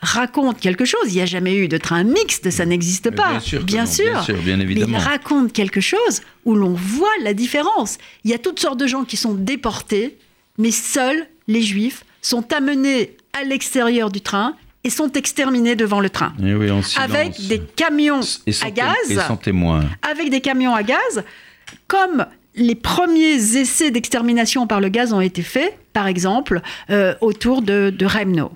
raconte 0.01 0.61
quelque 0.61 0.85
chose. 0.85 1.07
Il 1.09 1.15
n'y 1.15 1.23
a 1.23 1.27
jamais 1.27 1.57
eu 1.57 1.69
de 1.69 1.79
train 1.79 2.05
mixte, 2.05 2.51
ça 2.51 2.67
n'existe 2.67 3.11
pas. 3.11 3.31
Bien 3.31 3.41
sûr, 3.41 3.63
bien, 3.65 3.87
sûr. 3.87 4.23
bien, 4.43 4.61
évidemment. 4.61 4.93
Mais 4.93 4.99
il 4.99 5.03
raconte 5.03 5.53
quelque 5.53 5.81
chose 5.81 6.21
où 6.45 6.55
l'on 6.55 6.75
voit 6.75 7.09
la 7.23 7.33
différence. 7.33 7.99
Il 8.25 8.31
y 8.31 8.35
a 8.35 8.39
toutes 8.39 8.61
sortes 8.61 8.79
de 8.79 8.87
gens 8.87 9.05
qui 9.05 9.17
sont 9.17 9.35
déportés, 9.35 10.19
mais 10.59 10.71
seuls 10.71 11.27
les 11.49 11.63
juifs 11.63 12.05
sont 12.23 12.53
amenés 12.53 13.17
à 13.33 13.45
l'extérieur 13.45 14.11
du 14.11 14.21
train 14.21 14.55
et 14.85 14.91
sont 14.91 15.11
exterminés 15.13 15.77
devant 15.77 16.01
le 16.01 16.11
train. 16.11 16.35
Eh 16.43 16.53
avec 17.01 17.47
des 17.47 17.61
camions 17.61 18.21
à 18.63 18.71
gaz. 18.71 18.95
Et 19.11 19.15
sans 19.17 19.37
témoin. 19.37 19.85
Avec 20.03 20.31
des 20.31 20.41
camions 20.41 20.75
à 20.75 20.83
gaz, 20.83 21.25
comme 21.87 22.27
les 22.55 22.75
premiers 22.75 23.57
essais 23.57 23.91
d'extermination 23.91 24.67
par 24.67 24.81
le 24.81 24.89
gaz 24.89 25.13
ont 25.13 25.21
été 25.21 25.43
faits, 25.43 25.77
par 25.93 26.07
exemple, 26.07 26.61
euh, 26.91 27.15
autour 27.21 27.63
de, 27.63 27.91
de 27.91 28.07
Remno. 28.07 28.53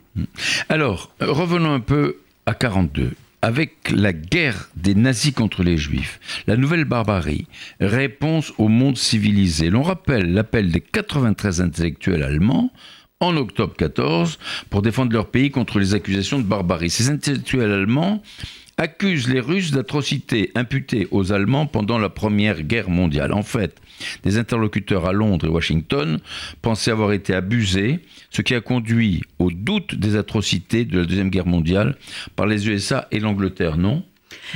Alors, 0.68 1.10
revenons 1.20 1.72
un 1.72 1.80
peu 1.80 2.18
à 2.46 2.54
42 2.54 3.12
avec 3.42 3.90
la 3.90 4.12
guerre 4.12 4.70
des 4.76 4.94
nazis 4.94 5.32
contre 5.32 5.62
les 5.62 5.76
juifs, 5.76 6.20
la 6.46 6.56
nouvelle 6.56 6.84
barbarie, 6.84 7.46
réponse 7.80 8.52
au 8.58 8.68
monde 8.68 8.96
civilisé. 8.96 9.70
L'on 9.70 9.82
rappelle 9.82 10.32
l'appel 10.32 10.70
des 10.70 10.80
93 10.80 11.60
intellectuels 11.60 12.22
allemands 12.22 12.72
en 13.20 13.36
octobre 13.36 13.74
14 13.76 14.38
pour 14.70 14.82
défendre 14.82 15.12
leur 15.12 15.30
pays 15.30 15.50
contre 15.50 15.78
les 15.78 15.94
accusations 15.94 16.38
de 16.38 16.44
barbarie. 16.44 16.90
Ces 16.90 17.10
intellectuels 17.10 17.72
allemands 17.72 18.22
accusent 18.78 19.28
les 19.28 19.40
Russes 19.40 19.72
d'atrocités 19.72 20.52
imputées 20.54 21.08
aux 21.10 21.32
Allemands 21.32 21.66
pendant 21.66 21.98
la 21.98 22.08
Première 22.08 22.62
Guerre 22.62 22.88
mondiale. 22.88 23.32
En 23.32 23.42
fait, 23.42 23.76
des 24.22 24.38
interlocuteurs 24.38 25.04
à 25.04 25.12
Londres 25.12 25.46
et 25.46 25.50
Washington 25.50 26.20
pensaient 26.62 26.92
avoir 26.92 27.12
été 27.12 27.34
abusés, 27.34 27.98
ce 28.30 28.40
qui 28.40 28.54
a 28.54 28.60
conduit 28.60 29.22
au 29.38 29.50
doute 29.50 29.96
des 29.96 30.16
atrocités 30.16 30.84
de 30.84 31.00
la 31.00 31.06
Deuxième 31.06 31.30
Guerre 31.30 31.46
mondiale 31.46 31.96
par 32.36 32.46
les 32.46 32.68
USA 32.68 33.08
et 33.10 33.18
l'Angleterre, 33.18 33.76
non? 33.76 34.04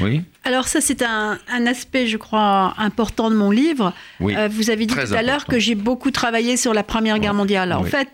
Oui. 0.00 0.22
Alors 0.44 0.66
ça, 0.66 0.80
c'est 0.80 1.02
un, 1.02 1.38
aspect, 1.66 2.06
je 2.06 2.16
crois, 2.16 2.74
important 2.76 3.30
de 3.30 3.36
mon 3.36 3.50
livre. 3.50 3.92
Euh, 4.20 4.48
vous 4.50 4.70
avez 4.70 4.86
dit 4.86 4.94
tout 4.94 5.14
à 5.14 5.22
l'heure 5.22 5.44
que 5.46 5.58
j'ai 5.58 5.76
beaucoup 5.76 6.10
travaillé 6.10 6.56
sur 6.56 6.74
la 6.74 6.82
Première 6.82 7.18
Guerre 7.20 7.34
mondiale. 7.34 7.72
En 7.72 7.84
fait, 7.84 8.08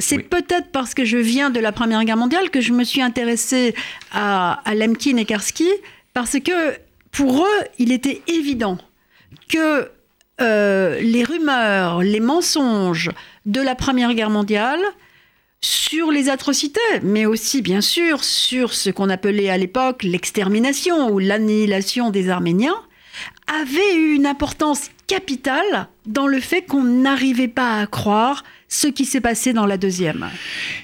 c'est 0.00 0.18
peut-être 0.18 0.70
parce 0.72 0.94
que 0.94 1.04
je 1.04 1.18
viens 1.18 1.50
de 1.50 1.60
la 1.60 1.72
Première 1.72 2.04
Guerre 2.04 2.16
mondiale 2.16 2.50
que 2.50 2.60
je 2.60 2.72
me 2.72 2.84
suis 2.84 3.02
intéressée 3.02 3.74
à, 4.12 4.60
Lemkin 4.74 5.16
et 5.16 5.24
Karski, 5.24 5.68
parce 6.14 6.38
que 6.40 6.74
pour 7.12 7.44
eux, 7.44 7.64
il 7.78 7.92
était 7.92 8.22
évident 8.26 8.78
que 9.48 9.90
euh, 10.40 11.00
les 11.00 11.24
rumeurs, 11.24 12.02
les 12.02 12.20
mensonges 12.20 13.10
de 13.46 13.60
la 13.60 13.74
Première 13.74 14.14
Guerre 14.14 14.30
mondiale 14.30 14.80
sur 15.60 16.10
les 16.10 16.28
atrocités, 16.28 16.80
mais 17.02 17.26
aussi 17.26 17.62
bien 17.62 17.80
sûr 17.80 18.22
sur 18.24 18.74
ce 18.74 18.90
qu'on 18.90 19.10
appelait 19.10 19.50
à 19.50 19.58
l'époque 19.58 20.02
l'extermination 20.02 21.10
ou 21.10 21.18
l'annihilation 21.18 22.10
des 22.10 22.28
Arméniens, 22.28 22.76
avait 23.46 23.96
eu 23.96 24.14
une 24.14 24.26
importance 24.26 24.90
capitale 25.06 25.88
dans 26.06 26.26
le 26.26 26.38
fait 26.38 26.62
qu'on 26.62 26.84
n'arrivait 26.84 27.48
pas 27.48 27.80
à 27.80 27.86
croire 27.86 28.44
ce 28.68 28.86
qui 28.86 29.06
s'est 29.06 29.22
passé 29.22 29.52
dans 29.52 29.66
la 29.66 29.78
deuxième. 29.78 30.28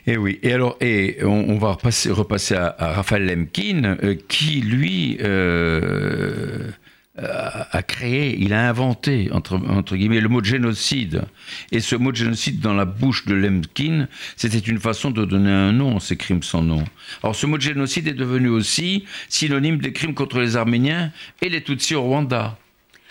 Et 0.06 0.12
eh 0.12 0.16
oui, 0.16 0.38
et 0.42 0.52
alors, 0.52 0.76
et 0.80 1.18
on, 1.22 1.58
va 1.58 1.72
repasser, 1.72 2.10
repasser 2.10 2.54
à, 2.54 2.74
Raphaël 2.78 3.26
Lemkin, 3.26 3.98
euh, 4.02 4.16
qui 4.28 4.62
lui 4.62 5.18
euh, 5.20 6.70
a 7.16 7.82
créé, 7.84 8.36
il 8.40 8.52
a 8.52 8.68
inventé, 8.68 9.28
entre, 9.30 9.54
entre, 9.54 9.96
guillemets, 9.96 10.20
le 10.20 10.28
mot 10.28 10.40
de 10.40 10.46
génocide. 10.46 11.22
Et 11.70 11.78
ce 11.78 11.94
mot 11.94 12.10
de 12.10 12.16
génocide, 12.16 12.60
dans 12.60 12.74
la 12.74 12.84
bouche 12.84 13.24
de 13.26 13.34
Lemkin, 13.34 14.08
c'était 14.36 14.58
une 14.58 14.80
façon 14.80 15.12
de 15.12 15.24
donner 15.24 15.50
un 15.50 15.72
nom 15.72 15.98
à 15.98 16.00
ces 16.00 16.16
crimes 16.16 16.42
sans 16.42 16.62
nom. 16.62 16.82
Alors 17.22 17.36
ce 17.36 17.46
mot 17.46 17.56
de 17.56 17.62
génocide 17.62 18.08
est 18.08 18.14
devenu 18.14 18.48
aussi 18.48 19.04
synonyme 19.28 19.78
des 19.78 19.92
crimes 19.92 20.14
contre 20.14 20.40
les 20.40 20.56
Arméniens 20.56 21.12
et 21.40 21.48
les 21.48 21.62
Tutsis 21.62 21.94
au 21.94 22.02
Rwanda. 22.02 22.58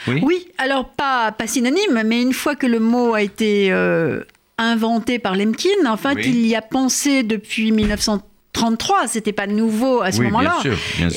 Oui, 0.08 0.20
oui 0.22 0.47
alors 0.58 0.89
pas, 0.89 1.32
pas 1.32 1.47
synonyme, 1.47 2.01
mais 2.06 2.22
une 2.22 2.34
fois 2.34 2.56
que 2.56 2.68
le 2.68 2.80
mot 2.80 3.14
a 3.14 3.22
été 3.22 3.72
euh, 3.72 4.22
inventé 4.58 5.18
par 5.18 5.36
Lemkin, 5.36 5.86
en 5.86 5.97
fait, 5.97 6.26
il 6.26 6.45
y 6.45 6.56
a 6.56 6.62
pensé 6.62 7.24
depuis 7.24 7.72
1930 7.72 8.33
33, 8.54 9.08
c'était 9.08 9.34
pas 9.34 9.47
nouveau 9.47 10.01
à 10.01 10.12
ce 10.12 10.22
moment-là. 10.22 10.58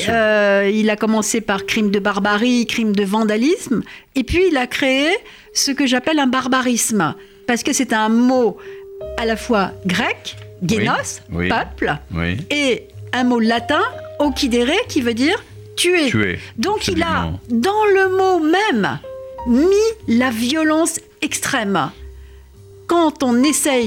Euh, 0.09 0.71
il 0.73 0.89
a 0.91 0.97
commencé 0.97 1.41
par 1.41 1.67
crime 1.67 1.91
de 1.91 1.99
barbarie, 1.99 2.67
crime 2.67 2.97
de 2.97 3.05
vandalisme, 3.05 3.83
et 4.15 4.25
puis 4.25 4.45
il 4.51 4.57
a 4.57 4.67
créé 4.67 5.11
ce 5.53 5.71
que 5.71 5.87
j'appelle 5.87 6.19
un 6.19 6.27
barbarisme, 6.27 7.15
parce 7.47 7.63
que 7.63 7.73
c'est 7.73 7.93
un 7.93 8.09
mot 8.09 8.57
à 9.19 9.27
la 9.27 9.37
fois 9.37 9.73
grec, 9.85 10.37
génos, 10.67 11.21
peuple, 11.31 11.97
et 12.51 12.89
un 13.13 13.25
mot 13.25 13.39
latin, 13.39 13.83
okidere, 14.19 14.87
qui 14.89 15.03
veut 15.03 15.15
dire 15.15 15.43
tuer. 15.77 16.39
Donc 16.57 16.89
il 16.89 17.03
a, 17.03 17.33
dans 17.51 17.85
le 17.95 18.17
mot 18.17 18.39
même, 18.41 18.99
mis 19.47 20.17
la 20.19 20.31
violence 20.31 21.01
extrême. 21.21 21.91
Quand 22.87 23.23
on 23.23 23.43
essaye 23.43 23.87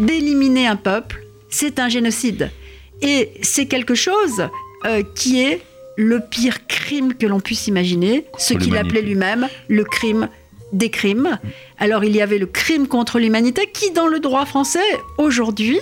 d'éliminer 0.00 0.66
un 0.66 0.76
peuple, 0.76 1.25
c'est 1.48 1.78
un 1.78 1.88
génocide. 1.88 2.50
Et 3.02 3.30
c'est 3.42 3.66
quelque 3.66 3.94
chose 3.94 4.48
euh, 4.84 5.02
qui 5.14 5.42
est 5.42 5.60
le 5.96 6.20
pire 6.20 6.66
crime 6.66 7.14
que 7.14 7.26
l'on 7.26 7.40
puisse 7.40 7.66
imaginer, 7.66 8.26
ce 8.38 8.54
qu'il 8.54 8.76
appelait 8.76 9.02
lui-même 9.02 9.48
le 9.68 9.84
crime 9.84 10.28
des 10.72 10.90
crimes. 10.90 11.38
Alors 11.78 12.04
il 12.04 12.14
y 12.14 12.20
avait 12.20 12.38
le 12.38 12.46
crime 12.46 12.86
contre 12.86 13.18
l'humanité 13.18 13.68
qui, 13.72 13.90
dans 13.92 14.06
le 14.06 14.20
droit 14.20 14.44
français, 14.44 14.80
aujourd'hui, 15.18 15.80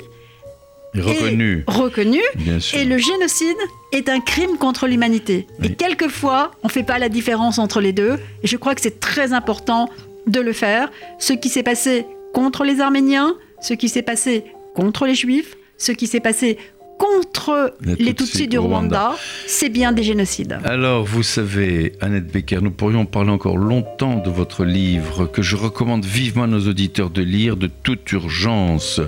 est 0.94 1.00
reconnu. 1.00 1.64
reconnu 1.66 2.20
et 2.74 2.84
le 2.84 2.98
génocide 2.98 3.56
est 3.92 4.08
un 4.08 4.20
crime 4.20 4.56
contre 4.58 4.86
l'humanité. 4.86 5.46
Et 5.62 5.74
quelquefois, 5.74 6.52
on 6.62 6.68
ne 6.68 6.72
fait 6.72 6.84
pas 6.84 6.98
la 6.98 7.08
différence 7.08 7.58
entre 7.58 7.80
les 7.80 7.92
deux. 7.92 8.18
Et 8.42 8.46
je 8.46 8.56
crois 8.56 8.74
que 8.74 8.80
c'est 8.80 9.00
très 9.00 9.32
important 9.32 9.88
de 10.26 10.40
le 10.40 10.52
faire. 10.52 10.90
Ce 11.18 11.32
qui 11.32 11.48
s'est 11.48 11.62
passé 11.64 12.06
contre 12.32 12.64
les 12.64 12.80
Arméniens, 12.80 13.34
ce 13.60 13.74
qui 13.74 13.88
s'est 13.88 14.02
passé 14.02 14.44
contre 14.74 15.06
les 15.06 15.14
Juifs, 15.14 15.56
ce 15.78 15.92
qui 15.92 16.06
s'est 16.06 16.20
passé 16.20 16.58
contre 16.98 17.74
les, 17.82 18.14
Tutsis, 18.14 18.46
du 18.46 18.58
Rwanda, 18.58 19.16
c'est 19.46 19.68
bien 19.68 19.92
des 19.92 20.02
génocides. 20.02 20.58
Alors, 20.64 21.04
vous 21.04 21.22
savez, 21.22 21.92
Annette 22.00 22.28
Becker, 22.32 22.60
nous 22.62 22.70
pourrions 22.70 23.04
parler 23.04 23.30
encore 23.30 23.56
longtemps 23.56 24.18
de 24.18 24.30
votre 24.30 24.64
livre 24.64 25.26
que 25.26 25.42
je 25.42 25.56
recommande 25.56 26.04
vivement 26.04 26.44
à 26.44 26.46
nos 26.46 26.68
auditeurs 26.68 27.10
de 27.10 27.22
lire 27.22 27.56
de 27.56 27.66
toute 27.66 28.12
urgence. 28.12 29.00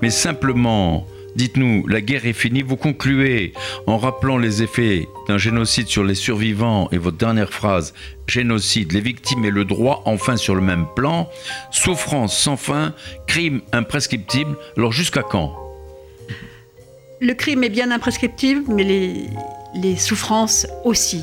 Mais 0.00 0.10
simplement, 0.10 1.06
Dites-nous, 1.36 1.86
la 1.86 2.00
guerre 2.00 2.24
est 2.24 2.32
finie. 2.32 2.62
Vous 2.62 2.78
concluez 2.78 3.52
en 3.86 3.98
rappelant 3.98 4.38
les 4.38 4.62
effets 4.62 5.06
d'un 5.28 5.36
génocide 5.36 5.86
sur 5.86 6.02
les 6.02 6.14
survivants 6.14 6.88
et 6.92 6.98
votre 6.98 7.18
dernière 7.18 7.52
phrase, 7.52 7.92
génocide, 8.26 8.92
les 8.92 9.02
victimes 9.02 9.44
et 9.44 9.50
le 9.50 9.66
droit 9.66 10.02
enfin 10.06 10.38
sur 10.38 10.54
le 10.54 10.62
même 10.62 10.86
plan. 10.96 11.28
Souffrance 11.70 12.34
sans 12.34 12.56
fin, 12.56 12.94
crime 13.26 13.60
imprescriptible. 13.72 14.56
Alors 14.78 14.92
jusqu'à 14.92 15.22
quand? 15.22 15.54
Le 17.20 17.34
crime 17.34 17.64
est 17.64 17.70
bien 17.70 17.90
imprescriptible, 17.90 18.62
mais 18.68 18.84
les, 18.84 19.12
les 19.74 19.96
souffrances 19.96 20.66
aussi 20.84 21.22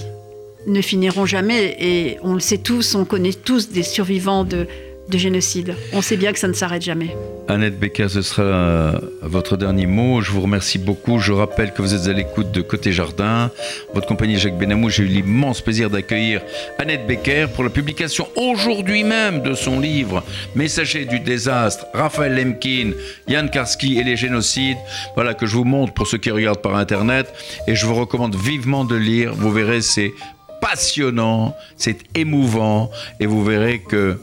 ne 0.67 0.81
finiront 0.81 1.25
jamais. 1.25 1.75
Et 1.79 2.19
on 2.21 2.35
le 2.35 2.39
sait 2.39 2.59
tous, 2.59 2.93
on 2.93 3.03
connaît 3.03 3.33
tous 3.33 3.69
des 3.69 3.83
survivants 3.83 4.43
de, 4.43 4.67
de 5.09 5.17
génocide. 5.17 5.75
On 5.91 6.01
sait 6.01 6.17
bien 6.17 6.33
que 6.33 6.39
ça 6.39 6.47
ne 6.47 6.53
s'arrête 6.53 6.81
jamais. 6.81 7.15
Annette 7.49 7.77
Becker, 7.77 8.07
ce 8.09 8.21
sera 8.21 8.43
euh, 8.43 8.99
votre 9.21 9.57
dernier 9.57 9.85
mot. 9.85 10.21
Je 10.21 10.31
vous 10.31 10.41
remercie 10.41 10.77
beaucoup. 10.77 11.19
Je 11.19 11.33
rappelle 11.33 11.73
que 11.73 11.81
vous 11.81 11.93
êtes 11.93 12.07
à 12.07 12.13
l'écoute 12.13 12.51
de 12.51 12.61
Côté 12.61 12.93
Jardin. 12.93 13.51
Votre 13.93 14.07
compagnie 14.07 14.37
Jacques 14.37 14.57
Benamou, 14.57 14.89
j'ai 14.89 15.03
eu 15.03 15.07
l'immense 15.07 15.59
plaisir 15.59 15.89
d'accueillir 15.89 16.41
Annette 16.79 17.05
Becker 17.05 17.47
pour 17.53 17.65
la 17.65 17.69
publication 17.69 18.27
aujourd'hui 18.37 19.03
même 19.03 19.41
de 19.41 19.53
son 19.53 19.79
livre 19.79 20.23
Messager 20.55 21.05
du 21.05 21.19
désastre, 21.19 21.85
Raphaël 21.93 22.35
Lemkin, 22.35 22.91
Yann 23.27 23.49
Karski 23.49 23.99
et 23.99 24.03
les 24.03 24.15
génocides. 24.15 24.77
Voilà 25.15 25.33
que 25.33 25.45
je 25.45 25.57
vous 25.57 25.65
montre 25.65 25.93
pour 25.93 26.07
ceux 26.07 26.17
qui 26.17 26.31
regardent 26.31 26.61
par 26.61 26.75
Internet. 26.75 27.33
Et 27.67 27.75
je 27.75 27.85
vous 27.85 27.95
recommande 27.95 28.35
vivement 28.35 28.85
de 28.85 28.95
lire. 28.95 29.33
Vous 29.33 29.51
verrez, 29.51 29.81
c'est 29.81 30.13
passionnant, 30.61 31.55
c'est 31.75 31.97
émouvant. 32.15 32.89
Et 33.19 33.25
vous 33.25 33.43
verrez 33.43 33.79
que 33.79 34.17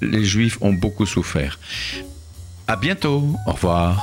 les 0.00 0.24
Juifs 0.24 0.58
ont 0.60 0.72
beaucoup 0.72 1.06
souffert. 1.06 1.58
À 2.66 2.76
bientôt. 2.76 3.34
Au 3.46 3.52
revoir. 3.52 4.02